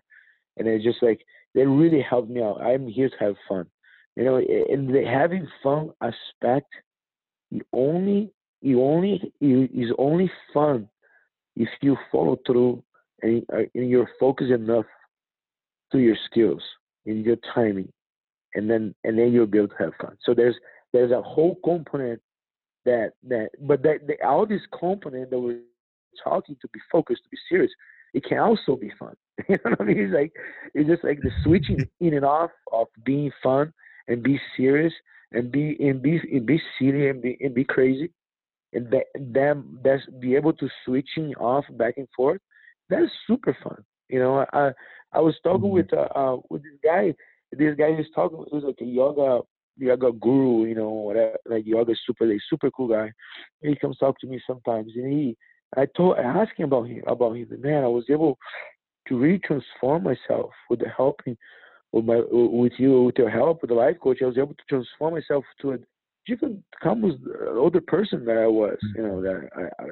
and 0.56 0.66
it's 0.66 0.84
just 0.84 1.02
like 1.02 1.20
they 1.54 1.64
really 1.64 2.02
helped 2.02 2.30
me 2.30 2.42
out. 2.42 2.60
I'm 2.60 2.88
here 2.88 3.08
to 3.08 3.16
have 3.20 3.36
fun, 3.48 3.66
you 4.16 4.24
know. 4.24 4.36
And 4.36 4.92
the 4.92 5.04
having 5.04 5.46
fun 5.62 5.90
aspect, 6.00 6.68
you 7.50 7.62
only 7.72 8.32
you 8.62 8.82
only 8.82 9.32
you, 9.40 9.68
is 9.74 9.92
only 9.98 10.30
fun 10.52 10.88
if 11.54 11.68
you 11.80 11.96
follow 12.12 12.36
through 12.46 12.82
and, 13.22 13.42
uh, 13.52 13.62
and 13.74 13.88
you're 13.88 14.10
focused 14.20 14.50
enough 14.50 14.84
to 15.92 15.98
your 15.98 16.16
skills 16.26 16.62
in 17.06 17.22
your 17.22 17.36
timing 17.54 17.90
and 18.56 18.68
then 18.68 18.94
and 19.04 19.18
then 19.18 19.32
you'll 19.32 19.46
be 19.46 19.58
able 19.58 19.68
to 19.68 19.78
have 19.78 19.92
fun. 20.00 20.16
So 20.24 20.34
there's 20.34 20.56
there's 20.92 21.12
a 21.12 21.22
whole 21.22 21.58
component 21.64 22.20
that 22.84 23.12
that 23.28 23.50
but 23.60 23.82
that, 23.82 24.06
that 24.08 24.26
all 24.26 24.46
this 24.46 24.62
component 24.76 25.30
that 25.30 25.38
we're 25.38 25.60
talking 26.24 26.56
to 26.60 26.68
be 26.72 26.80
focused 26.90 27.22
to 27.24 27.28
be 27.28 27.38
serious 27.48 27.70
it 28.16 28.24
can 28.24 28.38
also 28.38 28.76
be 28.76 28.90
fun. 28.98 29.14
You 29.48 29.58
know 29.64 29.72
what 29.72 29.82
i 29.82 29.84
mean? 29.84 29.98
It's 29.98 30.14
like 30.14 30.32
it's 30.74 30.88
just 30.88 31.04
like 31.04 31.20
the 31.20 31.30
switching 31.44 31.86
in 32.00 32.14
and 32.14 32.24
off 32.24 32.50
of 32.72 32.86
being 33.04 33.30
fun 33.42 33.72
and 34.08 34.22
be 34.22 34.40
serious 34.56 34.92
and 35.32 35.52
be 35.52 35.76
and 35.78 36.00
be 36.00 36.18
and 36.32 36.46
be 36.46 36.60
silly 36.78 37.08
and 37.08 37.20
be 37.20 37.36
and 37.40 37.54
be 37.54 37.64
crazy 37.64 38.10
and 38.72 38.90
that, 38.90 39.04
them 39.14 39.78
that's 39.84 40.02
be 40.20 40.34
able 40.34 40.54
to 40.54 40.68
switching 40.84 41.34
off 41.34 41.64
back 41.76 41.94
and 41.98 42.08
forth 42.16 42.40
that's 42.88 43.12
super 43.26 43.54
fun. 43.62 43.84
You 44.08 44.20
know 44.20 44.46
i 44.54 44.72
i 45.12 45.20
was 45.20 45.34
talking 45.44 45.64
mm-hmm. 45.64 45.74
with 45.74 45.92
uh, 45.92 46.08
uh 46.20 46.36
with 46.48 46.62
this 46.62 46.78
guy 46.82 47.14
this 47.52 47.76
guy 47.76 47.90
was 47.90 48.06
talking 48.14 48.44
he 48.50 48.54
was 48.54 48.64
like 48.64 48.80
a 48.80 48.84
yoga 48.84 49.40
yoga 49.78 50.12
guru 50.12 50.64
you 50.66 50.74
know 50.74 50.88
whatever 50.88 51.36
like 51.46 51.66
yoga 51.66 51.94
super 52.06 52.26
like 52.26 52.40
super 52.48 52.70
cool 52.70 52.88
guy 52.88 53.10
he 53.62 53.76
comes 53.76 53.98
talk 53.98 54.18
to 54.18 54.26
me 54.26 54.40
sometimes 54.46 54.92
and 54.96 55.12
he 55.12 55.36
i 55.76 55.86
told 55.96 56.16
i 56.18 56.22
asked 56.22 56.52
him 56.56 56.64
about 56.64 56.84
him 56.84 57.02
about 57.06 57.36
him 57.36 57.46
and 57.50 57.62
man 57.62 57.84
i 57.84 57.88
was 57.88 58.04
able 58.08 58.38
to 59.06 59.18
really 59.18 59.38
transform 59.40 60.02
myself 60.02 60.50
with 60.70 60.80
the 60.80 60.88
helping 60.88 61.36
with 61.92 62.04
my 62.04 62.20
with 62.30 62.72
you 62.78 63.04
with 63.04 63.16
your 63.18 63.30
help 63.30 63.60
with 63.60 63.68
the 63.68 63.74
life 63.74 63.96
coach 64.02 64.18
i 64.22 64.26
was 64.26 64.38
able 64.38 64.54
to 64.54 64.64
transform 64.68 65.14
myself 65.14 65.44
to 65.60 65.72
a 65.72 65.78
different, 66.26 66.62
can 66.80 66.88
come 66.88 67.02
with 67.02 67.22
the 67.24 67.50
older 67.50 67.80
person 67.80 68.24
that 68.24 68.36
I 68.36 68.46
was. 68.46 68.76
You 68.94 69.02
know 69.02 69.22
that 69.22 69.48
I, 69.56 69.82
I 69.82 69.86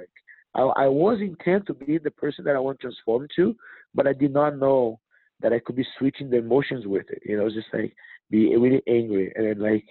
I, 0.56 0.84
I 0.84 0.88
was 0.88 1.20
intent 1.20 1.66
to 1.66 1.74
be 1.74 1.98
the 1.98 2.10
person 2.12 2.44
that 2.44 2.54
I 2.54 2.60
want 2.60 2.78
to 2.78 2.82
transform 2.82 3.26
to, 3.36 3.56
but 3.94 4.06
I 4.06 4.12
did 4.12 4.32
not 4.32 4.56
know 4.56 5.00
that 5.40 5.52
I 5.52 5.58
could 5.58 5.76
be 5.76 5.86
switching 5.98 6.30
the 6.30 6.38
emotions 6.38 6.86
with 6.86 7.06
it. 7.10 7.22
You 7.24 7.38
know, 7.38 7.48
just 7.48 7.68
like 7.72 7.94
be 8.30 8.56
really 8.56 8.82
angry 8.88 9.32
and 9.36 9.46
then 9.46 9.58
like 9.60 9.84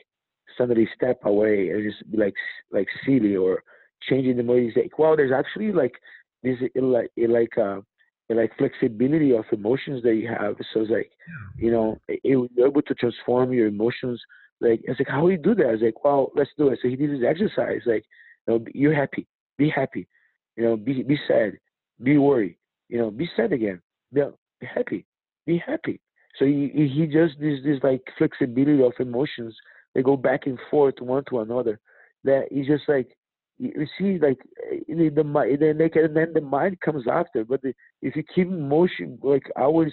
suddenly 0.57 0.87
step 0.95 1.19
away 1.25 1.69
and 1.69 1.83
just 1.83 2.09
be 2.11 2.17
like 2.17 2.35
like 2.71 2.87
silly 3.05 3.35
or 3.35 3.63
changing 4.09 4.37
the 4.37 4.43
mood. 4.43 4.73
Like, 4.75 4.97
well, 4.99 5.15
there's 5.15 5.31
actually 5.31 5.71
like 5.71 5.93
this 6.41 6.57
like 6.75 7.11
like 7.17 7.57
uh 7.57 7.81
like 8.29 8.57
flexibility 8.57 9.35
of 9.35 9.45
emotions 9.51 10.01
that 10.03 10.15
you 10.15 10.27
have. 10.27 10.55
So 10.73 10.81
it's 10.81 10.89
like, 10.89 11.11
you 11.57 11.71
know, 11.71 11.99
it, 12.07 12.19
you're 12.23 12.67
able 12.67 12.81
to 12.81 12.95
transform 12.95 13.53
your 13.53 13.67
emotions 13.67 14.19
like, 14.63 14.81
it's 14.85 14.99
like, 14.99 15.09
how 15.09 15.21
do 15.21 15.29
you 15.29 15.37
do 15.37 15.53
that? 15.55 15.65
I 15.65 15.71
was 15.71 15.81
like, 15.81 16.03
well, 16.03 16.31
let's 16.35 16.49
do 16.57 16.69
it. 16.69 16.79
So 16.81 16.87
he 16.87 16.95
did 16.95 17.09
his 17.09 17.23
exercise. 17.27 17.81
Like, 17.85 18.05
you 18.47 18.53
know, 18.53 18.65
you're 18.73 18.95
happy, 18.95 19.27
be 19.57 19.69
happy, 19.69 20.07
you 20.55 20.63
know, 20.63 20.77
be 20.77 21.03
be 21.03 21.19
sad, 21.27 21.57
be 22.01 22.17
worried, 22.17 22.55
you 22.89 22.97
know, 22.97 23.11
be 23.11 23.29
sad 23.35 23.51
again, 23.51 23.81
be, 24.13 24.21
be 24.59 24.67
happy, 24.67 25.05
be 25.45 25.57
happy. 25.57 25.99
So 26.39 26.45
he 26.45 26.71
he 26.73 27.05
just 27.05 27.39
this 27.39 27.59
this 27.63 27.79
like 27.83 28.01
flexibility 28.17 28.81
of 28.83 28.93
emotions 28.99 29.55
they 29.93 30.01
go 30.01 30.17
back 30.17 30.47
and 30.47 30.57
forth 30.71 30.95
one 30.99 31.23
to 31.29 31.39
another. 31.39 31.79
That 32.23 32.45
it's 32.51 32.67
just 32.67 32.83
like 32.87 33.15
you 33.59 33.85
see, 33.97 34.17
like 34.17 34.39
the, 34.87 35.09
the 35.09 35.23
mind, 35.23 35.59
then 35.61 35.77
they 35.77 35.89
can, 35.89 36.13
then 36.13 36.33
the 36.33 36.41
mind 36.41 36.79
comes 36.81 37.05
after. 37.09 37.43
But 37.45 37.61
the, 37.61 37.73
if 38.01 38.15
you 38.15 38.23
keep 38.23 38.49
motion, 38.49 39.19
like 39.21 39.43
always 39.55 39.91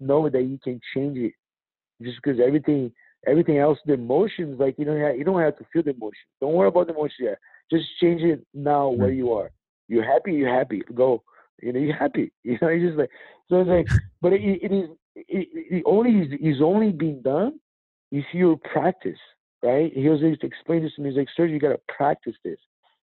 know 0.00 0.28
that 0.28 0.42
you 0.42 0.58
can 0.62 0.80
change 0.94 1.18
it, 1.18 1.32
just 2.00 2.18
because 2.22 2.40
everything, 2.40 2.92
everything 3.26 3.58
else, 3.58 3.78
the 3.86 3.94
emotions, 3.94 4.58
like 4.60 4.76
you 4.78 4.84
don't 4.84 5.00
have, 5.00 5.16
you 5.16 5.24
don't 5.24 5.40
have 5.40 5.58
to 5.58 5.64
feel 5.72 5.82
the 5.82 5.90
emotion. 5.90 6.22
Don't 6.40 6.54
worry 6.54 6.68
about 6.68 6.86
the 6.86 6.94
emotion 6.94 7.26
yet. 7.26 7.38
Just 7.70 7.86
change 8.00 8.22
it 8.22 8.46
now 8.54 8.88
where 8.88 9.10
mm. 9.10 9.16
you 9.16 9.32
are. 9.32 9.50
You're 9.88 10.10
happy. 10.10 10.32
You're 10.32 10.54
happy. 10.54 10.82
Go. 10.94 11.22
You 11.62 11.72
know, 11.72 11.80
you're 11.80 11.96
happy. 11.96 12.32
You 12.44 12.58
know, 12.60 12.68
it's 12.68 12.84
just 12.84 12.98
like 12.98 13.10
so. 13.48 13.60
It's 13.60 13.68
like, 13.68 13.86
but 14.20 14.32
it, 14.32 14.42
it 14.42 14.72
is 14.72 14.90
it, 15.16 15.48
it 15.52 15.82
only 15.86 16.28
is, 16.40 16.60
only 16.62 16.92
being 16.92 17.22
done 17.22 17.60
if 18.10 18.24
you 18.32 18.60
practice, 18.72 19.18
right? 19.62 19.92
He 19.94 20.08
was 20.08 20.22
able 20.22 20.36
to 20.36 20.46
explain 20.46 20.82
this 20.82 20.94
to 20.96 21.02
me. 21.02 21.10
He's 21.10 21.18
like, 21.18 21.28
"Sir, 21.36 21.46
you 21.46 21.58
gotta 21.58 21.80
practice 21.96 22.34
this." 22.44 22.58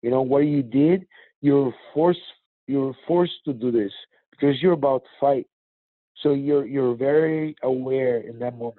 You 0.02 0.10
know 0.10 0.22
what 0.22 0.40
you 0.40 0.62
did, 0.62 1.06
you're 1.40 1.72
forced 1.94 2.20
you're 2.66 2.94
forced 3.06 3.44
to 3.46 3.52
do 3.52 3.70
this 3.70 3.92
because 4.30 4.60
you're 4.62 4.72
about 4.72 5.04
to 5.04 5.10
fight. 5.20 5.46
So 6.22 6.34
you're 6.34 6.66
you're 6.66 6.94
very 6.94 7.56
aware 7.62 8.18
in 8.18 8.38
that 8.40 8.56
moment. 8.58 8.78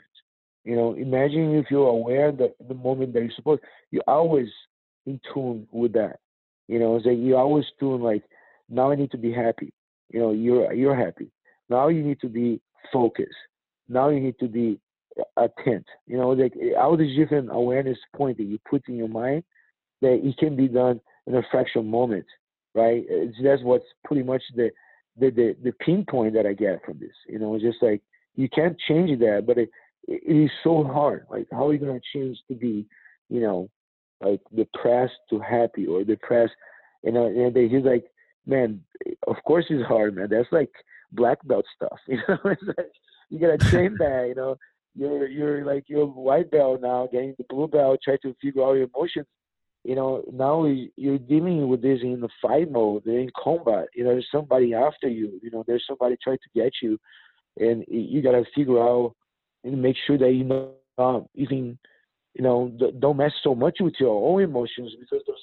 You 0.63 0.75
know, 0.75 0.93
imagine 0.93 1.55
if 1.55 1.65
you're 1.69 1.89
aware 1.89 2.31
that 2.31 2.55
the 2.67 2.73
moment 2.73 3.13
that 3.13 3.21
you're 3.21 3.31
supposed, 3.35 3.61
you're 3.91 4.03
always 4.07 4.47
in 5.05 5.19
tune 5.33 5.67
with 5.71 5.93
that. 5.93 6.19
You 6.67 6.79
know, 6.79 6.95
it's 6.95 7.05
like 7.05 7.17
you're 7.19 7.39
always 7.39 7.65
tune 7.79 8.01
like, 8.01 8.23
now 8.73 8.91
I 8.91 8.95
need 8.95 9.11
to 9.11 9.17
be 9.17 9.31
happy. 9.31 9.73
You 10.09 10.19
know, 10.19 10.31
you're 10.31 10.73
you're 10.73 10.95
happy. 10.95 11.31
Now 11.69 11.87
you 11.87 12.03
need 12.03 12.19
to 12.21 12.29
be 12.29 12.61
focused. 12.91 13.29
Now 13.89 14.09
you 14.09 14.19
need 14.19 14.37
to 14.39 14.47
be 14.47 14.79
uh, 15.19 15.43
attent. 15.45 15.85
You 16.07 16.17
know, 16.17 16.29
like 16.29 16.53
all 16.77 16.97
these 16.97 17.17
different 17.17 17.49
awareness 17.51 17.97
point 18.15 18.37
that 18.37 18.43
you 18.43 18.59
put 18.69 18.87
in 18.87 18.95
your 18.95 19.07
mind 19.07 19.43
that 20.01 20.19
it 20.23 20.37
can 20.37 20.55
be 20.55 20.67
done 20.67 20.99
in 21.27 21.35
a 21.35 21.41
fraction 21.49 21.87
moment, 21.87 22.25
right? 22.75 23.03
It's, 23.07 23.37
that's 23.43 23.63
what's 23.63 23.85
pretty 24.03 24.23
much 24.23 24.43
the, 24.55 24.69
the 25.19 25.29
the 25.29 25.55
the 25.63 25.71
pinpoint 25.73 26.33
that 26.33 26.45
I 26.45 26.53
get 26.53 26.83
from 26.85 26.99
this. 26.99 27.15
You 27.27 27.39
know, 27.39 27.55
it's 27.55 27.63
just 27.63 27.81
like 27.81 28.01
you 28.35 28.49
can't 28.49 28.77
change 28.87 29.19
that, 29.19 29.43
but 29.47 29.57
it 29.57 29.69
it 30.07 30.35
is 30.45 30.51
so 30.63 30.83
hard. 30.83 31.25
Like, 31.29 31.47
how 31.51 31.67
are 31.67 31.73
you 31.73 31.79
gonna 31.79 31.99
change 32.13 32.37
to 32.49 32.55
be, 32.55 32.85
you 33.29 33.41
know, 33.41 33.69
like 34.21 34.41
depressed 34.55 35.13
to 35.29 35.39
happy 35.39 35.87
or 35.87 36.03
depressed? 36.03 36.53
You 37.03 37.11
know, 37.11 37.25
and 37.25 37.55
he's 37.55 37.83
like, 37.83 38.05
man, 38.45 38.81
of 39.27 39.37
course 39.45 39.65
it's 39.69 39.87
hard, 39.87 40.15
man. 40.15 40.27
That's 40.29 40.51
like 40.51 40.71
black 41.11 41.39
belt 41.45 41.65
stuff. 41.75 41.99
You 42.07 42.17
know, 42.27 42.37
it's 42.45 42.63
like 42.63 42.91
you 43.29 43.39
gotta 43.39 43.57
train 43.57 43.95
that. 43.99 44.25
You 44.27 44.35
know, 44.35 44.57
you're 44.95 45.27
you're 45.27 45.65
like 45.65 45.85
you're 45.87 46.05
white 46.05 46.51
belt 46.51 46.81
now, 46.81 47.07
getting 47.11 47.35
the 47.37 47.45
blue 47.49 47.67
belt, 47.67 47.99
try 48.03 48.17
to 48.21 48.35
figure 48.41 48.63
out 48.63 48.73
your 48.73 48.83
emotions 48.93 49.25
you 49.83 49.95
know, 49.95 50.23
now 50.31 50.65
you're 50.95 51.17
dealing 51.17 51.67
with 51.67 51.81
this 51.81 51.99
in 52.01 52.21
the 52.21 52.29
fight 52.41 52.71
mode, 52.71 53.05
in 53.05 53.29
combat. 53.37 53.87
You 53.93 54.05
know, 54.05 54.11
there's 54.11 54.27
somebody 54.31 54.73
after 54.73 55.09
you. 55.09 55.39
You 55.41 55.51
know, 55.51 55.63
there's 55.67 55.83
somebody 55.87 56.15
trying 56.23 56.37
to 56.37 56.59
get 56.59 56.71
you, 56.81 56.97
and 57.59 57.83
you 57.89 58.21
gotta 58.21 58.45
figure 58.55 58.79
out 58.79 59.13
and 59.65 59.81
make 59.81 59.97
sure 60.07 60.17
that 60.17 60.31
you 60.31 60.45
know 60.45 60.71
um, 60.97 61.25
even, 61.35 61.77
you 62.33 62.43
know, 62.43 62.71
don't 62.99 63.17
mess 63.17 63.33
so 63.43 63.53
much 63.53 63.77
with 63.81 63.95
your 63.99 64.15
own 64.15 64.41
emotions 64.41 64.93
because 64.97 65.21
there's 65.27 65.39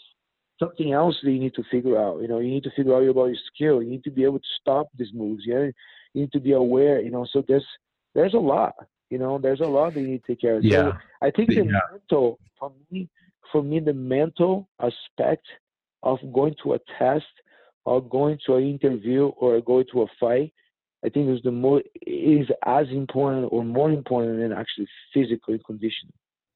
something 0.61 0.93
else 0.93 1.17
that 1.23 1.33
you 1.33 1.41
need 1.41 1.55
to 1.55 1.65
figure 1.71 1.99
out. 1.99 2.21
You 2.21 2.29
know, 2.29 2.39
you 2.39 2.51
need 2.51 2.63
to 2.65 2.71
figure 2.77 2.95
out 2.95 3.03
about 3.03 3.27
your 3.27 3.37
skill. 3.53 3.83
You 3.83 3.91
need 3.91 4.05
to 4.05 4.11
be 4.11 4.25
able 4.25 4.39
to 4.39 4.53
stop 4.61 4.89
these 4.97 5.13
moves. 5.13 5.43
Yeah, 5.45 5.71
you 6.15 6.23
need 6.23 6.33
to 6.33 6.41
be 6.41 6.53
aware. 6.53 7.01
You 7.01 7.11
know, 7.11 7.27
so 7.33 7.43
there's 7.49 7.67
there's 8.15 8.35
a 8.35 8.39
lot. 8.39 8.75
You 9.11 9.19
know, 9.19 9.39
there's 9.39 9.61
a 9.61 9.67
lot 9.67 9.95
that 9.95 10.01
you 10.01 10.07
need 10.07 10.23
to 10.25 10.33
take 10.33 10.41
care 10.41 10.57
of. 10.57 10.65
Yeah. 10.65 10.93
So 10.93 10.93
I 11.23 11.31
think 11.33 11.49
the 11.49 11.65
yeah. 11.65 11.81
mental 11.91 12.39
for 12.59 12.73
me 12.91 13.09
for 13.51 13.63
me 13.63 13.81
the 13.81 13.93
mental 13.93 14.69
aspect 14.81 15.47
of 16.03 16.19
going 16.33 16.55
to 16.63 16.75
a 16.75 16.79
test 16.99 17.25
or 17.85 18.03
going 18.03 18.39
to 18.47 18.57
an 18.57 18.65
interview 18.65 19.27
or 19.27 19.61
going 19.61 19.85
to 19.93 20.03
a 20.03 20.07
fight 20.19 20.53
i 21.05 21.09
think 21.09 21.29
is 21.29 21.43
the 21.43 21.51
more 21.51 21.83
is 22.07 22.47
as 22.65 22.87
important 22.91 23.49
or 23.51 23.65
more 23.65 23.91
important 23.91 24.39
than 24.39 24.53
actually 24.53 24.87
physical 25.13 25.57
conditioning 25.67 26.13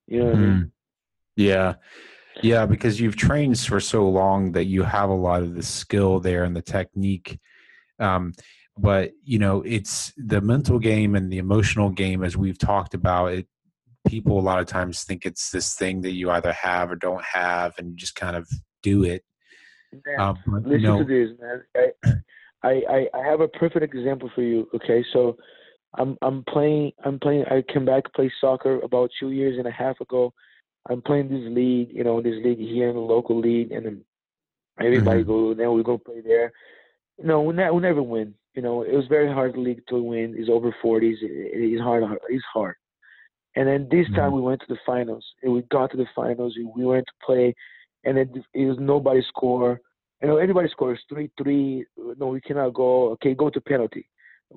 you 0.06 0.18
know 0.18 0.26
mm-hmm. 0.26 0.36
I 0.36 0.46
mean? 0.46 0.50
Mm-hmm. 0.50 0.68
yeah 1.36 1.74
yeah 2.42 2.66
because 2.66 3.00
you've 3.00 3.16
trained 3.16 3.58
for 3.58 3.80
so 3.80 4.08
long 4.08 4.52
that 4.52 4.64
you 4.64 4.82
have 4.82 5.10
a 5.10 5.14
lot 5.14 5.42
of 5.42 5.54
the 5.54 5.62
skill 5.62 6.20
there 6.20 6.44
and 6.44 6.56
the 6.56 6.62
technique 6.62 7.38
um, 8.00 8.32
but 8.76 9.12
you 9.22 9.38
know 9.38 9.62
it's 9.62 10.12
the 10.16 10.40
mental 10.40 10.78
game 10.78 11.14
and 11.14 11.30
the 11.30 11.38
emotional 11.38 11.90
game 11.90 12.24
as 12.24 12.36
we've 12.36 12.58
talked 12.58 12.94
about 12.94 13.26
it 13.32 13.46
people 14.06 14.38
a 14.38 14.40
lot 14.40 14.60
of 14.60 14.66
times 14.66 15.02
think 15.02 15.24
it's 15.24 15.50
this 15.50 15.74
thing 15.74 16.02
that 16.02 16.12
you 16.12 16.30
either 16.30 16.52
have 16.52 16.90
or 16.90 16.96
don't 16.96 17.24
have, 17.24 17.74
and 17.78 17.90
you 17.90 17.96
just 17.96 18.14
kind 18.14 18.36
of 18.36 18.48
do 18.82 19.04
it. 19.04 19.24
Man, 19.92 20.20
uh, 20.20 20.34
but, 20.46 20.64
listen 20.64 20.82
know, 20.82 20.98
to 20.98 21.04
this, 21.04 21.30
man. 21.40 21.92
I, 22.62 22.82
I 22.88 23.08
I 23.14 23.26
have 23.26 23.40
a 23.40 23.48
perfect 23.48 23.94
example 23.94 24.30
for 24.34 24.42
you. 24.42 24.68
Okay, 24.74 25.04
so 25.12 25.36
I'm 25.98 26.16
I'm 26.22 26.44
playing 26.48 26.92
I'm 27.04 27.18
playing 27.18 27.44
I 27.46 27.62
came 27.72 27.84
back 27.84 28.04
to 28.04 28.10
play 28.10 28.32
soccer 28.40 28.80
about 28.80 29.10
two 29.18 29.30
years 29.30 29.58
and 29.58 29.66
a 29.66 29.70
half 29.70 30.00
ago. 30.00 30.32
I'm 30.88 31.02
playing 31.02 31.28
this 31.28 31.50
league, 31.50 31.90
you 31.92 32.04
know, 32.04 32.20
this 32.20 32.36
league 32.44 32.58
here 32.58 32.88
in 32.90 32.94
the 32.94 33.00
local 33.00 33.40
league, 33.40 33.72
and 33.72 33.86
then 33.86 34.04
everybody 34.80 35.20
mm-hmm. 35.20 35.30
go. 35.30 35.54
Then 35.54 35.72
we 35.72 35.82
go 35.82 35.98
play 35.98 36.20
there. 36.20 36.52
You 37.18 37.24
know, 37.24 37.42
we, 37.42 37.54
ne- 37.54 37.70
we 37.70 37.80
never 37.80 38.02
win. 38.02 38.34
You 38.54 38.62
know, 38.62 38.82
it 38.82 38.92
was 38.92 39.06
very 39.08 39.32
hard 39.32 39.56
league 39.56 39.82
to 39.88 40.02
win. 40.02 40.34
It's 40.36 40.50
over 40.50 40.74
40s. 40.84 41.22
It, 41.22 41.22
it's 41.22 41.82
hard. 41.82 42.04
It's 42.28 42.44
hard. 42.52 42.76
And 43.56 43.68
then 43.68 43.88
this 43.90 44.06
time 44.08 44.30
mm-hmm. 44.30 44.36
we 44.36 44.42
went 44.42 44.60
to 44.60 44.66
the 44.68 44.78
finals. 44.84 45.24
And 45.42 45.52
we 45.52 45.62
got 45.70 45.90
to 45.92 45.96
the 45.96 46.06
finals. 46.14 46.56
We 46.76 46.84
went 46.84 47.06
to 47.06 47.12
play, 47.24 47.54
and 48.04 48.18
it, 48.18 48.28
it 48.52 48.66
was 48.66 48.76
nobody 48.78 49.22
score. 49.28 49.80
You 50.22 50.28
know, 50.28 50.36
anybody 50.38 50.68
scores 50.70 51.00
three 51.08 51.30
three. 51.36 51.84
No, 52.18 52.28
we 52.28 52.40
cannot 52.40 52.74
go. 52.74 53.10
Okay, 53.10 53.34
go 53.34 53.50
to 53.50 53.60
penalty. 53.60 54.08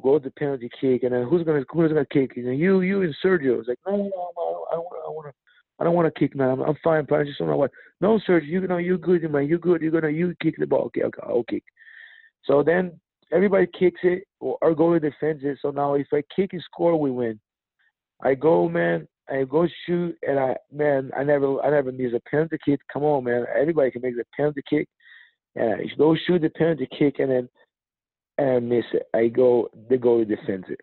Go 0.01 0.19
to 0.19 0.31
penalty 0.31 0.69
kick, 0.79 1.03
and 1.03 1.13
then 1.13 1.23
who's 1.23 1.43
gonna 1.43 1.63
who's 1.69 1.89
gonna 1.89 2.05
kick? 2.05 2.35
You 2.35 2.43
know, 2.43 2.51
you 2.51 2.81
you 2.81 3.01
and 3.01 3.15
Sergio. 3.23 3.59
It's 3.59 3.67
like 3.67 3.79
no, 3.85 3.97
no, 3.97 4.31
no, 4.37 4.65
I 4.71 4.77
want 4.77 5.03
I 5.05 5.09
want 5.09 5.27
to. 5.27 5.33
I 5.79 5.83
don't 5.83 5.95
want 5.95 6.13
to 6.13 6.19
kick, 6.19 6.35
man. 6.35 6.49
I'm, 6.49 6.61
I'm 6.61 6.77
fine, 6.83 7.05
but 7.07 7.19
I 7.19 7.23
just 7.23 7.39
don't 7.39 7.49
know 7.49 7.57
what. 7.57 7.71
No, 8.01 8.19
Sergio, 8.27 8.47
you 8.47 8.67
know, 8.67 8.77
you're 8.77 8.97
good, 8.97 9.29
man. 9.31 9.47
You're 9.47 9.59
good. 9.59 9.81
You're 9.81 9.91
gonna 9.91 10.09
you 10.09 10.35
kick 10.41 10.55
the 10.57 10.65
ball. 10.65 10.85
Okay, 10.85 11.03
okay, 11.03 11.21
I'll 11.23 11.43
kick. 11.43 11.63
So 12.45 12.63
then 12.63 12.99
everybody 13.31 13.67
kicks 13.77 13.99
it, 14.03 14.23
or 14.39 14.57
goalie 14.75 15.01
defends 15.01 15.43
it. 15.43 15.59
So 15.61 15.71
now 15.71 15.95
if 15.95 16.07
I 16.13 16.23
kick 16.35 16.53
and 16.53 16.63
score, 16.63 16.99
we 16.99 17.11
win. 17.11 17.39
I 18.21 18.33
go, 18.33 18.67
man. 18.67 19.07
I 19.29 19.43
go 19.43 19.67
shoot, 19.85 20.17
and 20.25 20.39
I, 20.39 20.55
man, 20.71 21.11
I 21.15 21.23
never, 21.23 21.61
I 21.61 21.69
never 21.69 21.91
miss 21.91 22.13
a 22.13 22.29
penalty 22.29 22.57
kick. 22.63 22.79
Come 22.91 23.03
on, 23.03 23.25
man. 23.25 23.45
Everybody 23.59 23.91
can 23.91 24.01
make 24.01 24.15
the 24.15 24.23
penalty 24.35 24.61
kick, 24.69 24.87
and 25.55 25.81
I 25.81 25.85
go 25.97 26.15
shoot 26.25 26.41
the 26.41 26.49
penalty 26.49 26.87
kick, 26.97 27.19
and 27.19 27.29
then, 27.29 27.49
and 28.37 28.49
I 28.49 28.59
miss 28.59 28.85
it. 28.93 29.03
I 29.13 29.27
go, 29.27 29.69
the 29.89 29.97
goalie 29.97 30.27
defends 30.27 30.67
it, 30.69 30.79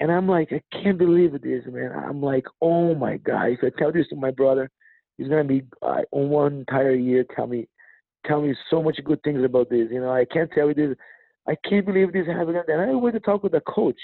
and 0.00 0.12
I'm 0.12 0.28
like, 0.28 0.52
I 0.52 0.62
can't 0.82 0.98
believe 0.98 1.34
it 1.34 1.44
is, 1.44 1.64
man. 1.66 1.92
I'm 1.92 2.22
like, 2.22 2.44
oh 2.60 2.94
my 2.94 3.16
god. 3.16 3.50
If 3.50 3.60
I 3.62 3.70
tell 3.78 3.92
this 3.92 4.08
to 4.08 4.16
my 4.16 4.30
brother, 4.30 4.70
he's 5.16 5.28
gonna 5.28 5.44
be 5.44 5.64
uh, 5.82 6.02
on 6.12 6.28
one 6.28 6.58
entire 6.58 6.94
year 6.94 7.24
tell 7.34 7.46
me, 7.46 7.68
tell 8.26 8.40
me 8.42 8.54
so 8.70 8.82
much 8.82 8.98
good 9.04 9.22
things 9.22 9.44
about 9.44 9.70
this. 9.70 9.88
You 9.90 10.00
know, 10.00 10.12
I 10.12 10.24
can't 10.24 10.50
tell 10.52 10.68
you 10.68 10.74
this. 10.74 10.96
I 11.48 11.56
can't 11.68 11.86
believe 11.86 12.12
this 12.12 12.26
happened. 12.26 12.58
And 12.68 12.80
I 12.80 12.94
went 12.94 13.14
to 13.14 13.20
talk 13.20 13.42
with 13.42 13.52
the 13.52 13.60
coach 13.60 13.98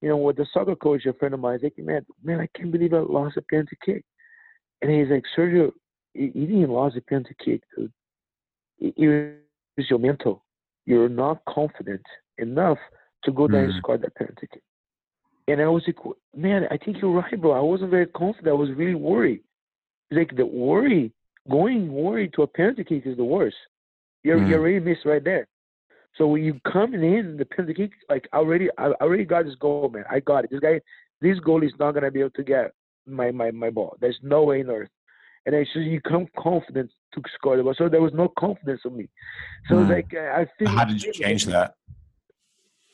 you 0.00 0.08
know, 0.08 0.16
with 0.16 0.36
the 0.36 0.46
soccer 0.52 0.76
coach, 0.76 1.04
a 1.06 1.12
friend 1.12 1.34
of 1.34 1.40
mine, 1.40 1.58
he's 1.60 1.64
like, 1.76 1.86
man, 1.86 2.06
man, 2.22 2.40
I 2.40 2.48
can't 2.56 2.72
believe 2.72 2.94
I 2.94 3.00
lost 3.00 3.36
a 3.36 3.42
penalty 3.42 3.76
kick. 3.84 4.04
And 4.80 4.90
he's 4.90 5.08
like, 5.10 5.24
Sergio, 5.36 5.72
you, 6.14 6.30
didn't 6.30 6.72
lose 6.72 6.96
a 6.96 7.02
penalty 7.02 7.34
kick, 7.44 7.62
dude. 7.76 7.92
It 8.78 9.40
was 9.76 9.90
your 9.90 9.98
mental. 9.98 10.44
You're 10.86 11.10
not 11.10 11.42
confident 11.46 12.00
enough 12.38 12.78
to 13.24 13.32
go 13.32 13.46
down 13.46 13.60
mm. 13.60 13.64
and 13.64 13.74
score 13.78 13.98
that 13.98 14.14
penalty 14.14 14.48
kick. 14.50 14.62
And 15.50 15.60
I 15.60 15.68
was 15.68 15.82
like, 15.86 15.96
man, 16.36 16.66
I 16.70 16.76
think 16.76 16.98
you're 17.00 17.10
right, 17.10 17.40
bro. 17.40 17.52
I 17.52 17.60
wasn't 17.60 17.90
very 17.90 18.06
confident. 18.06 18.48
I 18.48 18.52
was 18.52 18.70
really 18.70 18.94
worried. 18.94 19.40
Like, 20.10 20.36
the 20.36 20.46
worry, 20.46 21.12
going 21.50 21.92
worried 21.92 22.34
to 22.34 22.42
a 22.42 22.46
penalty 22.46 22.84
kick 22.84 23.02
is 23.04 23.16
the 23.16 23.24
worst. 23.24 23.56
You're, 24.22 24.38
mm. 24.38 24.48
you 24.48 24.54
already 24.56 24.80
missed 24.80 25.04
right 25.04 25.24
there. 25.24 25.48
So 26.16 26.26
when 26.26 26.44
you 26.44 26.60
coming 26.70 27.02
in 27.02 27.36
the 27.36 27.44
penalty 27.44 27.74
kick, 27.74 27.92
like 28.08 28.28
I 28.32 28.38
already, 28.38 28.68
I 28.78 28.88
already 29.00 29.24
got 29.24 29.44
this 29.44 29.54
goal, 29.56 29.88
man. 29.88 30.04
I 30.10 30.20
got 30.20 30.44
it. 30.44 30.50
This 30.50 30.60
guy, 30.60 30.80
this 31.20 31.38
goal 31.40 31.62
is 31.62 31.72
not 31.78 31.92
gonna 31.92 32.10
be 32.10 32.20
able 32.20 32.30
to 32.30 32.42
get 32.42 32.72
my 33.06 33.30
my 33.30 33.50
my 33.50 33.70
ball. 33.70 33.96
There's 34.00 34.18
no 34.22 34.42
way 34.42 34.60
in 34.60 34.70
earth. 34.70 34.88
And 35.46 35.54
then 35.54 35.66
so 35.72 35.78
you 35.78 36.00
come 36.00 36.26
confident 36.36 36.90
to 37.14 37.22
score 37.34 37.56
the 37.56 37.62
ball. 37.62 37.74
So 37.78 37.88
there 37.88 38.02
was 38.02 38.12
no 38.12 38.28
confidence 38.38 38.80
in 38.84 38.96
me. 38.96 39.08
So 39.68 39.76
mm. 39.76 39.88
like 39.88 40.12
I 40.14 40.46
think. 40.58 40.70
How 40.70 40.84
did 40.84 41.02
you 41.02 41.12
change 41.12 41.46
that? 41.46 41.74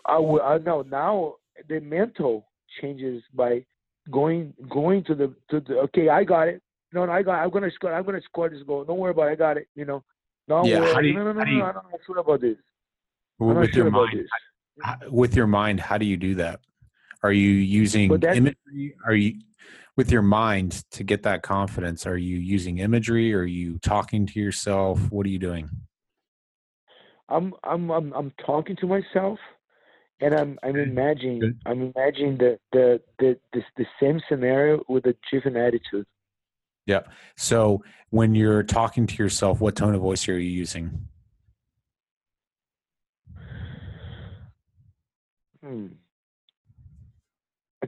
I. 0.05 0.17
I 0.17 0.59
know 0.59 0.83
now 0.83 1.35
the 1.69 1.81
mental 1.81 2.46
changes 2.81 3.23
by 3.35 3.65
going 4.11 4.55
going 4.69 5.05
to 5.05 5.15
the 5.15 5.35
to 5.51 5.61
the 5.61 5.79
okay. 5.81 6.09
I 6.09 6.25
got 6.25 6.49
it. 6.49 6.63
No, 6.93 7.05
no, 7.05 7.13
I 7.13 7.23
got. 7.23 7.43
I'm 7.43 7.51
gonna 7.51 7.71
score. 7.75 7.93
I'm 7.93 8.05
gonna 8.05 8.21
score 8.23 8.49
this 8.49 8.63
goal. 8.63 8.85
Don't 8.85 8.99
worry 8.99 9.11
about. 9.11 9.29
it. 9.29 9.33
I 9.33 9.35
got 9.35 9.57
it. 9.57 9.69
You 9.75 9.85
know. 9.85 10.05
No, 10.49 10.65
yeah, 10.65 10.81
worry. 10.81 11.09
You, 11.09 11.15
no, 11.15 11.25
no, 11.25 11.33
no, 11.33 11.43
no, 11.43 11.51
no. 11.59 11.65
I 11.65 11.73
don't 11.73 11.85
know 12.09 12.21
about 12.21 12.41
this 12.41 12.57
with 13.39 13.75
your 13.75 13.91
mind 13.91 14.29
with 15.11 15.37
your 15.37 15.47
mind 15.47 15.81
how 15.81 15.99
do 15.99 16.07
you 16.07 16.17
do 16.17 16.35
that 16.37 16.61
Are 17.23 17.33
you 17.33 17.51
using 17.51 18.13
imagery? 18.13 18.95
Are 19.05 19.15
you 19.15 19.41
with 19.97 20.13
your 20.13 20.23
mind 20.23 20.85
to 20.91 21.03
get 21.05 21.23
that 21.23 21.43
confidence? 21.43 22.07
Are 22.07 22.19
you 22.19 22.37
using 22.37 22.79
imagery? 22.79 23.35
Are 23.35 23.45
you 23.45 23.79
talking 23.79 24.27
to 24.27 24.39
yourself? 24.39 25.11
What 25.11 25.25
are 25.27 25.31
you 25.31 25.39
doing? 25.39 25.71
I'm 27.29 27.55
I'm 27.65 27.91
I'm 27.91 28.13
I'm 28.13 28.33
talking 28.45 28.77
to 28.77 28.87
myself, 28.87 29.39
and 30.21 30.35
I'm 30.35 30.59
I'm 30.63 30.77
imagining 30.77 31.41
Good. 31.41 31.59
I'm 31.67 31.93
imagining 31.95 32.39
the 32.39 32.59
the 32.73 33.01
the 33.19 33.39
the, 33.53 33.63
the 33.77 33.87
same 34.01 34.21
scenario 34.29 34.83
with 34.89 35.07
a 35.07 35.15
different 35.31 35.57
attitude. 35.57 36.07
Yeah. 36.87 37.01
So 37.37 37.83
when 38.11 38.35
you're 38.35 38.63
talking 38.63 39.07
to 39.07 39.23
yourself, 39.23 39.61
what 39.61 39.77
tone 39.77 39.95
of 39.95 40.01
voice 40.01 40.29
are 40.29 40.39
you 40.39 40.51
using? 40.51 41.09
Hmm. 45.63 45.87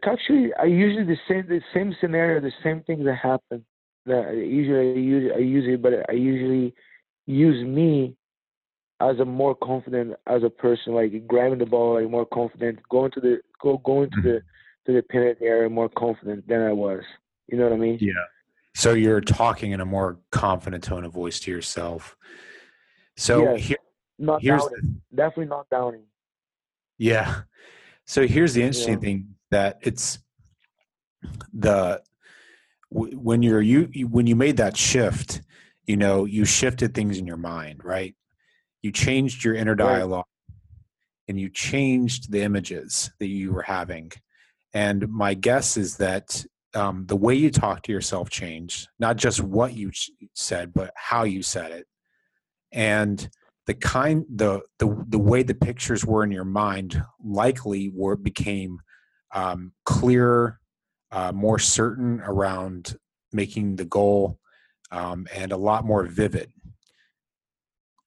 Actually, 0.05 0.53
I 0.55 0.65
usually 0.65 1.05
the 1.05 1.19
same 1.29 1.47
the 1.49 1.63
same 1.73 1.95
scenario, 2.01 2.41
the 2.41 2.53
same 2.63 2.83
things 2.83 3.05
that 3.05 3.17
happen. 3.17 3.65
That 4.07 4.35
usually 4.35 4.93
I 4.93 4.97
use 4.97 5.33
I 5.35 5.39
use 5.39 5.65
it, 5.67 5.83
but 5.83 5.93
I 6.09 6.13
usually 6.13 6.75
use 7.27 7.67
me 7.67 8.18
as 9.01 9.19
a 9.21 9.25
more 9.25 9.55
confident 9.55 10.15
as 10.27 10.43
a 10.43 10.51
person, 10.51 10.95
like 10.95 11.27
grabbing 11.27 11.59
the 11.59 11.67
ball, 11.67 11.95
like 11.95 12.11
more 12.11 12.27
confident, 12.27 12.79
going 12.89 13.11
to 13.13 13.21
the 13.21 13.41
go 13.61 13.79
going 13.79 14.11
to 14.11 14.17
mm-hmm. 14.17 14.29
the 14.29 14.43
to 14.87 14.93
the 14.95 15.03
penalty 15.03 15.45
area 15.45 15.69
more 15.69 15.89
confident 15.89 16.47
than 16.49 16.63
I 16.63 16.73
was. 16.73 17.03
You 17.47 17.59
know 17.59 17.65
what 17.65 17.75
I 17.75 17.77
mean? 17.77 17.99
Yeah. 18.01 18.13
So 18.75 18.93
you're 18.93 19.21
talking 19.21 19.73
in 19.73 19.81
a 19.81 19.85
more 19.85 20.19
confident 20.31 20.85
tone 20.85 21.05
of 21.05 21.13
voice 21.13 21.41
to 21.41 21.51
yourself. 21.51 22.17
So 23.17 23.43
yes, 23.43 23.67
here, 23.67 23.77
not 24.19 24.43
here's. 24.43 24.63
The, 24.63 24.95
definitely 25.15 25.47
not 25.47 25.69
downing. 25.71 26.05
Yeah. 26.97 27.43
So 28.07 28.27
here's 28.27 28.55
the 28.55 28.63
interesting 28.63 28.95
yeah. 28.95 29.01
thing 29.01 29.35
that 29.51 29.79
it's 29.83 30.19
the 31.53 32.03
when 32.91 33.43
you're 33.43 33.61
you 33.61 34.09
when 34.09 34.27
you 34.27 34.37
made 34.37 34.57
that 34.57 34.77
shift, 34.77 35.43
you 35.87 35.97
know, 35.97 36.25
you 36.25 36.45
shifted 36.45 36.95
things 36.95 37.19
in 37.19 37.27
your 37.27 37.37
mind, 37.37 37.85
right? 37.85 38.15
You 38.83 38.93
changed 38.93 39.45
your 39.45 39.55
inner 39.55 39.75
dialogue 39.75 40.27
right. 40.49 40.57
and 41.29 41.41
you 41.41 41.51
changed 41.51 42.31
the 42.31 42.43
images 42.43 43.11
that 43.19 43.27
you 43.29 43.53
were 43.53 43.63
having. 43.63 44.13
And 44.73 45.09
my 45.09 45.35
guess 45.35 45.77
is 45.77 45.97
that 45.97 46.45
um, 46.75 47.07
the 47.07 47.17
way 47.17 47.35
you 47.35 47.51
talk 47.51 47.83
to 47.83 47.93
yourself 47.93 48.31
changed, 48.31 48.89
not 48.99 49.17
just 49.17 49.43
what 49.43 49.75
you 49.75 49.91
said, 50.35 50.73
but 50.73 50.93
how 50.95 51.25
you 51.25 51.43
said 51.43 51.73
it. 51.73 51.87
And 52.73 53.29
the 53.67 53.75
kind 53.75 54.25
the 54.35 54.63
the 54.79 55.05
the 55.09 55.19
way 55.19 55.43
the 55.43 55.55
pictures 55.55 56.05
were 56.05 56.25
in 56.25 56.31
your 56.31 56.45
mind 56.45 57.03
likely 57.23 57.91
were 57.95 58.17
became 58.17 58.81
um, 59.35 59.73
clearer, 59.85 60.59
uh, 61.13 61.33
more 61.33 61.59
certain 61.59 62.21
around 62.21 62.97
making 63.33 63.77
the 63.77 63.85
goal, 63.85 64.39
um, 64.91 65.27
and 65.35 65.53
a 65.53 65.57
lot 65.57 65.85
more 65.85 66.05
vivid. 66.05 66.51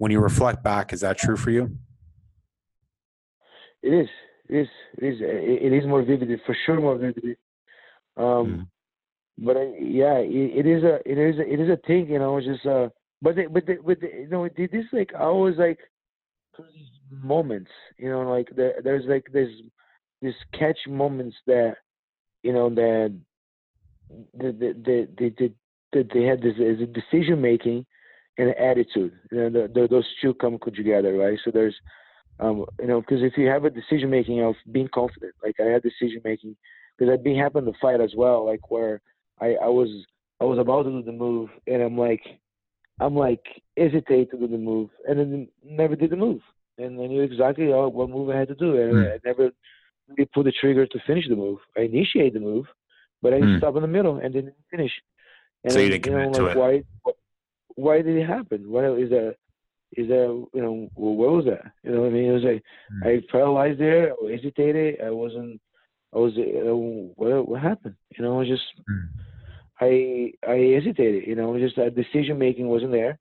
When 0.01 0.11
you 0.11 0.19
reflect 0.19 0.63
back, 0.63 0.93
is 0.93 1.01
that 1.01 1.19
true 1.19 1.37
for 1.37 1.51
you? 1.51 1.77
It 3.83 3.93
is. 3.93 4.09
It 4.49 4.61
is. 4.61 4.67
It 4.97 5.05
is. 5.05 5.19
It 5.21 5.73
is 5.73 5.85
more 5.85 6.01
vivid, 6.01 6.41
for 6.43 6.57
sure, 6.65 6.81
more 6.81 6.97
vivid. 6.97 7.37
Um, 8.17 8.25
mm. 8.25 8.67
But 9.37 9.57
I, 9.57 9.65
yeah, 9.79 10.17
it, 10.17 10.65
it 10.65 10.67
is 10.67 10.83
a, 10.83 10.95
it 11.05 11.19
is, 11.19 11.37
a, 11.37 11.53
it 11.53 11.59
is 11.59 11.69
a 11.69 11.77
thing, 11.85 12.09
you 12.09 12.17
know. 12.17 12.35
It's 12.37 12.47
just, 12.47 12.65
uh, 12.65 12.89
but 13.21 13.35
the, 13.35 13.45
but 13.45 13.67
the, 13.67 13.77
but 13.85 13.99
the, 13.99 14.07
you 14.07 14.27
know, 14.27 14.49
this 14.57 14.85
like 14.91 15.11
I 15.13 15.25
always 15.25 15.57
like 15.59 15.77
these 16.57 16.87
moments, 17.11 17.69
you 17.99 18.09
know, 18.09 18.21
like 18.21 18.49
there, 18.55 18.81
there's 18.83 19.05
like 19.07 19.27
this, 19.31 19.49
this 20.19 20.33
catch 20.57 20.79
moments 20.87 21.37
that, 21.45 21.75
you 22.41 22.53
know, 22.53 22.71
that 22.71 23.15
the 24.33 24.51
the 24.51 25.07
the 25.19 25.31
the, 25.37 25.53
the, 25.93 26.09
they 26.11 26.23
had 26.23 26.41
this 26.41 26.57
a 26.57 26.87
decision 26.87 27.39
making 27.39 27.85
and 28.37 28.49
attitude. 28.55 29.13
You 29.31 29.37
know, 29.37 29.49
the, 29.49 29.71
the, 29.73 29.87
those 29.89 30.07
two 30.21 30.33
come 30.35 30.57
together, 30.75 31.13
right? 31.13 31.39
So 31.43 31.51
there's, 31.51 31.75
um, 32.39 32.65
you 32.79 32.87
know, 32.87 33.01
because 33.01 33.21
if 33.23 33.37
you 33.37 33.47
have 33.47 33.65
a 33.65 33.69
decision 33.69 34.09
making 34.09 34.41
of 34.41 34.55
being 34.71 34.89
confident, 34.93 35.33
like 35.43 35.55
I 35.59 35.65
had 35.65 35.83
decision 35.83 36.21
making, 36.23 36.55
because 36.97 37.11
I've 37.11 37.23
been 37.23 37.37
having 37.37 37.65
to 37.65 37.73
fight 37.81 38.01
as 38.01 38.13
well, 38.15 38.45
like 38.45 38.71
where 38.71 39.01
I 39.39 39.55
I 39.55 39.67
was 39.67 39.89
I 40.39 40.45
was 40.45 40.59
about 40.59 40.83
to 40.83 40.91
do 40.91 41.03
the 41.03 41.11
move 41.11 41.49
and 41.67 41.81
I'm 41.81 41.97
like 41.97 42.21
I'm 42.99 43.15
like 43.15 43.43
hesitate 43.77 44.31
to 44.31 44.37
do 44.37 44.47
the 44.47 44.57
move, 44.57 44.89
and 45.07 45.19
then 45.19 45.47
never 45.63 45.95
did 45.95 46.11
the 46.11 46.15
move, 46.15 46.41
and 46.77 47.01
I 47.01 47.07
knew 47.07 47.21
exactly 47.21 47.67
what 47.67 48.09
move 48.09 48.29
I 48.29 48.37
had 48.37 48.47
to 48.49 48.55
do, 48.55 48.77
and 48.77 48.93
mm. 48.93 49.13
I 49.13 49.19
never 49.25 49.51
really 50.07 50.29
pulled 50.33 50.45
the 50.45 50.51
trigger 50.51 50.85
to 50.85 50.99
finish 51.07 51.27
the 51.27 51.35
move. 51.35 51.59
I 51.77 51.81
initiate 51.81 52.33
the 52.33 52.39
move, 52.39 52.65
but 53.21 53.33
I 53.33 53.39
mm. 53.39 53.57
stopped 53.57 53.75
in 53.77 53.81
the 53.81 53.87
middle 53.87 54.17
and 54.17 54.33
didn't 54.33 54.55
finish. 54.69 54.91
And 55.63 55.73
so 55.73 55.79
you 55.79 55.89
didn't 55.89 56.03
commit 56.03 56.31
know, 56.31 56.45
like, 56.45 56.53
to 56.53 56.59
it. 56.59 56.85
Why? 57.05 57.13
Why 57.75 58.01
did 58.01 58.17
it 58.17 58.27
happen? 58.27 58.69
What 58.69 58.85
is 58.99 59.09
that? 59.09 59.35
Is 59.93 60.07
that 60.07 60.47
you 60.53 60.61
know 60.61 60.89
what 60.95 61.31
was 61.31 61.45
that? 61.45 61.71
You 61.83 61.91
know 61.91 62.01
what 62.01 62.07
I 62.07 62.11
mean? 62.11 62.29
It 62.29 62.33
was 62.33 62.43
like 62.43 62.63
mm. 62.93 63.19
I 63.19 63.23
paralyzed 63.31 63.79
there. 63.79 64.13
I 64.13 64.31
hesitated. 64.31 65.01
I 65.03 65.09
wasn't. 65.09 65.59
I 66.13 66.17
was. 66.17 66.33
Uh, 66.37 66.75
what 67.15 67.47
what 67.47 67.61
happened? 67.61 67.95
You 68.17 68.23
know, 68.23 68.35
I 68.35 68.39
was 68.39 68.47
just. 68.47 68.63
Mm. 68.89 69.09
I 69.81 70.49
I 70.49 70.55
hesitated. 70.75 71.27
You 71.27 71.35
know, 71.35 71.57
just 71.59 71.75
that 71.75 71.95
decision 71.95 72.37
making 72.37 72.67
wasn't 72.67 72.93
there, 72.93 73.19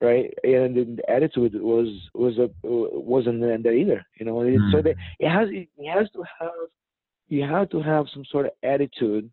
right? 0.00 0.32
And 0.42 0.98
the 0.98 1.02
attitude 1.08 1.54
was 1.60 1.88
was 2.14 2.38
a 2.38 2.48
wasn't 2.62 3.40
there 3.40 3.74
either. 3.74 4.06
You 4.18 4.26
know, 4.26 4.36
mm. 4.36 4.72
so 4.72 4.80
that 4.80 4.96
it 5.18 5.28
has 5.28 5.48
it 5.50 5.68
has 5.86 6.08
to 6.12 6.24
have 6.40 6.70
you 7.28 7.42
have 7.42 7.68
to 7.70 7.82
have 7.82 8.06
some 8.12 8.24
sort 8.30 8.46
of 8.46 8.52
attitude, 8.62 9.30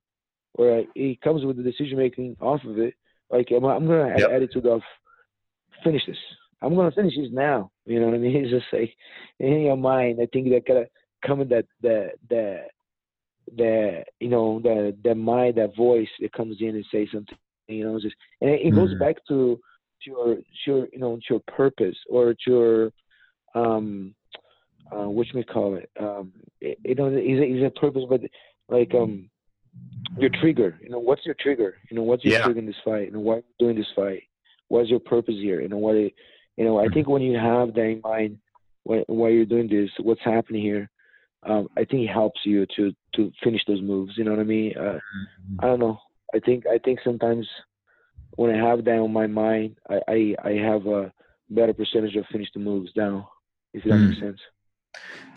where 0.53 0.83
it 0.95 1.21
comes 1.21 1.45
with 1.45 1.57
the 1.57 1.63
decision 1.63 1.97
making 1.97 2.35
off 2.39 2.63
of 2.65 2.79
it. 2.79 2.95
Like 3.33 3.47
I'm, 3.51 3.65
I'm 3.65 3.87
gonna 3.87 4.09
have 4.09 4.19
yep. 4.19 4.31
attitude 4.31 4.67
of 4.67 4.81
finish 5.83 6.05
this. 6.05 6.17
I'm 6.61 6.75
gonna 6.75 6.91
finish 6.91 7.15
this 7.17 7.31
now. 7.31 7.71
You 7.85 7.99
know 7.99 8.05
what 8.05 8.15
I 8.15 8.19
mean? 8.19 8.35
It's 8.43 8.51
just 8.51 8.65
like 8.71 8.93
in 9.39 9.61
your 9.61 9.77
mind. 9.77 10.19
I 10.21 10.27
think 10.31 10.49
that 10.49 10.67
gotta 10.67 10.85
come 11.25 11.41
in 11.41 11.49
that 11.49 11.65
the 11.81 12.11
the 12.29 12.61
that 13.57 14.05
you 14.19 14.29
know 14.29 14.59
the 14.61 14.95
the 15.03 15.15
mind 15.15 15.55
that 15.55 15.75
voice 15.75 16.07
that 16.19 16.31
comes 16.33 16.57
in 16.59 16.69
and 16.69 16.85
say 16.91 17.07
something 17.11 17.37
you 17.67 17.83
know 17.83 17.99
just 17.99 18.15
and 18.41 18.49
it, 18.51 18.61
it 18.67 18.75
goes 18.75 18.89
mm-hmm. 18.89 18.99
back 18.99 19.15
to 19.27 19.59
to 20.03 20.09
your 20.09 20.35
to 20.35 20.41
your 20.65 20.87
you 20.93 20.99
know 20.99 21.15
to 21.15 21.21
your 21.29 21.41
purpose 21.47 21.95
or 22.09 22.33
to 22.33 22.39
your 22.47 22.91
um 23.55 24.15
uh 24.91 25.09
what 25.09 25.27
should 25.27 25.35
we 25.35 25.43
call 25.43 25.75
it 25.75 25.89
um 25.99 26.31
it, 26.61 26.77
you 26.85 26.95
know 26.95 27.07
is 27.07 27.39
a, 27.39 27.43
is 27.43 27.63
a 27.65 27.79
purpose 27.79 28.03
but 28.09 28.21
like 28.69 28.93
um 28.95 29.29
your 30.17 30.29
trigger 30.41 30.77
you 30.81 30.89
know 30.89 30.99
what's 30.99 31.25
your 31.25 31.35
trigger 31.39 31.75
you 31.89 31.95
know 31.95 32.03
what's 32.03 32.23
your 32.23 32.33
yeah. 32.33 32.43
trigger 32.43 32.59
in 32.59 32.65
this 32.65 32.75
fight 32.83 33.05
you 33.05 33.11
know 33.11 33.19
why 33.19 33.35
are 33.35 33.37
you 33.37 33.43
doing 33.59 33.75
this 33.75 33.87
fight 33.95 34.23
what's 34.67 34.89
your 34.89 34.99
purpose 34.99 35.35
here 35.35 35.61
you 35.61 35.69
know 35.69 35.77
what 35.77 35.95
it, 35.95 36.13
you 36.57 36.65
know 36.65 36.79
i 36.79 36.87
think 36.89 37.07
when 37.07 37.21
you 37.21 37.37
have 37.37 37.73
that 37.73 37.83
in 37.83 38.01
mind 38.03 38.37
why, 38.83 39.03
why 39.07 39.29
you're 39.29 39.45
doing 39.45 39.67
this 39.67 39.89
what's 39.99 40.23
happening 40.23 40.61
here 40.61 40.89
um, 41.45 41.67
I 41.75 41.85
think 41.85 42.03
it 42.03 42.13
helps 42.13 42.41
you 42.45 42.65
to 42.75 42.93
to 43.15 43.31
finish 43.43 43.61
those 43.67 43.81
moves. 43.81 44.13
You 44.17 44.23
know 44.23 44.31
what 44.31 44.39
I 44.39 44.43
mean? 44.43 44.73
Uh, 44.77 44.81
mm-hmm. 44.81 45.55
I 45.59 45.65
don't 45.65 45.79
know. 45.79 45.99
I 46.33 46.39
think 46.39 46.65
I 46.67 46.77
think 46.77 46.99
sometimes 47.03 47.47
when 48.35 48.51
I 48.51 48.57
have 48.57 48.83
that 48.85 48.97
on 48.97 49.11
my 49.11 49.27
mind, 49.27 49.77
I 49.89 49.99
I, 50.07 50.35
I 50.43 50.51
have 50.53 50.87
a 50.87 51.11
better 51.49 51.73
percentage 51.73 52.15
of 52.15 52.25
finish 52.31 52.49
the 52.53 52.59
moves 52.59 52.91
down. 52.93 53.25
If 53.73 53.83
that 53.83 53.91
mm. 53.91 54.09
makes 54.09 54.21
sense. 54.21 54.39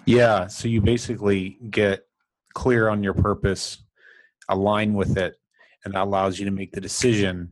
Yeah. 0.04 0.46
So 0.46 0.68
you 0.68 0.80
basically 0.80 1.58
get 1.70 2.06
clear 2.54 2.88
on 2.88 3.02
your 3.02 3.14
purpose, 3.14 3.78
align 4.48 4.94
with 4.94 5.16
it, 5.16 5.34
and 5.84 5.94
that 5.94 6.02
allows 6.02 6.38
you 6.38 6.44
to 6.44 6.50
make 6.50 6.72
the 6.72 6.80
decision. 6.80 7.50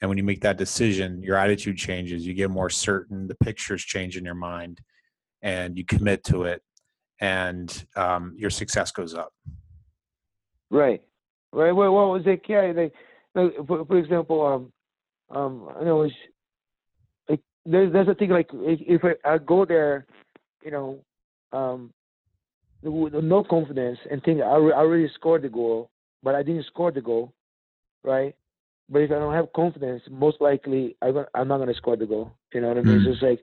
And 0.00 0.08
when 0.08 0.18
you 0.18 0.24
make 0.24 0.40
that 0.40 0.58
decision, 0.58 1.22
your 1.22 1.36
attitude 1.36 1.76
changes. 1.76 2.26
You 2.26 2.34
get 2.34 2.50
more 2.50 2.70
certain. 2.70 3.28
The 3.28 3.36
pictures 3.36 3.84
change 3.84 4.16
in 4.16 4.24
your 4.24 4.34
mind, 4.34 4.80
and 5.42 5.76
you 5.76 5.84
commit 5.84 6.24
to 6.24 6.44
it 6.44 6.62
and 7.22 7.86
um, 7.94 8.34
your 8.36 8.50
success 8.50 8.90
goes 8.90 9.14
up. 9.14 9.32
Right, 10.70 11.00
right. 11.52 11.70
Well, 11.70 11.94
what 11.94 12.08
was 12.08 12.22
it? 12.26 12.42
Yeah, 12.48 12.72
they, 12.72 12.90
for, 13.32 13.86
for 13.86 13.96
example, 13.96 14.44
um, 14.44 14.72
um, 15.34 15.68
I 15.80 15.84
know 15.84 16.02
it's 16.02 16.14
like 17.28 17.40
there's 17.64 17.92
there's 17.92 18.08
a 18.08 18.14
thing 18.14 18.30
like 18.30 18.48
if, 18.52 18.80
if 19.04 19.16
I, 19.24 19.34
I 19.34 19.38
go 19.38 19.64
there, 19.64 20.04
you 20.64 20.72
know, 20.72 20.98
um, 21.52 21.92
with 22.82 23.14
no 23.14 23.44
confidence 23.44 24.00
and 24.10 24.20
think 24.24 24.40
I, 24.40 24.46
I 24.46 24.56
already 24.56 25.08
scored 25.14 25.42
the 25.42 25.48
goal, 25.48 25.90
but 26.22 26.34
I 26.34 26.42
didn't 26.42 26.66
score 26.66 26.92
the 26.92 27.00
goal, 27.00 27.32
right? 28.04 28.34
But 28.88 29.02
if 29.02 29.10
I 29.10 29.14
don't 29.14 29.34
have 29.34 29.52
confidence, 29.54 30.02
most 30.10 30.40
likely 30.40 30.96
I'm 31.02 31.14
not 31.14 31.58
gonna 31.58 31.74
score 31.74 31.96
the 31.96 32.06
goal. 32.06 32.32
You 32.52 32.60
know 32.60 32.68
what 32.68 32.78
I 32.78 32.82
mean? 32.82 32.98
Mm. 32.98 33.06
It's 33.06 33.20
just 33.20 33.22
like 33.22 33.40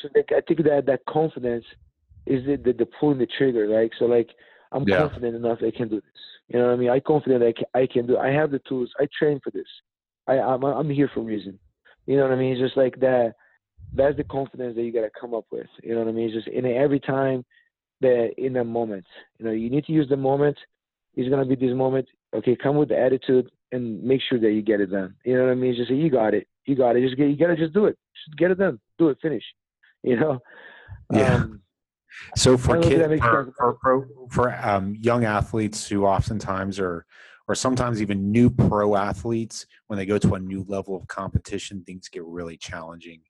so. 0.00 0.08
Like, 0.14 0.30
I 0.30 0.40
think 0.46 0.62
that 0.64 0.86
that 0.86 1.04
confidence 1.06 1.64
is 2.26 2.42
it 2.46 2.64
the, 2.64 2.72
the 2.72 2.86
pulling 2.86 3.18
the 3.18 3.26
trigger, 3.26 3.68
right? 3.68 3.90
So 3.98 4.04
like 4.04 4.30
I'm 4.70 4.84
yeah. 4.86 4.98
confident 4.98 5.34
enough 5.34 5.58
I 5.66 5.70
can 5.76 5.88
do 5.88 5.96
this. 5.96 6.22
You 6.48 6.58
know 6.58 6.66
what 6.66 6.74
I 6.74 6.76
mean? 6.76 6.90
I'm 6.90 7.00
confident 7.00 7.42
I 7.42 7.52
can, 7.52 7.66
I 7.74 7.86
can 7.86 8.06
do. 8.06 8.18
I 8.18 8.28
have 8.28 8.50
the 8.50 8.60
tools. 8.68 8.90
I 9.00 9.06
train 9.18 9.40
for 9.42 9.50
this. 9.50 9.66
I 10.28 10.38
I'm 10.38 10.64
I'm 10.64 10.90
here 10.90 11.10
for 11.12 11.20
a 11.20 11.24
reason. 11.24 11.58
You 12.06 12.16
know 12.16 12.22
what 12.22 12.32
I 12.32 12.36
mean? 12.36 12.52
It's 12.52 12.60
just 12.60 12.76
like 12.76 12.98
that. 13.00 13.34
That's 13.94 14.16
the 14.16 14.24
confidence 14.24 14.74
that 14.76 14.82
you 14.82 14.92
gotta 14.92 15.10
come 15.20 15.34
up 15.34 15.46
with. 15.50 15.66
You 15.82 15.94
know 15.94 16.00
what 16.00 16.08
I 16.08 16.12
mean? 16.12 16.26
It's 16.26 16.34
just 16.34 16.48
in 16.48 16.64
every 16.66 17.00
time 17.00 17.44
the 18.00 18.30
in 18.38 18.52
the 18.52 18.64
moment. 18.64 19.06
You 19.38 19.46
know, 19.46 19.52
you 19.52 19.70
need 19.70 19.84
to 19.86 19.92
use 19.92 20.08
the 20.08 20.16
moment. 20.16 20.56
It's 21.14 21.28
gonna 21.28 21.44
be 21.44 21.56
this 21.56 21.74
moment. 21.74 22.06
Okay, 22.34 22.56
come 22.56 22.76
with 22.76 22.88
the 22.88 22.98
attitude 22.98 23.50
and 23.72 24.02
make 24.02 24.20
sure 24.28 24.38
that 24.38 24.52
you 24.52 24.62
get 24.62 24.80
it 24.80 24.90
done. 24.90 25.14
You 25.24 25.36
know 25.36 25.44
what 25.44 25.52
I 25.52 25.54
mean? 25.54 25.74
Just 25.74 25.88
say 25.88 25.96
you 25.96 26.10
got 26.10 26.34
it. 26.34 26.46
You 26.66 26.76
got 26.76 26.96
it. 26.96 27.02
Just 27.02 27.16
get. 27.16 27.28
You 27.28 27.36
gotta 27.36 27.56
just 27.56 27.74
do 27.74 27.86
it. 27.86 27.98
Just 28.14 28.36
get 28.38 28.50
it 28.50 28.58
done. 28.58 28.78
Do 28.98 29.08
it. 29.08 29.18
Finish. 29.20 29.44
You 30.04 30.16
know. 30.18 30.40
Yeah. 31.12 31.34
Um, 31.34 31.62
so 32.34 32.56
for 32.56 32.80
kids, 32.82 33.20
for, 33.20 33.52
for, 33.56 33.78
for, 33.80 34.08
for 34.30 34.54
um, 34.60 34.96
young 35.00 35.24
athletes 35.24 35.86
who 35.86 36.06
oftentimes 36.06 36.80
are, 36.80 37.06
or 37.46 37.54
sometimes 37.54 38.02
even 38.02 38.32
new 38.32 38.50
pro 38.50 38.96
athletes, 38.96 39.66
when 39.86 39.96
they 39.96 40.06
go 40.06 40.18
to 40.18 40.34
a 40.34 40.40
new 40.40 40.64
level 40.68 40.96
of 40.96 41.06
competition, 41.06 41.84
things 41.84 42.08
get 42.08 42.24
really 42.24 42.56
challenging. 42.56 43.20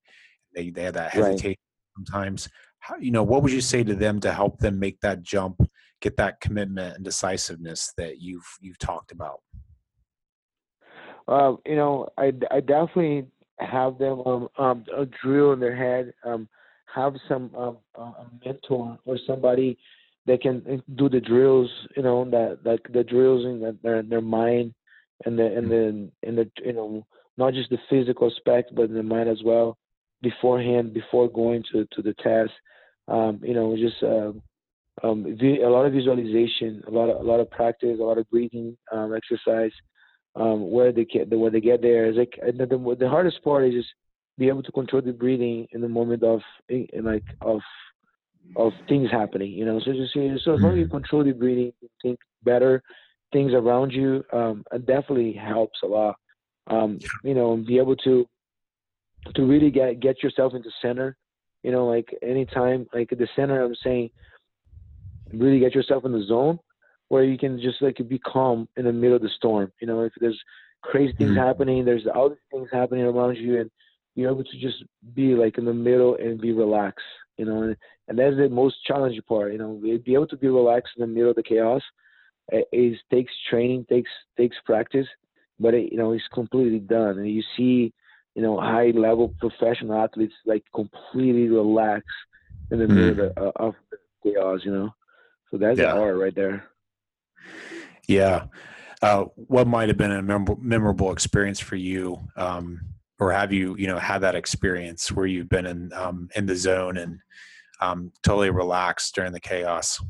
They 0.54 0.70
they 0.70 0.84
have 0.84 0.94
that 0.94 1.12
hesitation 1.12 1.50
right. 1.50 2.06
sometimes. 2.06 2.48
How, 2.78 2.96
you 2.96 3.10
know, 3.10 3.22
what 3.22 3.42
would 3.42 3.52
you 3.52 3.60
say 3.60 3.84
to 3.84 3.94
them 3.94 4.18
to 4.20 4.32
help 4.32 4.58
them 4.58 4.78
make 4.78 4.98
that 5.00 5.22
jump, 5.22 5.60
get 6.02 6.16
that 6.16 6.40
commitment 6.40 6.96
and 6.96 7.04
decisiveness 7.04 7.92
that 7.96 8.20
you've 8.20 8.58
you've 8.60 8.78
talked 8.78 9.12
about? 9.12 9.40
Uh, 11.28 11.54
you 11.64 11.76
know, 11.76 12.08
I, 12.18 12.32
I 12.50 12.60
definitely 12.60 13.26
have 13.60 13.96
them 13.98 14.20
um, 14.26 14.48
um, 14.58 14.84
a 14.96 15.06
drill 15.06 15.52
in 15.52 15.60
their 15.60 15.76
head. 15.76 16.12
Um, 16.24 16.48
have 16.92 17.14
some 17.26 17.50
um, 17.56 17.78
a 17.94 18.26
mentor 18.44 18.98
or 19.06 19.16
somebody 19.26 19.78
that 20.26 20.42
can 20.42 20.62
uh, 20.70 20.76
do 20.96 21.08
the 21.08 21.20
drills. 21.20 21.70
You 21.96 22.02
know 22.02 22.28
that 22.30 22.58
like 22.64 22.82
the 22.92 23.04
drills 23.04 23.46
in 23.46 23.78
their 23.82 24.02
their 24.02 24.20
mind 24.20 24.74
and 25.24 25.38
the 25.38 25.46
and 25.56 25.70
the 25.70 26.10
and 26.22 26.38
the 26.38 26.50
you 26.64 26.72
know 26.72 27.06
not 27.38 27.54
just 27.54 27.70
the 27.70 27.78
physical 27.88 28.30
aspect 28.30 28.74
but 28.74 28.90
in 28.90 28.94
the 28.94 29.02
mind 29.02 29.28
as 29.28 29.42
well 29.42 29.78
beforehand 30.20 30.92
before 30.92 31.30
going 31.30 31.64
to 31.72 31.86
to 31.92 32.02
the 32.02 32.14
test. 32.14 32.52
Um, 33.08 33.40
you 33.42 33.54
know, 33.54 33.76
just 33.76 34.02
uh, 34.02 34.32
um, 35.02 35.26
a 35.42 35.68
lot 35.68 35.86
of 35.86 35.92
visualization, 35.92 36.82
a 36.86 36.90
lot 36.90 37.08
of 37.08 37.20
a 37.20 37.24
lot 37.24 37.40
of 37.40 37.50
practice, 37.50 37.98
a 37.98 38.02
lot 38.02 38.18
of 38.18 38.28
breathing 38.30 38.76
um, 38.92 39.14
exercise. 39.14 39.72
Um, 40.34 40.70
where 40.70 40.92
they 40.92 41.04
get 41.04 41.28
when 41.28 41.52
they 41.52 41.60
get 41.60 41.82
there 41.82 42.06
is 42.06 42.16
like 42.16 42.38
the, 42.40 42.64
the, 42.64 42.96
the 42.98 43.08
hardest 43.08 43.42
part 43.44 43.64
is 43.66 43.74
just 43.74 43.90
be 44.38 44.48
able 44.48 44.62
to 44.62 44.72
control 44.72 45.02
the 45.02 45.12
breathing 45.12 45.66
in 45.72 45.82
the 45.82 45.88
moment 45.88 46.22
of 46.22 46.40
in, 46.68 46.86
like 47.02 47.24
of 47.42 47.60
of 48.56 48.72
things 48.88 49.10
happening. 49.10 49.52
You 49.52 49.66
know, 49.66 49.80
so 49.80 49.92
just 49.92 50.14
so 50.14 50.54
as 50.54 50.60
long 50.60 50.72
as 50.72 50.78
you 50.78 50.84
mm-hmm. 50.84 50.90
control 50.90 51.24
the 51.24 51.32
breathing, 51.32 51.72
you 51.80 51.88
think 52.02 52.18
better 52.44 52.82
things 53.32 53.52
around 53.52 53.92
you. 53.92 54.24
Um, 54.32 54.64
it 54.72 54.86
definitely 54.86 55.32
helps 55.32 55.78
a 55.82 55.86
lot. 55.86 56.16
Um, 56.68 56.98
you 57.24 57.34
know, 57.34 57.54
and 57.54 57.66
be 57.66 57.78
able 57.78 57.96
to 57.96 58.26
to 59.34 59.44
really 59.44 59.70
get 59.70 60.00
get 60.00 60.22
yourself 60.22 60.54
into 60.54 60.70
center. 60.80 61.16
You 61.62 61.70
know, 61.72 61.86
like 61.86 62.08
anytime, 62.22 62.86
like 62.92 63.10
the 63.10 63.28
center, 63.36 63.62
I'm 63.62 63.74
saying, 63.84 64.10
really 65.32 65.60
get 65.60 65.74
yourself 65.74 66.04
in 66.04 66.12
the 66.12 66.24
zone 66.24 66.58
where 67.08 67.24
you 67.24 67.36
can 67.36 67.60
just 67.60 67.82
like 67.82 67.98
be 68.08 68.18
calm 68.18 68.68
in 68.76 68.84
the 68.84 68.92
middle 68.92 69.16
of 69.16 69.22
the 69.22 69.28
storm. 69.36 69.70
You 69.80 69.86
know, 69.86 70.02
if 70.02 70.12
there's 70.20 70.40
crazy 70.82 71.12
things 71.12 71.30
mm-hmm. 71.30 71.40
happening, 71.40 71.84
there's 71.84 72.06
all 72.14 72.30
these 72.30 72.38
things 72.50 72.68
happening 72.72 73.04
around 73.04 73.36
you, 73.36 73.60
and 73.60 73.70
you're 74.14 74.30
able 74.30 74.44
to 74.44 74.58
just 74.58 74.82
be 75.14 75.34
like 75.34 75.58
in 75.58 75.64
the 75.64 75.74
middle 75.74 76.16
and 76.16 76.40
be 76.40 76.52
relaxed, 76.52 77.04
you 77.36 77.44
know, 77.44 77.62
and, 77.62 77.76
and 78.08 78.18
that's 78.18 78.36
the 78.36 78.48
most 78.48 78.76
challenging 78.86 79.22
part, 79.22 79.52
you 79.52 79.58
know, 79.58 79.80
be 80.04 80.14
able 80.14 80.26
to 80.26 80.36
be 80.36 80.48
relaxed 80.48 80.92
in 80.96 81.02
the 81.02 81.06
middle 81.06 81.30
of 81.30 81.36
the 81.36 81.42
chaos 81.42 81.82
is 82.72 82.96
takes 83.10 83.32
training, 83.48 83.86
takes 83.88 84.10
takes 84.36 84.56
practice, 84.64 85.06
but 85.58 85.74
it, 85.74 85.92
you 85.92 85.98
know, 85.98 86.12
it's 86.12 86.24
completely 86.32 86.80
done. 86.80 87.18
And 87.18 87.30
you 87.30 87.42
see, 87.56 87.92
you 88.34 88.42
know, 88.42 88.60
high 88.60 88.90
level 88.90 89.34
professional 89.40 90.02
athletes 90.02 90.34
like 90.46 90.64
completely 90.74 91.48
relaxed 91.48 92.08
in 92.70 92.78
the 92.78 92.86
mm. 92.86 92.94
middle 92.94 93.32
of, 93.36 93.38
uh, 93.38 93.52
of 93.56 93.74
chaos, 94.22 94.60
you 94.64 94.72
know. 94.72 94.94
So 95.52 95.58
that's 95.58 95.78
yeah. 95.78 95.92
art 95.92 96.16
right 96.16 96.34
there. 96.34 96.64
Yeah. 98.08 98.46
Uh, 99.02 99.24
what 99.34 99.66
might 99.66 99.88
have 99.88 99.98
been 99.98 100.12
a 100.12 100.22
memorable, 100.22 101.12
experience 101.12 101.60
for 101.60 101.76
you 101.76 102.18
um, 102.36 102.80
or 103.22 103.32
have 103.32 103.52
you 103.52 103.76
you 103.78 103.86
know 103.86 103.98
had 103.98 104.18
that 104.18 104.34
experience 104.34 105.12
where 105.12 105.26
you've 105.26 105.48
been 105.48 105.66
in 105.66 105.92
um, 105.92 106.28
in 106.34 106.46
the 106.46 106.56
zone 106.56 106.96
and 106.96 107.20
um, 107.80 108.12
totally 108.22 108.50
relaxed 108.50 109.14
during 109.14 109.32
the 109.32 109.40
chaos? 109.40 110.00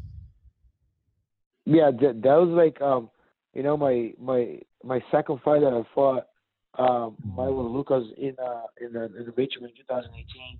Yeah, 1.67 1.91
that, 1.91 2.23
that 2.23 2.37
was 2.37 2.49
like 2.49 2.81
um, 2.81 3.11
you 3.55 3.63
know 3.63 3.77
my 3.77 4.13
my 4.19 4.61
my 4.83 5.03
second 5.11 5.41
fight 5.45 5.61
that 5.61 5.73
I 5.73 5.83
fought. 5.95 6.25
Um, 6.79 7.17
my 7.37 7.49
with 7.49 7.67
Lucas 7.67 8.05
in 8.17 8.35
uh, 8.43 8.63
in 8.81 8.95
the, 8.95 9.05
in 9.05 9.27
the 9.27 9.33
Richmond 9.37 9.75
2018. 9.77 10.59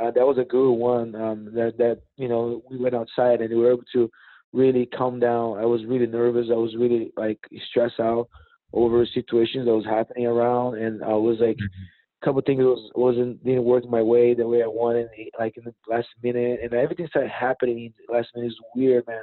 Uh, 0.00 0.10
that 0.10 0.26
was 0.26 0.38
a 0.38 0.44
good 0.44 0.72
one. 0.72 1.14
Um, 1.14 1.46
that 1.54 1.78
that 1.78 2.00
you 2.16 2.28
know 2.28 2.62
we 2.70 2.76
went 2.76 2.94
outside 2.94 3.40
and 3.40 3.50
we 3.50 3.56
were 3.56 3.72
able 3.72 3.84
to 3.94 4.10
really 4.52 4.86
calm 4.86 5.20
down. 5.20 5.58
I 5.58 5.64
was 5.64 5.84
really 5.86 6.06
nervous. 6.06 6.48
I 6.50 6.56
was 6.56 6.74
really 6.76 7.12
like 7.16 7.38
stressed 7.70 8.00
out 8.00 8.28
over 8.72 9.06
situations 9.06 9.66
that 9.66 9.74
was 9.74 9.84
happening 9.84 10.26
around, 10.26 10.78
and 10.78 11.02
I 11.02 11.14
was 11.14 11.38
like, 11.40 11.56
mm-hmm. 11.56 11.82
a 12.22 12.24
couple 12.24 12.42
things 12.42 12.60
was 12.60 12.90
wasn't 12.94 13.42
didn't 13.44 13.64
work 13.64 13.88
my 13.88 14.02
way 14.02 14.34
the 14.34 14.46
way 14.46 14.62
I 14.62 14.66
wanted, 14.66 15.08
like 15.38 15.56
in 15.56 15.64
the 15.64 15.74
last 15.88 16.08
minute, 16.22 16.60
and 16.62 16.72
everything 16.74 17.06
started 17.08 17.30
happening 17.30 17.78
in 17.78 17.92
the 18.06 18.14
last 18.14 18.28
minute. 18.34 18.48
Is 18.48 18.58
weird, 18.74 19.06
man. 19.06 19.22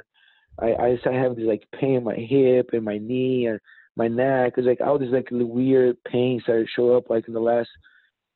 I 0.58 0.74
I 0.74 0.96
started 0.98 1.20
having 1.20 1.36
this 1.36 1.46
like 1.46 1.64
pain 1.78 1.96
in 1.96 2.04
my 2.04 2.16
hip 2.16 2.70
and 2.72 2.84
my 2.84 2.98
knee 2.98 3.46
and 3.46 3.60
my 3.96 4.08
neck. 4.08 4.54
It's 4.56 4.66
like 4.66 4.80
all 4.80 4.98
these 4.98 5.12
like 5.12 5.28
weird 5.30 6.02
pain 6.04 6.40
started 6.42 6.64
to 6.64 6.70
show 6.74 6.96
up 6.96 7.10
like 7.10 7.28
in 7.28 7.34
the 7.34 7.40
last 7.40 7.68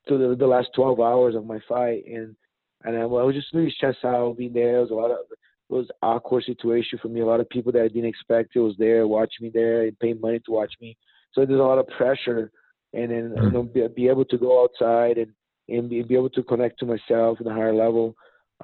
to 0.09 0.17
the, 0.17 0.35
the 0.35 0.47
last 0.47 0.69
12 0.75 0.99
hours 0.99 1.35
of 1.35 1.45
my 1.45 1.59
fight, 1.67 2.03
and 2.05 2.35
and 2.83 2.97
I, 2.97 3.05
was 3.05 3.35
just 3.35 3.53
really 3.53 3.73
stressed 3.75 4.05
out 4.05 4.37
being 4.37 4.53
there. 4.53 4.77
It 4.77 4.81
was 4.81 4.91
a 4.91 4.95
lot 4.95 5.11
of 5.11 5.17
it 5.31 5.73
was 5.73 5.87
awkward 6.01 6.43
situation 6.45 6.97
for 7.01 7.09
me. 7.09 7.21
A 7.21 7.25
lot 7.25 7.39
of 7.39 7.49
people 7.49 7.71
that 7.73 7.83
I 7.83 7.87
didn't 7.87 8.05
expect 8.05 8.55
it 8.55 8.59
was 8.59 8.75
there 8.79 9.07
watching 9.07 9.45
me 9.45 9.51
there 9.53 9.83
and 9.83 9.99
paying 9.99 10.19
money 10.19 10.39
to 10.39 10.51
watch 10.51 10.73
me. 10.81 10.97
So 11.33 11.45
there's 11.45 11.59
a 11.59 11.63
lot 11.63 11.77
of 11.77 11.87
pressure, 11.87 12.51
and 12.93 13.11
then 13.11 13.33
you 13.35 13.51
know, 13.51 13.63
be, 13.63 13.87
be 13.95 14.07
able 14.07 14.25
to 14.25 14.37
go 14.37 14.63
outside 14.63 15.17
and 15.17 15.31
and 15.67 15.89
be, 15.89 16.01
be 16.01 16.15
able 16.15 16.31
to 16.31 16.43
connect 16.43 16.79
to 16.79 16.85
myself 16.85 17.37
at 17.39 17.47
a 17.47 17.53
higher 17.53 17.73
level. 17.73 18.15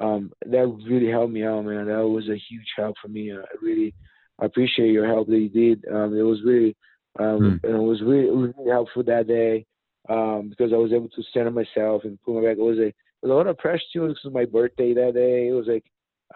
Um, 0.02 0.32
that 0.46 0.68
really 0.88 1.10
helped 1.10 1.32
me 1.32 1.46
out, 1.46 1.64
man. 1.64 1.86
That 1.86 2.06
was 2.06 2.28
a 2.28 2.42
huge 2.50 2.68
help 2.76 2.96
for 3.02 3.08
me. 3.08 3.32
I 3.32 3.44
really 3.62 3.94
I 4.40 4.46
appreciate 4.46 4.92
your 4.92 5.06
help 5.06 5.28
that 5.28 5.38
you 5.38 5.50
did. 5.50 5.86
Um, 5.94 6.18
it 6.18 6.24
was 6.24 6.40
really 6.44 6.76
um, 7.20 7.60
mm. 7.64 7.70
it 7.70 7.78
was 7.78 8.02
really, 8.02 8.30
really 8.30 8.70
helpful 8.70 9.04
that 9.04 9.28
day 9.28 9.66
um, 10.10 10.50
because 10.50 10.74
I 10.74 10.78
was 10.78 10.94
able 10.94 11.10
to 11.10 11.24
center 11.34 11.52
myself 11.52 12.04
and 12.04 12.22
put 12.22 12.36
my 12.36 12.42
back. 12.42 12.58
It 12.58 12.62
was 12.62 12.78
a, 12.78 12.88
it 12.88 12.96
was 13.22 13.32
a 13.32 13.34
lot 13.34 13.48
of 13.48 13.58
pressure 13.58 13.84
too. 13.92 14.08
This 14.08 14.24
was 14.24 14.34
my 14.34 14.46
birthday 14.46 14.94
that 14.94 15.14
day. 15.14 15.48
It 15.48 15.54
was 15.54 15.68
like 15.68 15.86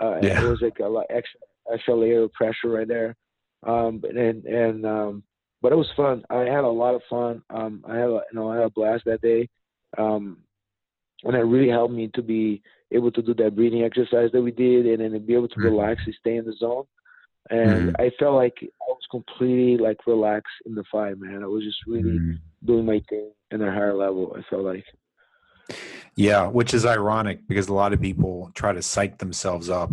uh, 0.02 0.20
yeah. 0.22 0.44
it 0.44 0.48
was 0.48 0.62
like 0.62 0.80
a 0.80 0.88
lot 0.88 1.06
extra 1.10 1.40
extra 1.72 1.96
layer 1.96 2.24
of 2.24 2.34
pressure 2.34 2.70
right 2.70 2.88
there. 2.88 3.16
Um, 3.66 4.02
and 4.04 4.46
and 4.46 4.86
um, 4.86 5.24
but 5.62 5.72
it 5.72 5.78
was 5.78 5.90
fun. 5.96 6.24
I 6.30 6.42
had 6.42 6.64
a 6.64 6.70
lot 6.70 6.96
of 6.96 7.02
fun. 7.10 7.44
Um, 7.50 7.84
I 7.88 7.96
had 7.96 8.10
a, 8.10 8.22
you 8.32 8.34
know 8.34 8.52
I 8.52 8.56
had 8.56 8.66
a 8.66 8.70
blast 8.70 9.06
that 9.06 9.22
day, 9.22 9.50
um, 9.98 10.38
and 11.24 11.36
it 11.36 11.40
really 11.40 11.70
helped 11.70 11.94
me 11.94 12.10
to 12.16 12.22
be 12.22 12.62
able 12.92 13.12
to 13.12 13.22
do 13.22 13.34
that 13.36 13.56
breathing 13.56 13.84
exercise 13.84 14.32
that 14.32 14.42
we 14.42 14.52
did, 14.52 14.86
and 14.86 15.14
then 15.14 15.26
be 15.26 15.34
able 15.34 15.48
to 15.48 15.56
mm-hmm. 15.56 15.76
relax 15.76 16.02
and 16.06 16.16
stay 16.20 16.38
in 16.38 16.46
the 16.46 16.54
zone. 16.54 16.86
And 17.50 17.94
mm-hmm. 17.94 18.02
I 18.02 18.12
felt 18.20 18.36
like 18.36 18.56
I 18.62 18.86
was 18.88 19.08
completely 19.10 19.78
like 19.78 20.06
relaxed 20.06 20.54
in 20.66 20.76
the 20.76 20.84
fight, 20.92 21.20
man. 21.20 21.44
I 21.44 21.48
was 21.48 21.64
just 21.64 21.80
really 21.88 22.20
mm-hmm. 22.20 22.32
Doing 22.64 22.86
my 22.86 23.02
thing 23.10 23.32
in 23.52 23.62
a 23.62 23.72
higher 23.72 23.96
level. 23.96 24.36
I 24.38 24.42
felt 24.50 24.64
like. 24.64 24.86
Yeah, 26.16 26.48
which 26.48 26.74
is 26.74 26.86
ironic 26.86 27.48
because 27.48 27.70
a 27.70 27.74
lot 27.74 27.94
of 27.94 28.02
people 28.02 28.52
try 28.56 28.74
to 28.74 28.82
psych 28.82 29.18
themselves 29.20 29.70
up, 29.70 29.92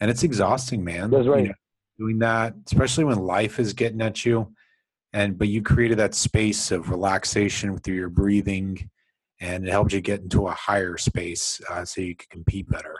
and 0.00 0.10
it's 0.10 0.22
exhausting, 0.22 0.84
man. 0.84 1.10
That's 1.10 1.26
right. 1.26 1.42
You 1.42 1.48
know, 1.48 1.54
doing 1.98 2.18
that, 2.18 2.54
especially 2.66 3.04
when 3.04 3.18
life 3.18 3.58
is 3.58 3.72
getting 3.72 4.00
at 4.00 4.24
you. 4.24 4.52
And 5.12 5.38
but 5.38 5.48
you 5.48 5.62
created 5.62 5.98
that 5.98 6.14
space 6.14 6.70
of 6.70 6.90
relaxation 6.90 7.78
through 7.78 7.94
your 7.94 8.10
breathing, 8.10 8.90
and 9.40 9.66
it 9.66 9.70
helped 9.70 9.92
you 9.92 10.00
get 10.00 10.20
into 10.20 10.46
a 10.46 10.52
higher 10.52 10.96
space 10.98 11.60
uh, 11.70 11.84
so 11.84 12.02
you 12.02 12.14
could 12.14 12.28
compete 12.28 12.68
better. 12.68 12.94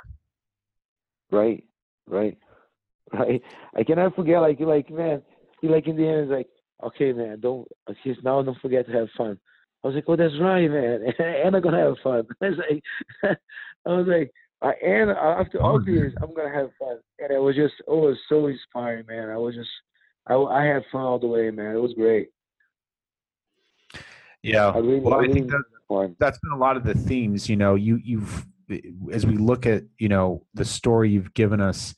Right, 1.31 1.65
right, 2.07 2.39
right. 3.13 3.43
I 3.77 3.85
cannot 3.85 4.17
forget, 4.17 4.41
like, 4.41 4.61
like 4.61 4.91
man, 4.91 5.23
like 5.63 5.87
in 5.87 5.97
the 5.97 6.07
end 6.07 6.25
is 6.25 6.31
like, 6.31 6.49
okay, 6.85 7.13
man, 7.13 7.41
don't 7.41 7.67
he's 8.03 8.17
now 8.23 8.43
don't 8.43 8.61
forget 8.61 8.87
to 8.87 8.93
have 8.93 9.09
fun. 9.17 9.39
I 9.85 9.89
was 9.89 9.95
like, 9.95 10.05
oh, 10.09 10.17
that's 10.17 10.39
right, 10.41 10.71
man, 10.71 11.05
and 11.19 11.55
I'm 11.55 11.63
gonna 11.63 11.79
have 11.79 11.97
fun. 12.03 12.25
I 12.43 12.49
was 12.49 12.59
like, 12.59 12.83
I 13.87 13.91
was 13.91 14.07
like, 14.07 14.33
I 14.63 14.73
and 14.85 15.11
after 15.11 15.63
all 15.63 15.79
this, 15.81 16.13
I'm 16.23 16.35
gonna 16.35 16.55
have 16.55 16.71
fun, 16.79 16.99
and 17.19 17.31
it 17.31 17.41
was 17.41 17.57
just 17.57 17.75
it 17.87 17.91
was 17.91 18.17
so 18.29 18.47
inspiring, 18.47 19.07
man. 19.07 19.31
I 19.31 19.37
was 19.37 19.55
just 19.55 19.71
I, 20.27 20.35
I 20.35 20.65
had 20.65 20.85
fun 20.91 21.03
all 21.03 21.19
the 21.19 21.27
way, 21.27 21.51
man. 21.51 21.77
It 21.77 21.81
was 21.81 21.95
great. 21.95 22.29
Yeah, 24.43 24.69
I 24.69 24.79
really, 24.79 25.01
well, 25.01 25.15
I, 25.15 25.19
really 25.19 25.31
I 25.31 25.35
think 25.35 25.51
that, 25.51 26.15
that's 26.19 26.39
been 26.39 26.53
a 26.53 26.59
lot 26.59 26.77
of 26.77 26.85
the 26.85 26.95
themes. 26.95 27.49
You 27.49 27.57
know, 27.57 27.75
you 27.75 28.01
you've 28.03 28.47
as 29.13 29.27
we 29.27 29.37
look 29.37 29.67
at 29.67 29.85
you 29.99 30.09
know 30.09 30.45
the 30.55 30.65
story 30.65 31.11
you've 31.11 31.35
given 31.35 31.61
us, 31.61 31.95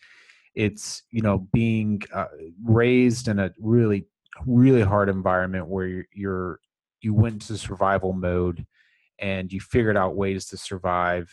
it's 0.55 1.03
you 1.11 1.22
know 1.22 1.47
being 1.53 2.03
uh, 2.12 2.26
raised 2.64 3.29
in 3.29 3.39
a 3.39 3.53
really 3.61 4.07
really 4.47 4.82
hard 4.82 5.09
environment 5.09 5.66
where 5.68 5.86
you're, 5.86 6.07
you're 6.12 6.61
you 7.01 7.14
went 7.14 7.43
to 7.43 7.57
survival 7.57 8.12
mode 8.12 8.66
and 9.20 9.53
you 9.53 9.61
figured 9.61 9.97
out 9.97 10.16
ways 10.16 10.47
to 10.47 10.57
survive. 10.57 11.32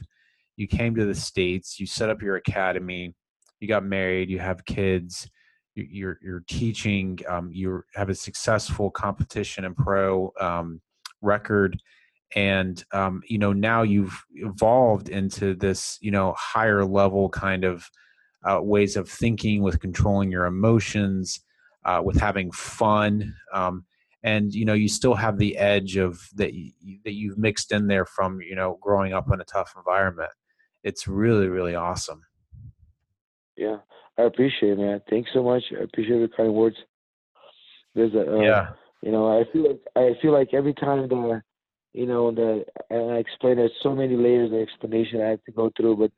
You 0.58 0.68
came 0.68 0.95
to 0.95 1.06
the 1.06 1.16
states 1.16 1.80
you 1.80 1.86
set 1.88 2.10
up 2.10 2.22
your 2.22 2.36
academy 2.36 3.14
you 3.62 3.70
got 3.70 3.86
married, 3.86 4.30
you 4.30 4.38
have 4.38 4.66
kids, 4.66 5.30
you- 5.76 5.88
you're 5.89 6.20
you're 6.22 6.43
teaching, 6.47 7.18
um, 7.28 7.49
you 7.51 7.84
have 7.95 8.10
a 8.10 8.16
successful 8.16 8.91
competition 8.91 9.64
and 9.66 9.76
pro 9.78 10.32
um, 10.39 10.82
record, 11.22 11.82
and 12.36 12.84
um, 12.91 13.22
you 13.28 13.38
know 13.38 13.53
now 13.53 13.82
you've 13.84 14.22
evolved 14.36 15.10
into 15.10 15.56
this 15.56 15.97
you 16.01 16.12
know 16.12 16.34
higher 16.38 16.84
level 16.86 17.30
kind 17.30 17.64
of 17.64 17.89
uh, 18.43 18.60
ways 18.62 18.95
of 18.97 19.10
thinking 19.10 19.62
with 19.64 19.80
controlling 19.80 20.32
your 20.32 20.45
emotions, 20.45 21.39
uh, 21.86 22.02
with 22.04 22.20
having 22.20 22.52
fun. 22.52 23.34
Um, 23.54 23.86
and 24.24 24.54
you 24.56 24.66
know 24.66 24.74
you 24.74 24.90
still 24.90 25.14
have 25.14 25.38
the 25.38 25.56
edge 25.58 25.98
of 25.98 26.20
that 26.34 26.54
you, 26.54 26.72
that 27.06 27.14
you've 27.14 27.38
mixed 27.38 27.72
in 27.72 27.86
there 27.86 28.06
from 28.06 28.42
you 28.42 28.56
know 28.56 28.80
growing 28.82 29.14
up 29.14 29.32
in 29.32 29.40
a 29.40 29.44
tough 29.44 29.74
environment 29.78 30.32
it's 30.84 31.08
really 31.08 31.48
really 31.48 31.76
awesome 31.76 32.24
Yeah, 33.56 33.78
I 34.18 34.24
appreciate 34.24 34.72
it, 34.72 34.80
man. 34.80 35.02
Thanks 35.10 35.30
so 35.32 35.44
much. 35.44 35.64
I 35.80 35.84
appreciate 35.84 36.20
the 36.20 36.36
kind 36.36 36.54
words. 36.54 36.76
There's 37.94 38.16
a, 38.16 38.36
uh, 38.36 38.42
yeah 38.42 38.70
you 39.06 39.12
know, 39.12 39.40
I 39.40 39.44
feel 39.54 39.68
like 39.68 39.82
I 39.96 40.14
feel 40.20 40.34
like 40.34 40.54
every 40.54 40.74
time 40.74 41.08
the, 41.08 41.42
you 41.94 42.08
know, 42.08 42.32
the 42.32 42.66
and 42.90 43.12
I 43.12 43.18
explain 43.18 43.58
there's 43.58 43.72
so 43.84 43.96
many 43.96 44.16
layers 44.16 44.52
of 44.52 44.60
explanation 44.60 45.22
I 45.22 45.30
have 45.30 45.44
to 45.44 45.52
go 45.52 45.72
through, 45.78 45.98
but 45.98 46.12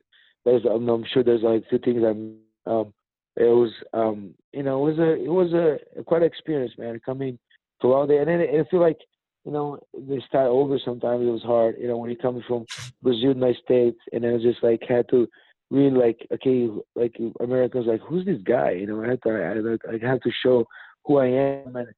there's 0.46 0.62
I'm, 0.64 0.88
I'm 0.88 1.04
sure 1.12 1.22
there's 1.22 1.42
like 1.42 1.68
two 1.68 1.78
things 1.78 2.02
I'm 2.02 2.38
um 2.66 2.94
it 3.38 3.44
was 3.44 3.70
um 3.92 4.34
you 4.52 4.62
know 4.62 4.86
it 4.86 4.90
was 4.90 4.98
a 4.98 5.24
it 5.24 5.28
was 5.28 5.52
a 5.52 6.02
quite 6.04 6.22
an 6.22 6.28
experience 6.28 6.72
man 6.76 7.00
coming 7.04 7.38
throughout 7.80 8.08
there. 8.08 8.20
And 8.20 8.28
then 8.28 8.40
it, 8.40 8.50
I 8.66 8.68
feel 8.70 8.80
like 8.80 8.98
you 9.44 9.52
know 9.52 9.78
they 9.96 10.20
start 10.26 10.48
over 10.48 10.78
sometimes 10.84 11.22
it 11.22 11.30
was 11.30 11.42
hard 11.42 11.76
you 11.78 11.88
know 11.88 11.96
when 11.96 12.10
you're 12.10 12.20
coming 12.20 12.42
from 12.46 12.66
Brazil 13.02 13.34
United 13.34 13.62
States 13.64 13.98
and 14.12 14.24
it 14.24 14.32
was 14.32 14.42
just 14.42 14.62
like 14.62 14.82
had 14.86 15.08
to 15.10 15.28
really 15.70 15.96
like 15.96 16.26
okay 16.32 16.68
like 16.96 17.16
Americans 17.40 17.86
like 17.86 18.00
who's 18.00 18.26
this 18.26 18.42
guy? 18.44 18.72
You 18.72 18.86
know 18.86 19.02
I 19.02 19.10
had 19.10 19.22
to 19.22 19.78
I, 19.88 19.94
I 19.94 20.08
have 20.10 20.20
to 20.22 20.30
show 20.42 20.66
who 21.04 21.18
I 21.18 21.26
am 21.26 21.76
and 21.76 21.88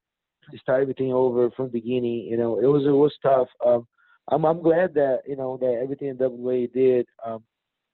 start 0.59 0.81
everything 0.81 1.11
over 1.11 1.49
from 1.51 1.65
the 1.67 1.71
beginning 1.71 2.27
you 2.29 2.37
know. 2.37 2.59
It 2.59 2.67
was 2.67 2.85
it 2.85 2.89
was 2.89 3.13
tough. 3.23 3.47
Um 3.65 3.87
I'm 4.29 4.45
I'm 4.45 4.61
glad 4.61 4.93
that 4.93 5.21
you 5.27 5.35
know 5.35 5.57
that 5.57 5.79
everything 5.81 6.15
WA 6.19 6.67
did. 6.73 7.07
Um 7.25 7.43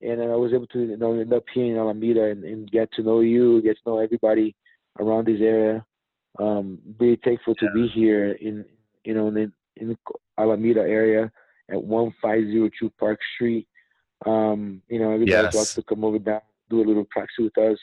and 0.02 0.22
I 0.22 0.36
was 0.36 0.54
able 0.54 0.68
to 0.68 0.80
you 0.80 0.98
know 0.98 1.14
end 1.20 1.34
up 1.34 1.44
here 1.54 1.66
in 1.66 1.78
Alameda 1.78 2.26
and, 2.26 2.44
and 2.44 2.72
get 2.72 2.92
to 2.94 3.04
know 3.04 3.22
you, 3.22 3.62
get 3.62 3.76
to 3.78 3.82
know 3.90 4.00
everybody 4.00 4.56
around 5.00 5.28
this 5.28 5.42
area. 5.42 5.86
Um, 6.40 6.80
be 7.00 7.18
thankful 7.24 7.56
to 7.56 7.72
be 7.74 7.88
here 7.88 8.34
in 8.34 8.66
you 9.04 9.14
know 9.14 9.28
in 9.28 9.52
in 9.78 9.90
the 9.90 9.98
Alameda 10.38 10.82
area 10.82 11.32
at 11.72 11.82
one 11.84 12.14
five 12.22 12.44
zero 12.44 12.70
two 12.80 12.92
Park 13.00 13.20
Street. 13.36 13.68
Um, 14.26 14.82
you 14.88 15.00
know, 15.00 15.12
everybody 15.12 15.44
Yes. 15.44 15.54
welcome 15.54 15.76
to 15.76 15.84
come 15.84 16.04
over 16.04 16.20
down, 16.20 16.42
do 16.70 16.82
a 16.82 16.86
little 16.88 17.06
practice 17.12 17.36
with 17.40 17.58
us, 17.58 17.78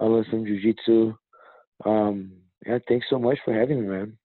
uh, 0.00 0.06
learn 0.06 0.26
some 0.30 0.44
jujitsu. 0.44 1.16
Um, 1.86 2.32
yeah, 2.66 2.78
thanks 2.88 3.06
so 3.10 3.18
much 3.18 3.38
for 3.44 3.52
having 3.54 3.80
me, 3.82 3.86
man. 3.88 4.18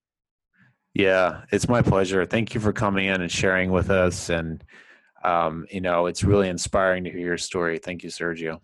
yeah 0.94 1.44
it's 1.52 1.70
my 1.70 1.82
pleasure 1.82 2.26
thank 2.26 2.54
you 2.56 2.60
for 2.60 2.74
coming 2.74 3.06
in 3.06 3.22
and 3.22 3.32
sharing 3.32 3.72
with 3.72 3.90
us 3.90 4.30
and 4.30 4.64
um, 5.24 5.66
you 5.72 5.82
know 5.82 6.06
it's 6.06 6.24
really 6.24 6.50
inspiring 6.50 7.04
to 7.04 7.10
hear 7.12 7.20
your 7.20 7.38
story 7.38 7.78
thank 7.80 8.04
you 8.04 8.10
sergio 8.10 8.60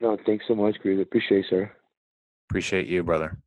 No, 0.00 0.16
thanks 0.26 0.44
so 0.48 0.54
much, 0.54 0.76
Chris. 0.82 0.98
Appreciate 1.00 1.44
it, 1.44 1.46
sir. 1.50 1.72
appreciate 2.50 2.86
you 2.86 3.02
brother 3.02 3.38